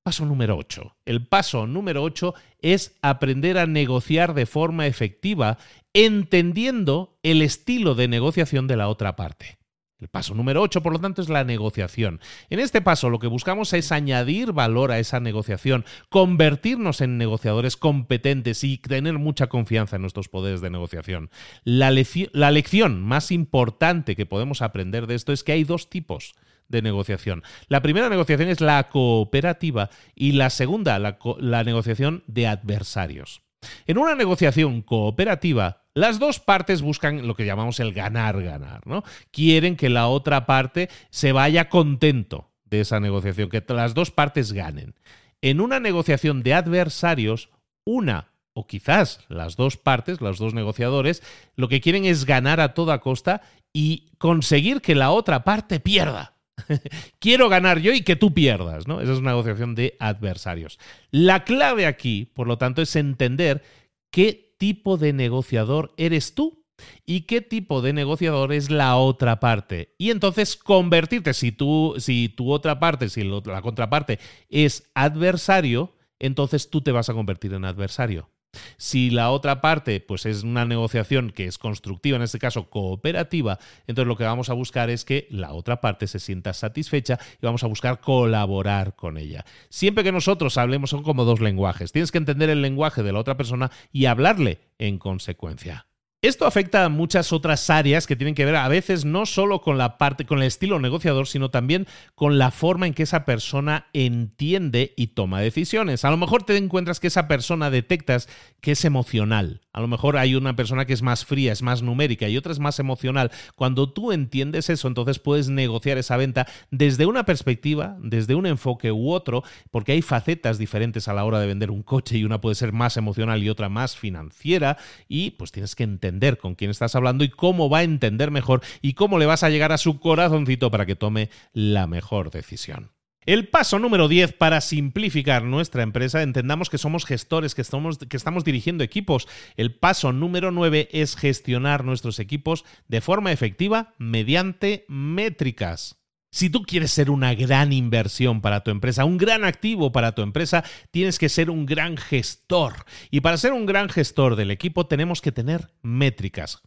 Paso 0.03 0.25
número 0.25 0.57
8. 0.57 0.95
El 1.05 1.27
paso 1.27 1.67
número 1.67 2.01
8 2.01 2.33
es 2.61 2.97
aprender 3.03 3.59
a 3.59 3.67
negociar 3.67 4.33
de 4.33 4.47
forma 4.47 4.87
efectiva, 4.87 5.59
entendiendo 5.93 7.19
el 7.21 7.43
estilo 7.43 7.93
de 7.93 8.07
negociación 8.07 8.65
de 8.67 8.77
la 8.77 8.87
otra 8.87 9.15
parte. 9.15 9.59
El 9.99 10.07
paso 10.07 10.33
número 10.33 10.63
8, 10.63 10.81
por 10.81 10.93
lo 10.93 10.99
tanto, 10.99 11.21
es 11.21 11.29
la 11.29 11.43
negociación. 11.43 12.19
En 12.49 12.59
este 12.59 12.81
paso 12.81 13.11
lo 13.11 13.19
que 13.19 13.27
buscamos 13.27 13.71
es 13.73 13.91
añadir 13.91 14.53
valor 14.53 14.91
a 14.91 14.97
esa 14.97 15.19
negociación, 15.19 15.85
convertirnos 16.09 17.01
en 17.01 17.19
negociadores 17.19 17.77
competentes 17.77 18.63
y 18.63 18.79
tener 18.79 19.19
mucha 19.19 19.45
confianza 19.47 19.97
en 19.97 20.01
nuestros 20.01 20.27
poderes 20.27 20.61
de 20.61 20.71
negociación. 20.71 21.29
La, 21.63 21.93
la 22.31 22.49
lección 22.49 23.03
más 23.03 23.31
importante 23.31 24.15
que 24.15 24.25
podemos 24.25 24.63
aprender 24.63 25.05
de 25.05 25.13
esto 25.13 25.31
es 25.31 25.43
que 25.43 25.51
hay 25.51 25.63
dos 25.63 25.91
tipos 25.91 26.33
de 26.71 26.81
negociación. 26.81 27.43
La 27.67 27.81
primera 27.81 28.09
negociación 28.09 28.49
es 28.49 28.61
la 28.61 28.89
cooperativa 28.89 29.89
y 30.15 30.31
la 30.31 30.49
segunda, 30.49 30.97
la, 30.97 31.19
la 31.39 31.63
negociación 31.63 32.23
de 32.27 32.47
adversarios. 32.47 33.41
En 33.85 33.97
una 33.97 34.15
negociación 34.15 34.81
cooperativa, 34.81 35.83
las 35.93 36.17
dos 36.17 36.39
partes 36.39 36.81
buscan 36.81 37.27
lo 37.27 37.35
que 37.35 37.45
llamamos 37.45 37.79
el 37.79 37.93
ganar-ganar, 37.93 38.87
¿no? 38.87 39.03
Quieren 39.31 39.75
que 39.75 39.89
la 39.89 40.07
otra 40.07 40.45
parte 40.45 40.89
se 41.09 41.31
vaya 41.31 41.69
contento 41.69 42.49
de 42.65 42.81
esa 42.81 42.99
negociación, 42.99 43.49
que 43.49 43.63
las 43.67 43.93
dos 43.93 44.09
partes 44.09 44.53
ganen. 44.53 44.95
En 45.41 45.59
una 45.59 45.79
negociación 45.79 46.41
de 46.41 46.53
adversarios, 46.53 47.49
una 47.85 48.31
o 48.53 48.67
quizás 48.67 49.19
las 49.27 49.55
dos 49.55 49.77
partes, 49.77 50.21
los 50.21 50.39
dos 50.39 50.53
negociadores, 50.53 51.21
lo 51.55 51.67
que 51.67 51.81
quieren 51.81 52.05
es 52.05 52.25
ganar 52.25 52.59
a 52.59 52.73
toda 52.73 52.99
costa 52.99 53.41
y 53.73 54.09
conseguir 54.17 54.81
que 54.81 54.95
la 54.95 55.11
otra 55.11 55.43
parte 55.43 55.79
pierda. 55.79 56.35
Quiero 57.19 57.49
ganar 57.49 57.79
yo 57.79 57.93
y 57.93 58.01
que 58.01 58.15
tú 58.15 58.33
pierdas, 58.33 58.87
¿no? 58.87 59.01
Esa 59.01 59.13
es 59.13 59.19
una 59.19 59.31
negociación 59.31 59.75
de 59.75 59.95
adversarios. 59.99 60.79
La 61.09 61.43
clave 61.43 61.85
aquí, 61.85 62.31
por 62.33 62.47
lo 62.47 62.57
tanto, 62.57 62.81
es 62.81 62.95
entender 62.95 63.63
qué 64.11 64.55
tipo 64.57 64.97
de 64.97 65.13
negociador 65.13 65.93
eres 65.97 66.35
tú 66.35 66.65
y 67.05 67.21
qué 67.21 67.41
tipo 67.41 67.81
de 67.81 67.93
negociador 67.93 68.53
es 68.53 68.69
la 68.69 68.95
otra 68.97 69.39
parte. 69.39 69.95
Y 69.97 70.11
entonces 70.11 70.55
convertirte, 70.55 71.33
si 71.33 71.51
tú, 71.51 71.95
si 71.97 72.29
tu 72.29 72.51
otra 72.51 72.79
parte, 72.79 73.09
si 73.09 73.23
la 73.23 73.61
contraparte 73.61 74.19
es 74.49 74.89
adversario, 74.93 75.95
entonces 76.19 76.69
tú 76.69 76.81
te 76.81 76.91
vas 76.91 77.09
a 77.09 77.13
convertir 77.13 77.53
en 77.53 77.65
adversario. 77.65 78.29
Si 78.77 79.09
la 79.09 79.31
otra 79.31 79.61
parte 79.61 79.99
pues 79.99 80.25
es 80.25 80.43
una 80.43 80.65
negociación 80.65 81.31
que 81.31 81.45
es 81.45 81.57
constructiva, 81.57 82.17
en 82.17 82.23
este 82.23 82.39
caso 82.39 82.69
cooperativa, 82.69 83.59
entonces 83.87 84.07
lo 84.07 84.17
que 84.17 84.23
vamos 84.23 84.49
a 84.49 84.53
buscar 84.53 84.89
es 84.89 85.05
que 85.05 85.27
la 85.29 85.53
otra 85.53 85.81
parte 85.81 86.07
se 86.07 86.19
sienta 86.19 86.53
satisfecha 86.53 87.19
y 87.41 87.45
vamos 87.45 87.63
a 87.63 87.67
buscar 87.67 87.99
colaborar 87.99 88.95
con 88.95 89.17
ella. 89.17 89.45
Siempre 89.69 90.03
que 90.03 90.11
nosotros 90.11 90.57
hablemos 90.57 90.89
son 90.89 91.03
como 91.03 91.25
dos 91.25 91.39
lenguajes. 91.39 91.91
Tienes 91.91 92.11
que 92.11 92.17
entender 92.17 92.49
el 92.49 92.61
lenguaje 92.61 93.03
de 93.03 93.13
la 93.13 93.19
otra 93.19 93.37
persona 93.37 93.71
y 93.91 94.05
hablarle 94.05 94.59
en 94.77 94.97
consecuencia. 94.97 95.85
Esto 96.23 96.45
afecta 96.45 96.85
a 96.85 96.89
muchas 96.89 97.33
otras 97.33 97.67
áreas 97.71 98.05
que 98.05 98.15
tienen 98.15 98.35
que 98.35 98.45
ver 98.45 98.55
a 98.55 98.67
veces 98.67 99.05
no 99.05 99.25
solo 99.25 99.61
con 99.61 99.79
la 99.79 99.97
parte, 99.97 100.27
con 100.27 100.37
el 100.37 100.43
estilo 100.43 100.79
negociador, 100.79 101.25
sino 101.25 101.49
también 101.49 101.87
con 102.13 102.37
la 102.37 102.51
forma 102.51 102.85
en 102.85 102.93
que 102.93 103.01
esa 103.01 103.25
persona 103.25 103.87
entiende 103.91 104.93
y 104.95 105.07
toma 105.07 105.41
decisiones. 105.41 106.05
A 106.05 106.11
lo 106.11 106.17
mejor 106.17 106.43
te 106.43 106.55
encuentras 106.57 106.99
que 106.99 107.07
esa 107.07 107.27
persona 107.27 107.71
detectas 107.71 108.29
que 108.59 108.73
es 108.73 108.85
emocional. 108.85 109.61
A 109.73 109.81
lo 109.81 109.87
mejor 109.87 110.15
hay 110.17 110.35
una 110.35 110.55
persona 110.55 110.85
que 110.85 110.93
es 110.93 111.01
más 111.01 111.25
fría, 111.25 111.53
es 111.53 111.63
más 111.63 111.81
numérica 111.81 112.29
y 112.29 112.37
otra 112.37 112.51
es 112.51 112.59
más 112.59 112.77
emocional. 112.77 113.31
Cuando 113.55 113.91
tú 113.91 114.11
entiendes 114.11 114.69
eso, 114.69 114.87
entonces 114.87 115.17
puedes 115.17 115.49
negociar 115.49 115.97
esa 115.97 116.17
venta 116.17 116.45
desde 116.69 117.07
una 117.07 117.25
perspectiva, 117.25 117.97
desde 117.99 118.35
un 118.35 118.45
enfoque 118.45 118.91
u 118.91 119.11
otro, 119.11 119.43
porque 119.71 119.93
hay 119.93 120.03
facetas 120.03 120.59
diferentes 120.59 121.07
a 121.07 121.13
la 121.13 121.25
hora 121.25 121.39
de 121.39 121.47
vender 121.47 121.71
un 121.71 121.81
coche 121.81 122.19
y 122.19 122.25
una 122.25 122.41
puede 122.41 122.53
ser 122.53 122.73
más 122.73 122.95
emocional 122.95 123.41
y 123.41 123.49
otra 123.49 123.69
más 123.69 123.95
financiera 123.95 124.77
y 125.07 125.31
pues 125.31 125.51
tienes 125.51 125.73
que 125.73 125.83
entender 125.83 126.10
entender 126.11 126.37
con 126.37 126.55
quién 126.55 126.71
estás 126.71 126.95
hablando 126.95 127.23
y 127.23 127.29
cómo 127.29 127.69
va 127.69 127.79
a 127.79 127.83
entender 127.83 128.31
mejor 128.31 128.61
y 128.81 128.93
cómo 128.93 129.17
le 129.17 129.25
vas 129.25 129.43
a 129.43 129.49
llegar 129.49 129.71
a 129.71 129.77
su 129.77 129.99
corazoncito 129.99 130.69
para 130.69 130.85
que 130.85 130.95
tome 130.95 131.29
la 131.53 131.87
mejor 131.87 132.31
decisión. 132.31 132.91
El 133.23 133.47
paso 133.47 133.77
número 133.77 134.07
10 134.07 134.33
para 134.33 134.61
simplificar 134.61 135.43
nuestra 135.43 135.83
empresa, 135.83 136.23
entendamos 136.23 136.71
que 136.71 136.79
somos 136.79 137.05
gestores, 137.05 137.53
que 137.53 137.61
estamos, 137.61 137.99
que 137.99 138.17
estamos 138.17 138.43
dirigiendo 138.43 138.83
equipos. 138.83 139.27
El 139.57 139.75
paso 139.75 140.11
número 140.11 140.49
9 140.51 140.89
es 140.91 141.15
gestionar 141.15 141.85
nuestros 141.85 142.19
equipos 142.19 142.65
de 142.87 142.99
forma 142.99 143.31
efectiva 143.31 143.93
mediante 143.99 144.85
métricas. 144.87 146.00
Si 146.33 146.49
tú 146.49 146.63
quieres 146.63 146.91
ser 146.91 147.11
una 147.11 147.35
gran 147.35 147.73
inversión 147.73 148.39
para 148.39 148.63
tu 148.63 148.71
empresa, 148.71 149.03
un 149.03 149.17
gran 149.17 149.43
activo 149.43 149.91
para 149.91 150.13
tu 150.13 150.21
empresa, 150.21 150.63
tienes 150.89 151.19
que 151.19 151.27
ser 151.27 151.49
un 151.49 151.65
gran 151.65 151.97
gestor. 151.97 152.85
Y 153.09 153.19
para 153.19 153.35
ser 153.35 153.51
un 153.51 153.65
gran 153.65 153.89
gestor 153.89 154.37
del 154.37 154.49
equipo 154.49 154.87
tenemos 154.87 155.19
que 155.19 155.33
tener 155.33 155.73
métricas. 155.81 156.61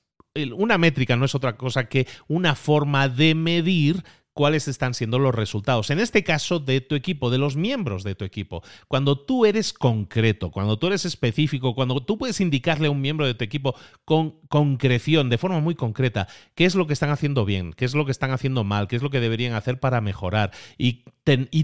Una 0.55 0.77
métrica 0.77 1.17
no 1.17 1.25
es 1.25 1.35
otra 1.35 1.57
cosa 1.57 1.89
que 1.89 2.07
una 2.29 2.55
forma 2.55 3.09
de 3.09 3.35
medir 3.35 4.05
cuáles 4.35 4.68
están 4.68 4.95
siendo 4.95 5.18
los 5.18 5.35
resultados. 5.35 5.91
En 5.91 6.01
este 6.01 6.24
caso, 6.24 6.59
de 6.59 6.80
tu 6.80 6.97
equipo, 6.97 7.30
de 7.30 7.39
los 7.39 7.57
miembros 7.57 8.03
de 8.03 8.16
tu 8.16 8.24
equipo. 8.24 8.62
Cuando 8.89 9.18
tú 9.18 9.47
eres 9.47 9.72
concreto, 9.72 10.51
cuando 10.51 10.78
tú 10.78 10.89
eres 10.89 11.05
específico, 11.05 11.74
cuando 11.74 12.03
tú 12.03 12.18
puedes 12.18 12.41
indicarle 12.41 12.89
a 12.89 12.91
un 12.91 13.01
miembro 13.01 13.26
de 13.26 13.35
tu 13.35 13.45
equipo 13.45 13.74
con 14.05 14.41
concreción, 14.49 15.30
de 15.30 15.39
forma 15.39 15.61
muy 15.61 15.76
concreta, 15.76 16.26
qué 16.55 16.64
es 16.64 16.74
lo 16.74 16.87
que 16.87 16.93
están 16.93 17.11
haciendo 17.11 17.45
bien, 17.45 17.72
qué 17.72 17.85
es 17.85 17.95
lo 17.95 18.05
que 18.05 18.11
están 18.11 18.32
haciendo 18.32 18.64
mal, 18.64 18.89
qué 18.89 18.97
es 18.97 19.03
lo 19.03 19.11
que 19.11 19.20
deberían 19.20 19.55
hacer 19.55 19.78
para 19.78 20.01
mejorar. 20.01 20.51
Y, 20.76 21.05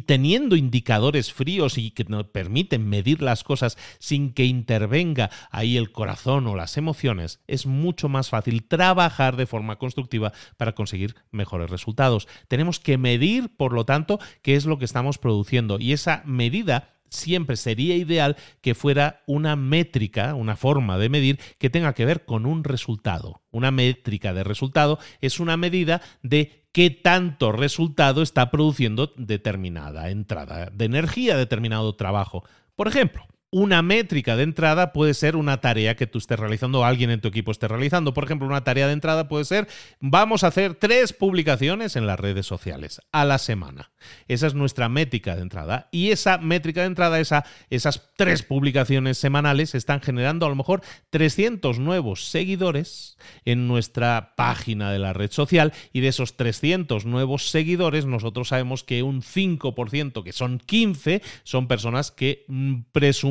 teniendo 0.07 0.57
indicadores 0.57 1.35
fríos 1.35 1.77
y 1.77 1.91
que 1.91 2.05
nos 2.05 2.25
permiten 2.25 2.89
medir 2.89 3.21
las 3.21 3.45
cosas 3.45 3.77
sin 3.99 4.33
que 4.33 4.47
intervenga 4.47 5.29
ahí 5.51 5.77
el 5.77 5.93
corazón 5.93 6.47
o 6.47 6.57
las 6.57 6.79
emociones, 6.79 7.41
es 7.47 7.67
mucho 7.67 8.09
más 8.09 8.31
fácil 8.31 8.65
trabajar 8.65 9.37
de 9.37 9.47
forma 9.47 9.77
constructiva 9.77 10.33
para 10.57 10.75
conseguir 10.75 11.15
mejores 11.31 11.69
resultados. 11.69 12.27
Tenemos 12.61 12.79
que 12.79 12.99
medir, 12.99 13.57
por 13.57 13.73
lo 13.73 13.87
tanto, 13.87 14.21
qué 14.43 14.55
es 14.55 14.67
lo 14.67 14.79
que 14.79 14.85
estamos 14.85 15.17
produciendo 15.17 15.79
y 15.81 15.95
esa 15.95 16.23
medida 16.27 16.91
siempre 17.09 17.57
sería 17.57 17.97
ideal 17.97 18.37
que 18.61 18.75
fuera 18.75 19.23
una 19.27 19.57
métrica, 19.57 20.35
una 20.35 20.57
forma 20.57 20.99
de 20.99 21.09
medir 21.09 21.41
que 21.57 21.71
tenga 21.71 21.95
que 21.95 22.05
ver 22.05 22.27
con 22.27 22.45
un 22.45 22.63
resultado. 22.63 23.41
Una 23.51 23.71
métrica 23.71 24.35
de 24.35 24.45
resultado 24.45 24.99
es 25.23 25.41
una 25.41 25.57
medida 25.57 26.03
de 26.23 26.67
qué 26.73 26.91
tanto 26.91 27.51
resultado 27.51 28.21
está 28.21 28.51
produciendo 28.51 29.15
determinada 29.17 30.11
entrada 30.11 30.69
de 30.69 30.85
energía, 30.85 31.39
determinado 31.39 31.97
trabajo. 31.97 32.45
Por 32.77 32.89
ejemplo, 32.89 33.27
una 33.53 33.83
métrica 33.83 34.37
de 34.37 34.45
entrada 34.45 34.93
puede 34.93 35.13
ser 35.13 35.35
una 35.35 35.61
tarea 35.61 35.97
que 35.97 36.07
tú 36.07 36.19
estés 36.19 36.39
realizando 36.39 36.81
o 36.81 36.85
alguien 36.85 37.11
en 37.11 37.21
tu 37.21 37.29
equipo 37.29 37.51
esté 37.51 37.67
realizando. 37.67 38.15
Por 38.15 38.25
ejemplo, 38.25 38.47
una 38.47 38.63
tarea 38.63 38.87
de 38.87 38.93
entrada 38.93 39.27
puede 39.27 39.45
ser 39.45 39.67
vamos 39.99 40.45
a 40.45 40.49
hacer 40.49 40.75
tres 40.75 41.13
publicaciones 41.13 41.97
en 41.97 42.07
las 42.07 42.21
redes 42.21 42.47
sociales 42.47 43.01
a 43.11 43.25
la 43.25 43.39
semana. 43.39 43.91
Esa 44.29 44.47
es 44.47 44.55
nuestra 44.55 44.89
métrica 44.89 45.35
de 45.35 45.43
entrada. 45.43 45.89
Y 45.91 46.11
esa 46.11 46.39
métrica 46.39 46.83
de 46.83 46.87
entrada, 46.87 47.19
esa, 47.19 47.45
esas 47.71 48.11
tres 48.17 48.43
publicaciones 48.43 49.19
semanales 49.19 49.75
están 49.75 50.01
generando 50.01 50.47
a 50.47 50.49
lo 50.49 50.55
mejor 50.55 50.83
300 51.11 51.79
nuevos 51.81 52.27
seguidores 52.27 53.19
en 53.45 53.67
nuestra 53.67 54.35
página 54.37 54.93
de 54.93 55.01
la 55.01 55.13
red 55.13 55.31
social. 55.33 55.73
Y 55.93 56.01
de 56.01 56.09
esos 56.09 56.37
300 56.37 57.05
nuevos 57.05 57.51
seguidores, 57.51 58.07
nosotros 58.07 58.49
sabemos 58.49 58.85
que 58.85 59.03
un 59.03 59.23
5%, 59.23 60.23
que 60.23 60.33
son 60.33 60.59
15, 60.59 61.23
son 61.43 61.67
personas 61.67 62.13
que 62.13 62.45
mm, 62.49 62.83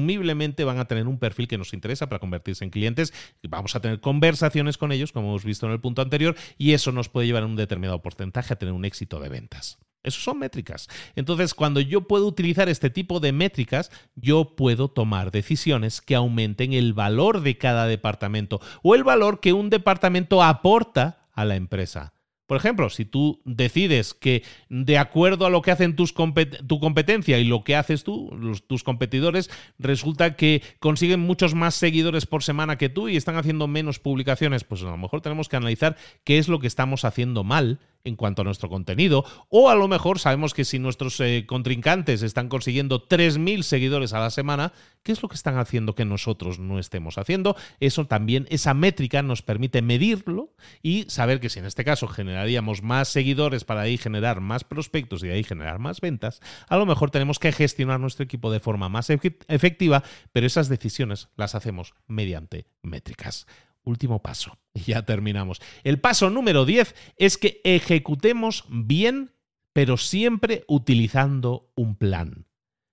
presumiblemente 0.10 0.64
van 0.64 0.80
a 0.80 0.86
tener 0.86 1.08
un 1.08 1.20
perfil 1.20 1.48
que 1.48 1.58
nos 1.60 1.74
interesa 1.74 2.10
para 2.10 2.20
convertirse 2.20 2.64
en 2.64 2.72
clientes. 2.72 3.14
Vamos 3.48 3.76
a 3.76 3.80
tener 3.80 4.02
conversaciones 4.02 4.78
con 4.78 4.92
ellos, 4.92 5.12
como 5.12 5.30
hemos 5.30 5.44
visto 5.44 5.68
en 5.68 5.72
el 5.72 5.80
punto 5.80 6.02
anterior, 6.02 6.36
y 6.58 6.74
eso 6.74 6.92
nos 6.92 7.10
puede 7.10 7.28
llevar 7.28 7.44
a 7.44 7.46
un 7.46 7.56
determinado 7.56 8.02
porcentaje 8.02 8.54
a 8.54 8.58
tener 8.58 8.74
un 8.74 8.86
éxito 8.86 9.20
de 9.20 9.30
ventas. 9.30 9.78
Eso 10.02 10.20
son 10.20 10.40
métricas. 10.40 10.88
Entonces, 11.16 11.54
cuando 11.54 11.80
yo 11.80 12.08
puedo 12.08 12.26
utilizar 12.26 12.70
este 12.70 12.90
tipo 12.90 13.20
de 13.20 13.34
métricas, 13.34 13.92
yo 14.16 14.56
puedo 14.56 14.88
tomar 14.88 15.30
decisiones 15.30 16.02
que 16.02 16.16
aumenten 16.16 16.74
el 16.74 16.94
valor 16.94 17.42
de 17.42 17.60
cada 17.60 17.86
departamento 17.86 18.62
o 18.82 18.96
el 18.96 19.04
valor 19.04 19.42
que 19.42 19.54
un 19.54 19.70
departamento 19.70 20.42
aporta 20.42 21.28
a 21.34 21.46
la 21.46 21.56
empresa. 21.56 22.14
Por 22.50 22.58
ejemplo, 22.58 22.90
si 22.90 23.06
tú 23.06 23.44
decides 23.46 24.16
que 24.16 24.42
de 24.70 24.98
acuerdo 24.98 25.46
a 25.46 25.52
lo 25.52 25.62
que 25.62 25.70
hacen 25.70 25.96
tus 25.96 26.16
tu 26.16 26.80
competencia 26.80 27.38
y 27.38 27.44
lo 27.44 27.64
que 27.64 27.76
haces 27.76 28.04
tú, 28.04 28.32
tus 28.66 28.84
competidores, 28.84 29.52
resulta 29.78 30.36
que 30.36 30.64
consiguen 30.80 31.20
muchos 31.20 31.54
más 31.54 31.76
seguidores 31.76 32.26
por 32.26 32.42
semana 32.42 32.80
que 32.80 32.90
tú 32.90 33.08
y 33.08 33.18
están 33.18 33.38
haciendo 33.38 33.68
menos 33.68 34.00
publicaciones, 34.00 34.64
pues 34.64 34.82
a 34.82 34.86
lo 34.86 34.98
mejor 34.98 35.22
tenemos 35.22 35.48
que 35.48 35.58
analizar 35.58 35.96
qué 36.24 36.40
es 36.40 36.48
lo 36.48 36.58
que 36.58 36.66
estamos 36.66 37.06
haciendo 37.06 37.44
mal 37.44 37.78
en 38.04 38.16
cuanto 38.16 38.42
a 38.42 38.46
nuestro 38.46 38.70
contenido, 38.70 39.26
o 39.50 39.70
a 39.70 39.76
lo 39.76 39.88
mejor 39.88 40.20
sabemos 40.20 40.54
que 40.54 40.66
si 40.66 40.80
nuestros 40.80 41.20
eh, 41.20 41.46
contrincantes 41.46 42.22
están 42.22 42.50
consiguiendo 42.50 43.08
3.000 43.08 43.64
seguidores 43.64 44.14
a 44.14 44.20
la 44.20 44.30
semana, 44.30 44.74
¿qué 45.04 45.12
es 45.12 45.22
lo 45.22 45.30
que 45.30 45.36
están 45.36 45.58
haciendo 45.58 45.96
que 45.96 46.06
nosotros 46.06 46.60
no 46.60 46.80
estemos 46.80 47.18
haciendo? 47.18 47.56
Eso 47.80 48.06
también, 48.06 48.48
esa 48.50 48.74
métrica 48.74 49.22
nos 49.22 49.42
permite 49.42 49.82
medirlo 49.82 50.54
y 50.82 51.06
saber 51.10 51.40
que 51.40 51.50
si 51.50 51.60
en 51.60 51.66
este 51.66 51.84
caso 51.84 52.08
generaríamos 52.08 52.84
más 52.84 53.10
seguidores 53.10 53.64
para 53.64 53.82
ahí 53.82 53.98
generar 53.98 54.40
más 54.40 54.64
prospectos 54.64 55.24
y 55.24 55.28
de 55.28 55.34
ahí 55.34 55.44
generar 55.44 55.80
más 55.80 56.02
ventas, 56.02 56.42
a 56.68 56.78
lo 56.78 56.86
mejor 56.86 57.12
tenemos 57.12 57.40
que 57.40 57.52
gestionar 57.52 58.00
nuestro 58.00 58.24
equipo 58.24 58.52
de 58.52 58.60
forma 58.60 58.90
más 58.90 59.10
efectiva, 59.10 60.04
pero 60.32 60.48
esas 60.48 60.70
decisiones 60.70 61.30
las 61.36 61.56
hacemos 61.56 61.94
mediante 62.08 62.66
métricas 62.82 63.46
último 63.84 64.22
paso. 64.22 64.58
Y 64.74 64.92
ya 64.92 65.02
terminamos. 65.02 65.60
El 65.84 66.00
paso 66.00 66.30
número 66.30 66.64
10 66.64 66.96
es 67.18 67.38
que 67.38 67.60
ejecutemos 67.64 68.66
bien, 68.70 69.32
pero 69.74 69.98
siempre 69.98 70.64
utilizando 70.68 71.72
un 71.76 71.96
plan. 71.96 72.46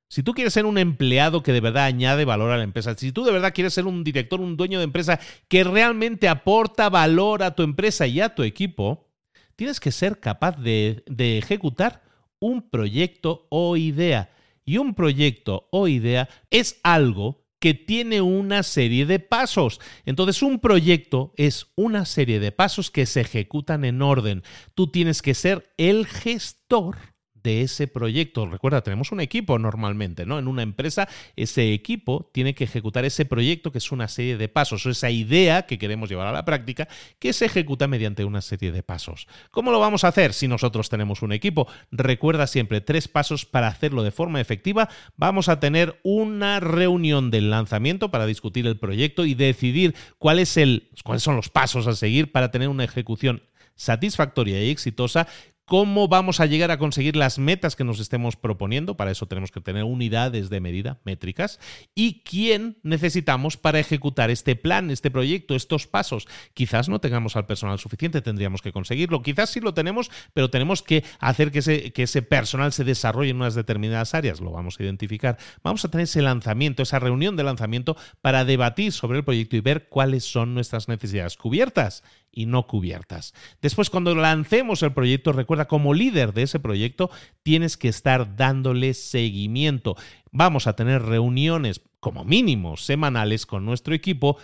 Si 0.09 0.23
tú 0.23 0.33
quieres 0.33 0.55
ser 0.55 0.67
un 0.67 0.79
empleado 0.79 1.43
que 1.43 1.53
de 1.53 1.61
verdad 1.61 1.85
añade 1.85 2.25
valor 2.25 2.51
a 2.51 2.57
la 2.57 2.63
empresa, 2.63 2.95
si 2.97 3.13
tú 3.13 3.25
de 3.25 3.33
verdad 3.33 3.53
quieres 3.53 3.75
ser 3.75 3.87
un 3.87 4.05
director, 4.05 4.41
un 4.41 4.57
dueño 4.57 4.79
de 4.79 4.85
empresa 4.85 5.21
que 5.49 5.65
realmente 5.65 6.29
aporta 6.29 6.89
valor 6.89 7.43
a 7.43 7.55
tu 7.55 7.63
empresa 7.63 8.07
y 8.07 8.21
a 8.21 8.35
tu 8.35 8.43
equipo, 8.43 9.11
tienes 9.57 9.81
que 9.81 9.93
ser 9.93 10.21
capaz 10.21 10.57
de, 10.59 11.03
de 11.07 11.39
ejecutar 11.39 12.03
un 12.39 12.69
proyecto 12.69 13.47
o 13.51 13.77
idea. 13.77 14.31
Y 14.65 14.79
un 14.79 14.95
proyecto 14.95 15.69
o 15.71 15.89
idea 15.89 16.29
es 16.51 16.81
algo 16.83 17.46
que 17.59 17.75
tiene 17.75 18.21
una 18.21 18.63
serie 18.63 19.07
de 19.07 19.19
pasos. 19.19 19.81
Entonces, 20.05 20.43
un 20.43 20.61
proyecto 20.61 21.33
es 21.37 21.67
una 21.75 22.05
serie 22.05 22.41
de 22.41 22.53
pasos 22.53 22.91
que 22.91 23.07
se 23.07 23.23
ejecutan 23.23 23.85
en 23.85 24.03
orden. 24.03 24.43
Tú 24.75 24.91
tienes 24.91 25.23
que 25.23 25.35
ser 25.35 25.73
el 25.77 26.07
gestor 26.07 26.97
de 27.47 27.63
ese 27.63 27.87
proyecto. 27.87 28.45
Recuerda, 28.47 28.83
tenemos 28.83 29.13
un 29.13 29.21
equipo 29.21 29.57
normalmente, 29.57 30.27
¿no? 30.27 30.41
En 30.41 30.49
una 30.49 30.63
empresa, 30.63 31.09
ese 31.37 31.73
equipo 31.73 32.29
tiene 32.35 32.57
que 32.57 32.65
ejecutar 32.65 33.05
ese 33.05 33.25
proyecto 33.25 33.71
que 33.71 33.79
es 33.79 33.93
una 33.93 34.09
serie 34.09 34.37
de 34.37 34.49
pasos, 34.49 34.85
o 34.85 34.91
esa 34.91 35.11
idea 35.11 35.63
que 35.63 35.79
queremos 35.79 36.09
llevar 36.09 36.27
a 36.27 36.33
la 36.33 36.45
práctica, 36.45 36.89
que 37.21 37.33
se 37.33 37.45
ejecuta 37.45 37.87
mediante 37.87 38.25
una 38.25 38.41
serie 38.41 38.73
de 38.73 38.83
pasos. 38.83 39.29
¿Cómo 39.53 39.71
lo 39.71 39.79
vamos 39.79 40.03
a 40.03 40.09
hacer 40.09 40.33
si 40.33 40.49
nosotros 40.49 40.89
tenemos 40.89 41.23
un 41.23 41.31
equipo? 41.31 41.69
Recuerda 41.93 42.49
siempre 42.49 42.81
tres 42.81 43.07
pasos 43.07 43.47
para 43.47 43.69
hacerlo 43.69 44.03
de 44.03 44.11
forma 44.11 44.41
efectiva. 44.41 44.89
Vamos 45.17 45.49
a 45.49 45.61
tener 45.61 46.01
una 46.03 46.59
reunión 46.59 47.31
del 47.31 47.49
lanzamiento 47.49 48.11
para 48.11 48.27
discutir 48.27 48.67
el 48.67 48.77
proyecto 48.77 49.25
y 49.25 49.35
decidir 49.35 49.95
cuál 50.19 50.41
es 50.41 50.57
el, 50.57 50.91
cuáles 51.05 51.23
son 51.23 51.37
los 51.37 51.49
pasos 51.49 51.87
a 51.87 51.95
seguir 51.95 52.33
para 52.33 52.51
tener 52.51 52.69
una 52.69 52.83
ejecución 52.83 53.45
satisfactoria 53.77 54.65
y 54.65 54.71
exitosa 54.71 55.29
cómo 55.67 56.07
vamos 56.07 56.39
a 56.41 56.47
llegar 56.47 56.71
a 56.71 56.79
conseguir 56.79 57.17
las 57.17 57.39
metas 57.39 57.75
que 57.75 57.85
nos 57.85 57.99
estemos 57.99 58.37
proponiendo. 58.37 58.97
Para 58.97 59.11
eso 59.11 59.27
tenemos 59.27 59.51
que 59.51 59.61
tener 59.61 59.83
unidades 59.83 60.49
de 60.49 60.61
medida, 60.61 61.01
métricas, 61.05 61.59
y 61.95 62.23
quién 62.25 62.79
necesitamos 62.85 63.57
para 63.57 63.81
ejecutar 63.81 64.31
este 64.31 64.55
plan, 64.55 64.91
este 64.91 65.11
proyecto, 65.11 65.57
estos 65.57 65.87
pasos. 65.89 66.29
Quizás 66.55 66.89
no 66.89 67.01
tengamos 67.01 67.35
al 67.37 67.47
personal 67.47 67.79
suficiente, 67.81 68.23
tendríamos 68.23 68.63
que 68.63 68.73
conseguirlo. 68.73 69.23
Quizás 69.23 69.51
sí 69.51 69.61
lo 69.61 69.75
tenemos, 69.75 70.11
pero 70.33 70.51
tenemos 70.51 70.83
que 70.83 71.05
hacer 71.19 71.51
que 71.51 71.59
ese, 71.59 71.93
que 71.93 72.05
ese 72.05 72.23
personal 72.23 72.73
se 72.73 72.85
desarrolle 72.85 73.31
en 73.31 73.37
unas 73.37 73.57
determinadas 73.57 74.15
áreas. 74.15 74.41
Lo 74.41 74.53
vamos 74.53 74.79
a 74.79 74.85
identificar. 74.85 75.37
Vamos 75.65 75.85
a 75.85 75.91
tener 75.91 76.05
ese 76.05 76.23
lanzamiento, 76.23 76.85
esa 76.85 77.01
reunión 77.01 77.35
de 77.35 77.43
lanzamiento 77.43 77.97
para 78.23 78.45
debatir 78.45 78.93
sobre 78.93 79.19
el 79.19 79.25
proyecto 79.25 79.57
y 79.57 79.61
ver 79.61 79.89
cuáles 79.89 80.25
son 80.25 80.55
nuestras 80.55 80.87
necesidades 80.87 81.37
cubiertas 81.37 82.05
y 82.37 82.47
no 82.47 82.67
cubiertas. 82.67 83.33
Después, 83.63 83.89
cuando 83.91 84.15
lancemos 84.15 84.83
el 84.83 84.93
proyecto, 84.93 85.33
recuerda, 85.33 85.56
como 85.65 85.95
líder 85.95 86.35
de 86.35 86.43
ese 86.43 86.61
proyecto, 86.61 87.11
tienes 87.43 87.77
que 87.77 87.89
estar 87.89 88.37
dándole 88.37 88.93
seguimiento. 88.95 89.97
Vamos 90.31 90.67
a 90.67 90.77
tener 90.77 91.03
reuniones, 91.03 91.81
como 91.99 92.25
mínimo, 92.25 92.77
semanales 92.77 93.47
con 93.47 93.65
nuestro 93.65 93.95
equipo 93.95 94.37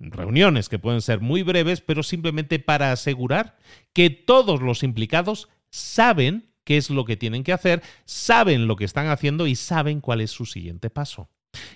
reuniones 0.00 0.68
que 0.68 0.78
pueden 0.78 1.00
ser 1.00 1.20
muy 1.20 1.42
breves, 1.42 1.80
pero 1.80 2.02
simplemente 2.02 2.58
para 2.58 2.92
asegurar 2.92 3.56
que 3.92 4.10
todos 4.10 4.62
los 4.62 4.82
implicados 4.82 5.48
saben 5.70 6.52
qué 6.64 6.76
es 6.76 6.90
lo 6.90 7.04
que 7.04 7.16
tienen 7.16 7.44
que 7.44 7.52
hacer, 7.52 7.82
saben 8.04 8.66
lo 8.66 8.76
que 8.76 8.84
están 8.84 9.08
haciendo 9.08 9.46
y 9.46 9.56
saben 9.56 10.00
cuál 10.00 10.20
es 10.20 10.30
su 10.30 10.46
siguiente 10.46 10.90
paso. 10.90 11.30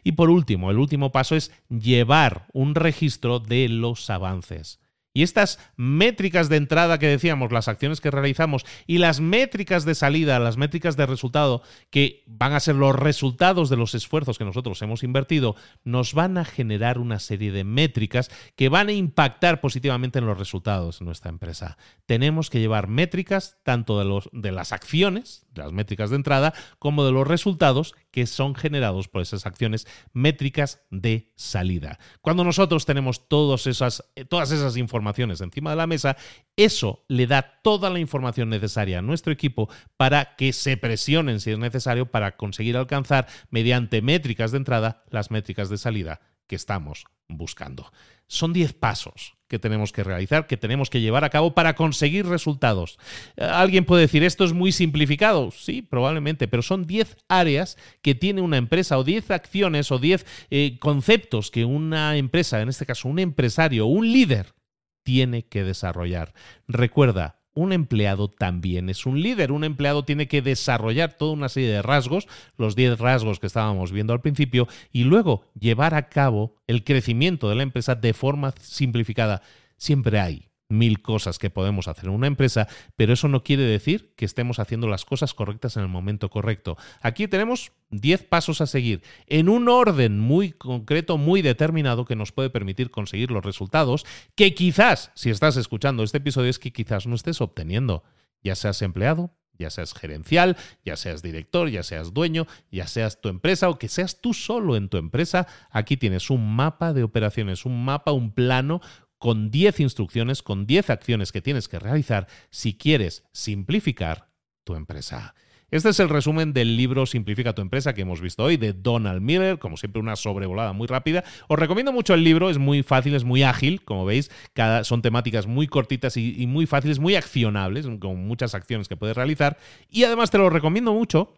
Y 0.05 0.12
por 0.12 0.30
último, 0.30 0.70
el 0.70 0.78
último 0.78 1.12
paso 1.12 1.34
es 1.34 1.51
llevar 1.68 2.47
un 2.53 2.74
registro 2.74 3.40
de 3.40 3.68
los 3.68 4.11
avances. 4.11 4.81
Y 5.14 5.22
estas 5.22 5.58
métricas 5.76 6.48
de 6.48 6.56
entrada 6.56 6.98
que 6.98 7.06
decíamos, 7.06 7.52
las 7.52 7.68
acciones 7.68 8.00
que 8.00 8.10
realizamos 8.10 8.64
y 8.86 8.98
las 8.98 9.20
métricas 9.20 9.84
de 9.84 9.94
salida, 9.94 10.38
las 10.38 10.56
métricas 10.56 10.96
de 10.96 11.06
resultado, 11.06 11.62
que 11.90 12.24
van 12.26 12.54
a 12.54 12.60
ser 12.60 12.76
los 12.76 12.96
resultados 12.96 13.68
de 13.68 13.76
los 13.76 13.94
esfuerzos 13.94 14.38
que 14.38 14.44
nosotros 14.44 14.80
hemos 14.80 15.02
invertido, 15.02 15.54
nos 15.84 16.14
van 16.14 16.38
a 16.38 16.44
generar 16.44 16.98
una 16.98 17.18
serie 17.18 17.52
de 17.52 17.64
métricas 17.64 18.30
que 18.56 18.68
van 18.68 18.88
a 18.88 18.92
impactar 18.92 19.60
positivamente 19.60 20.18
en 20.18 20.26
los 20.26 20.38
resultados 20.38 21.00
de 21.00 21.04
nuestra 21.04 21.30
empresa. 21.30 21.76
Tenemos 22.06 22.48
que 22.48 22.60
llevar 22.60 22.88
métricas 22.88 23.58
tanto 23.62 23.98
de, 23.98 24.22
de 24.32 24.52
las 24.52 24.72
acciones, 24.72 25.46
las 25.55 25.72
métricas 25.72 26.11
de 26.11 26.16
entrada, 26.16 26.55
como 26.78 27.05
de 27.05 27.12
los 27.12 27.26
resultados 27.26 27.94
que 28.11 28.26
son 28.26 28.55
generados 28.55 29.09
por 29.09 29.22
esas 29.22 29.46
acciones 29.46 29.86
métricas 30.12 30.82
de 30.90 31.32
salida. 31.36 31.98
Cuando 32.20 32.44
nosotros 32.44 32.86
tenemos 32.86 33.28
todas 33.28 33.66
esas, 33.66 34.05
todas 34.28 34.50
esas 34.50 34.76
informaciones 34.76 35.40
encima 35.40 35.70
de 35.70 35.76
la 35.76 35.86
mesa, 35.86 36.16
eso 36.57 37.05
le 37.09 37.26
da 37.26 37.61
toda 37.62 37.90
la 37.90 37.98
información 37.98 38.48
necesaria 38.48 38.98
a 38.98 39.03
nuestro 39.03 39.32
equipo 39.32 39.68
para 39.96 40.36
que 40.36 40.53
se 40.53 40.76
presionen 40.76 41.40
si 41.40 41.50
es 41.50 41.59
necesario 41.59 42.11
para 42.11 42.36
conseguir 42.36 42.76
alcanzar 42.76 43.26
mediante 43.50 44.03
métricas 44.03 44.53
de 44.53 44.59
entrada 44.59 45.05
las 45.11 45.30
métricas 45.30 45.68
de 45.68 45.78
salida 45.78 46.20
que 46.47 46.57
estamos 46.57 47.05
buscando. 47.28 47.93
Son 48.26 48.53
10 48.53 48.72
pasos 48.74 49.34
que 49.49 49.59
tenemos 49.59 49.93
que 49.93 50.03
realizar, 50.03 50.47
que 50.47 50.57
tenemos 50.57 50.88
que 50.88 51.03
llevar 51.03 51.24
a 51.24 51.30
cabo 51.30 51.55
para 51.55 51.74
conseguir 51.74 52.26
resultados. 52.26 52.99
Eh, 53.36 53.45
alguien 53.45 53.84
puede 53.84 54.03
decir, 54.03 54.24
esto 54.24 54.45
es 54.45 54.55
muy 54.55 54.72
simplificado. 54.72 55.51
Sí, 55.51 55.82
probablemente, 55.82 56.49
pero 56.49 56.62
son 56.62 56.86
10 56.86 57.18
áreas 57.28 57.76
que 58.01 58.14
tiene 58.14 58.40
una 58.40 58.57
empresa 58.57 58.97
o 58.97 59.05
10 59.05 59.30
acciones 59.30 59.93
o 59.93 59.99
10 59.99 60.24
eh, 60.51 60.78
conceptos 60.80 61.51
que 61.51 61.66
una 61.66 62.16
empresa, 62.16 62.62
en 62.62 62.70
este 62.70 62.86
caso 62.86 63.09
un 63.09 63.18
empresario, 63.18 63.84
un 63.84 64.11
líder, 64.11 64.55
tiene 65.03 65.45
que 65.45 65.64
desarrollar. 65.64 66.32
Recuerda, 66.66 67.41
un 67.55 67.72
empleado 67.72 68.28
también 68.28 68.88
es 68.88 69.07
un 69.07 69.20
líder. 69.20 69.53
Un 69.53 69.64
empleado 69.64 70.05
tiene 70.05 70.28
que 70.28 70.42
desarrollar 70.42 71.14
toda 71.14 71.32
una 71.32 71.48
serie 71.48 71.70
de 71.70 71.82
rasgos, 71.82 72.28
los 72.57 72.76
10 72.76 72.98
rasgos 72.98 73.40
que 73.40 73.46
estábamos 73.46 73.92
viendo 73.92 74.12
al 74.12 74.20
principio, 74.20 74.68
y 74.92 75.05
luego 75.05 75.44
llevar 75.59 75.94
a 75.94 76.09
cabo 76.09 76.57
el 76.66 76.84
crecimiento 76.84 77.48
de 77.48 77.57
la 77.57 77.62
empresa 77.62 77.94
de 77.94 78.14
forma 78.14 78.55
simplificada. 78.61 79.42
Siempre 79.76 80.20
hay 80.20 80.51
mil 80.72 81.02
cosas 81.02 81.38
que 81.38 81.50
podemos 81.50 81.88
hacer 81.88 82.06
en 82.06 82.10
una 82.10 82.26
empresa, 82.26 82.66
pero 82.96 83.12
eso 83.12 83.28
no 83.28 83.44
quiere 83.44 83.62
decir 83.62 84.14
que 84.16 84.24
estemos 84.24 84.58
haciendo 84.58 84.88
las 84.88 85.04
cosas 85.04 85.34
correctas 85.34 85.76
en 85.76 85.82
el 85.82 85.88
momento 85.88 86.30
correcto. 86.30 86.76
Aquí 87.00 87.28
tenemos 87.28 87.72
10 87.90 88.24
pasos 88.24 88.60
a 88.60 88.66
seguir 88.66 89.02
en 89.26 89.48
un 89.48 89.68
orden 89.68 90.18
muy 90.18 90.52
concreto, 90.52 91.18
muy 91.18 91.42
determinado 91.42 92.04
que 92.04 92.16
nos 92.16 92.32
puede 92.32 92.50
permitir 92.50 92.90
conseguir 92.90 93.30
los 93.30 93.44
resultados 93.44 94.04
que 94.34 94.54
quizás, 94.54 95.12
si 95.14 95.30
estás 95.30 95.56
escuchando 95.56 96.02
este 96.02 96.18
episodio, 96.18 96.50
es 96.50 96.58
que 96.58 96.72
quizás 96.72 97.06
no 97.06 97.14
estés 97.14 97.40
obteniendo, 97.40 98.02
ya 98.42 98.54
seas 98.54 98.82
empleado, 98.82 99.30
ya 99.58 99.70
seas 99.70 99.94
gerencial, 99.94 100.56
ya 100.84 100.96
seas 100.96 101.22
director, 101.22 101.68
ya 101.68 101.82
seas 101.82 102.12
dueño, 102.12 102.46
ya 102.70 102.86
seas 102.86 103.20
tu 103.20 103.28
empresa 103.28 103.68
o 103.68 103.78
que 103.78 103.88
seas 103.88 104.20
tú 104.20 104.34
solo 104.34 104.76
en 104.76 104.88
tu 104.88 104.96
empresa, 104.96 105.46
aquí 105.70 105.96
tienes 105.96 106.30
un 106.30 106.54
mapa 106.54 106.92
de 106.92 107.02
operaciones, 107.02 107.64
un 107.64 107.84
mapa, 107.84 108.12
un 108.12 108.32
plano 108.32 108.80
con 109.22 109.52
10 109.52 109.78
instrucciones, 109.78 110.42
con 110.42 110.66
10 110.66 110.90
acciones 110.90 111.30
que 111.30 111.40
tienes 111.40 111.68
que 111.68 111.78
realizar 111.78 112.26
si 112.50 112.74
quieres 112.74 113.22
simplificar 113.30 114.26
tu 114.64 114.74
empresa. 114.74 115.36
Este 115.70 115.90
es 115.90 116.00
el 116.00 116.08
resumen 116.08 116.52
del 116.52 116.76
libro 116.76 117.06
Simplifica 117.06 117.54
tu 117.54 117.62
empresa 117.62 117.94
que 117.94 118.00
hemos 118.00 118.20
visto 118.20 118.42
hoy 118.42 118.56
de 118.56 118.72
Donald 118.72 119.22
Miller, 119.22 119.60
como 119.60 119.76
siempre 119.76 120.00
una 120.02 120.16
sobrevolada 120.16 120.72
muy 120.72 120.88
rápida. 120.88 121.22
Os 121.46 121.56
recomiendo 121.56 121.92
mucho 121.92 122.14
el 122.14 122.24
libro, 122.24 122.50
es 122.50 122.58
muy 122.58 122.82
fácil, 122.82 123.14
es 123.14 123.22
muy 123.22 123.44
ágil, 123.44 123.84
como 123.84 124.04
veis, 124.04 124.28
cada, 124.54 124.82
son 124.82 125.02
temáticas 125.02 125.46
muy 125.46 125.68
cortitas 125.68 126.16
y, 126.16 126.34
y 126.36 126.48
muy 126.48 126.66
fáciles, 126.66 126.98
muy 126.98 127.14
accionables, 127.14 127.86
con 128.00 128.26
muchas 128.26 128.56
acciones 128.56 128.88
que 128.88 128.96
puedes 128.96 129.16
realizar. 129.16 129.56
Y 129.88 130.02
además 130.02 130.32
te 130.32 130.38
lo 130.38 130.50
recomiendo 130.50 130.92
mucho 130.92 131.32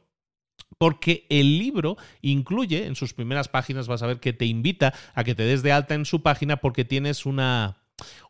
porque 0.78 1.26
el 1.28 1.58
libro 1.58 1.96
incluye, 2.20 2.86
en 2.86 2.96
sus 2.96 3.14
primeras 3.14 3.48
páginas 3.48 3.86
vas 3.86 4.02
a 4.02 4.06
ver 4.06 4.20
que 4.20 4.32
te 4.32 4.46
invita 4.46 4.92
a 5.14 5.24
que 5.24 5.34
te 5.34 5.44
des 5.44 5.62
de 5.62 5.72
alta 5.72 5.94
en 5.94 6.04
su 6.04 6.22
página 6.22 6.56
porque 6.56 6.84
tienes 6.84 7.26
una, 7.26 7.78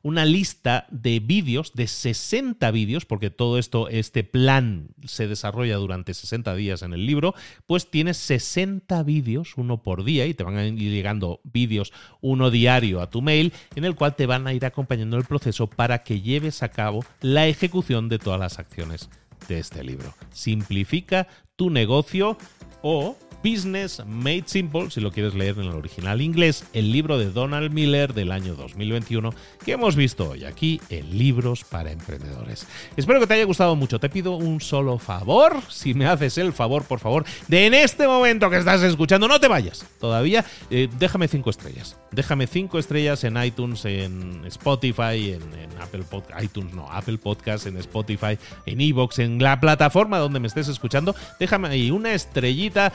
una 0.03 0.25
lista 0.25 0.87
de 0.91 1.21
vídeos, 1.21 1.73
de 1.75 1.87
60 1.87 2.71
vídeos, 2.71 3.07
porque 3.07 3.31
todo 3.31 3.59
esto, 3.59 3.89
este 3.89 4.25
plan 4.25 4.89
se 5.05 5.27
desarrolla 5.27 5.77
durante 5.77 6.15
60 6.15 6.55
días 6.55 6.83
en 6.83 6.93
el 6.93 7.07
libro, 7.07 7.35
pues 7.67 7.91
tienes 7.91 8.19
60 8.19 9.03
vídeos, 9.03 9.55
uno 9.57 9.83
por 9.83 10.05
día, 10.05 10.27
y 10.27 10.35
te 10.35 10.45
van 10.45 10.57
a 10.57 10.67
ir 10.67 10.75
llegando 10.75 11.41
vídeos 11.45 11.93
uno 12.21 12.51
diario 12.51 13.01
a 13.01 13.11
tu 13.11 13.23
mail, 13.23 13.53
en 13.75 13.85
el 13.85 13.95
cual 13.95 14.15
te 14.17 14.27
van 14.27 14.47
a 14.47 14.55
ir 14.55 14.65
acompañando 14.67 15.17
el 15.17 15.25
proceso 15.25 15.69
para 15.69 16.03
que 16.03 16.21
lleves 16.21 16.63
a 16.63 16.71
cabo 16.71 17.05
la 17.21 17.47
ejecución 17.47 18.09
de 18.09 18.19
todas 18.19 18.41
las 18.41 18.59
acciones 18.59 19.09
de 19.49 19.59
este 19.59 19.85
libro. 19.85 20.15
Simplifica 20.33 21.29
tu 21.57 21.71
negocio 21.71 22.37
o 22.83 23.15
Business 23.45 24.03
Made 24.07 24.45
Simple, 24.47 24.91
si 24.91 25.03
lo 25.03 25.13
quieres 25.13 25.35
leer 25.35 25.59
en 25.59 25.65
el 25.65 25.75
original 25.75 26.23
inglés, 26.23 26.65
el 26.73 26.91
libro 26.91 27.19
de 27.19 27.31
Donald 27.31 27.71
Miller 27.71 28.15
del 28.15 28.33
año 28.33 28.55
2021 28.55 29.35
que 29.65 29.73
hemos 29.73 29.97
visto 29.97 30.31
hoy 30.31 30.45
aquí 30.45 30.81
en 30.89 31.19
Libros 31.19 31.63
para 31.63 31.93
Emprendedores. 31.93 32.67
Espero 32.97 33.21
que 33.21 33.27
te 33.27 33.35
haya 33.35 33.45
gustado 33.45 33.77
mucho. 33.77 34.01
Te 34.01 34.09
pido 34.09 34.37
un 34.37 34.61
solo 34.61 34.99
favor, 34.99 35.61
si 35.69 35.93
me 35.93 36.07
haces 36.07 36.39
el 36.39 36.53
favor, 36.55 36.85
por 36.85 37.01
favor, 37.01 37.25
de 37.49 37.67
en 37.67 37.75
este 37.75 38.07
momento 38.07 38.49
que 38.49 38.57
estás 38.57 38.83
escuchando, 38.83 39.29
no 39.29 39.39
te 39.39 39.49
vayas 39.49 39.87
todavía, 40.01 40.45
eh, 40.71 40.89
déjame 40.99 41.29
cinco 41.29 41.51
estrellas. 41.51 41.99
Déjame 42.13 42.47
cinco 42.47 42.79
estrellas 42.79 43.25
en 43.25 43.43
iTunes, 43.43 43.85
en 43.85 44.43
Spotify, 44.47 45.33
en, 45.33 45.43
Apple 45.81 46.05
Podcast, 46.09 46.43
iTunes 46.43 46.73
no, 46.73 46.89
Apple 46.91 47.19
Podcast, 47.19 47.67
en 47.67 47.77
Spotify, 47.77 48.39
en 48.65 48.81
Evox, 48.81 49.19
en 49.19 49.43
la 49.43 49.61
plataforma 49.61 50.19
donde 50.19 50.41
me 50.41 50.47
estés 50.47 50.69
escuchando. 50.69 51.15
Déjame 51.39 51.69
ahí 51.69 51.91
una 51.91 52.15
estrellita, 52.15 52.93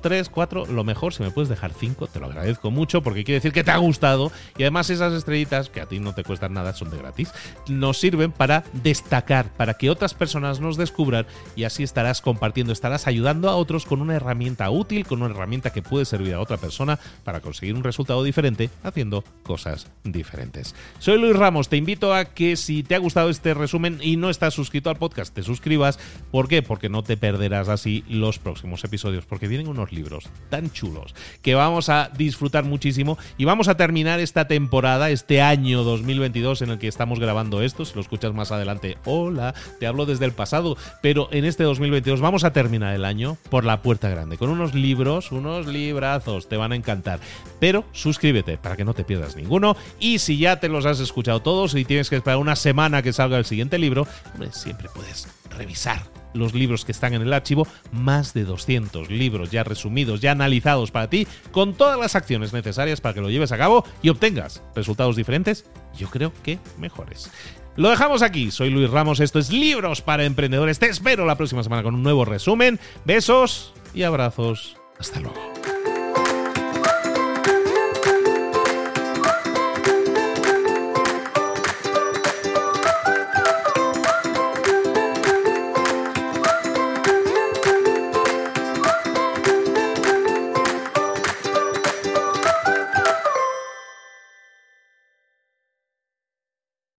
tres, 0.00 0.28
cuatro, 0.28 0.66
lo 0.66 0.84
mejor, 0.84 1.14
si 1.14 1.22
me 1.22 1.30
puedes 1.30 1.48
dejar 1.48 1.72
cinco, 1.72 2.06
te 2.06 2.20
lo 2.20 2.26
agradezco 2.26 2.70
mucho 2.70 3.02
porque 3.02 3.24
quiere 3.24 3.38
decir 3.38 3.52
que 3.52 3.64
te 3.64 3.70
ha 3.70 3.76
gustado 3.76 4.32
y 4.56 4.62
además 4.62 4.90
esas 4.90 5.12
estrellitas, 5.12 5.70
que 5.70 5.80
a 5.80 5.86
ti 5.86 6.00
no 6.00 6.14
te 6.14 6.24
cuestan 6.24 6.54
nada, 6.54 6.72
son 6.74 6.90
de 6.90 6.98
gratis, 6.98 7.32
nos 7.68 7.98
sirven 7.98 8.32
para 8.32 8.64
destacar, 8.72 9.52
para 9.56 9.74
que 9.74 9.90
otras 9.90 10.14
personas 10.14 10.60
nos 10.60 10.76
descubran 10.76 11.26
y 11.54 11.64
así 11.64 11.82
estarás 11.82 12.20
compartiendo, 12.20 12.72
estarás 12.72 13.06
ayudando 13.06 13.48
a 13.48 13.56
otros 13.56 13.86
con 13.86 14.02
una 14.02 14.16
herramienta 14.16 14.68
útil, 14.70 15.06
con 15.06 15.22
una 15.22 15.34
herramienta 15.34 15.70
que 15.70 15.82
puede 15.82 16.04
servir 16.04 16.34
a 16.34 16.40
otra 16.40 16.56
persona 16.56 16.98
para 17.24 17.40
conseguir 17.40 17.74
un 17.74 17.84
resultado 17.84 18.22
diferente 18.24 18.70
haciendo 18.82 19.22
cosas 19.42 19.86
diferentes. 20.04 20.74
Soy 20.98 21.18
Luis 21.18 21.36
Ramos, 21.36 21.68
te 21.68 21.76
invito 21.76 22.14
a 22.14 22.24
que 22.24 22.56
si 22.56 22.82
te 22.82 22.94
ha 22.94 22.98
gustado 22.98 23.30
este 23.30 23.54
resumen 23.54 23.98
y 24.02 24.16
no 24.16 24.30
estás 24.30 24.54
suscrito 24.54 24.90
al 24.90 24.96
podcast, 24.96 25.34
te 25.34 25.42
suscribas. 25.42 25.98
¿Por 26.30 26.48
qué? 26.48 26.62
Porque 26.62 26.88
no 26.88 27.02
te 27.02 27.16
perderás 27.16 27.68
así 27.68 28.04
los 28.08 28.38
próximos 28.38 28.82
episodios, 28.84 29.24
porque 29.26 29.48
vienen 29.58 29.70
unos 29.70 29.92
libros 29.92 30.28
tan 30.50 30.70
chulos 30.70 31.14
que 31.42 31.54
vamos 31.54 31.88
a 31.88 32.10
disfrutar 32.16 32.64
muchísimo 32.64 33.18
y 33.36 33.44
vamos 33.44 33.68
a 33.68 33.76
terminar 33.76 34.20
esta 34.20 34.46
temporada, 34.46 35.10
este 35.10 35.42
año 35.42 35.82
2022 35.82 36.62
en 36.62 36.70
el 36.70 36.78
que 36.78 36.88
estamos 36.88 37.18
grabando 37.18 37.62
esto. 37.62 37.84
Si 37.84 37.94
lo 37.94 38.00
escuchas 38.00 38.32
más 38.32 38.52
adelante, 38.52 38.98
hola, 39.04 39.54
te 39.80 39.86
hablo 39.86 40.06
desde 40.06 40.24
el 40.24 40.32
pasado, 40.32 40.76
pero 41.02 41.28
en 41.32 41.44
este 41.44 41.64
2022 41.64 42.20
vamos 42.20 42.44
a 42.44 42.52
terminar 42.52 42.94
el 42.94 43.04
año 43.04 43.36
por 43.50 43.64
la 43.64 43.82
puerta 43.82 44.08
grande, 44.08 44.38
con 44.38 44.50
unos 44.50 44.74
libros, 44.74 45.32
unos 45.32 45.66
librazos, 45.66 46.48
te 46.48 46.56
van 46.56 46.72
a 46.72 46.76
encantar. 46.76 47.20
Pero 47.58 47.84
suscríbete 47.92 48.58
para 48.58 48.76
que 48.76 48.84
no 48.84 48.94
te 48.94 49.04
pierdas 49.04 49.36
ninguno 49.36 49.76
y 49.98 50.20
si 50.20 50.38
ya 50.38 50.60
te 50.60 50.68
los 50.68 50.86
has 50.86 51.00
escuchado 51.00 51.40
todos 51.40 51.74
y 51.74 51.84
tienes 51.84 52.08
que 52.08 52.16
esperar 52.16 52.38
una 52.38 52.56
semana 52.56 53.02
que 53.02 53.12
salga 53.12 53.38
el 53.38 53.44
siguiente 53.44 53.78
libro, 53.78 54.06
siempre 54.52 54.88
puedes 54.94 55.28
revisar 55.50 56.02
los 56.38 56.54
libros 56.54 56.84
que 56.84 56.92
están 56.92 57.14
en 57.14 57.22
el 57.22 57.32
archivo, 57.32 57.66
más 57.92 58.34
de 58.34 58.44
200 58.44 59.10
libros 59.10 59.50
ya 59.50 59.64
resumidos, 59.64 60.20
ya 60.20 60.32
analizados 60.32 60.90
para 60.90 61.10
ti, 61.10 61.26
con 61.50 61.74
todas 61.74 61.98
las 61.98 62.14
acciones 62.14 62.52
necesarias 62.52 63.00
para 63.00 63.14
que 63.14 63.20
lo 63.20 63.30
lleves 63.30 63.52
a 63.52 63.58
cabo 63.58 63.84
y 64.02 64.08
obtengas 64.08 64.62
resultados 64.74 65.16
diferentes, 65.16 65.64
yo 65.96 66.08
creo 66.08 66.32
que 66.42 66.58
mejores. 66.78 67.30
Lo 67.76 67.90
dejamos 67.90 68.22
aquí, 68.22 68.50
soy 68.50 68.70
Luis 68.70 68.90
Ramos, 68.90 69.20
esto 69.20 69.38
es 69.38 69.52
Libros 69.52 70.02
para 70.02 70.24
Emprendedores, 70.24 70.78
te 70.78 70.86
espero 70.86 71.24
la 71.24 71.36
próxima 71.36 71.62
semana 71.62 71.82
con 71.82 71.94
un 71.94 72.02
nuevo 72.02 72.24
resumen, 72.24 72.80
besos 73.04 73.72
y 73.94 74.02
abrazos, 74.02 74.76
hasta 74.98 75.20
luego. 75.20 75.77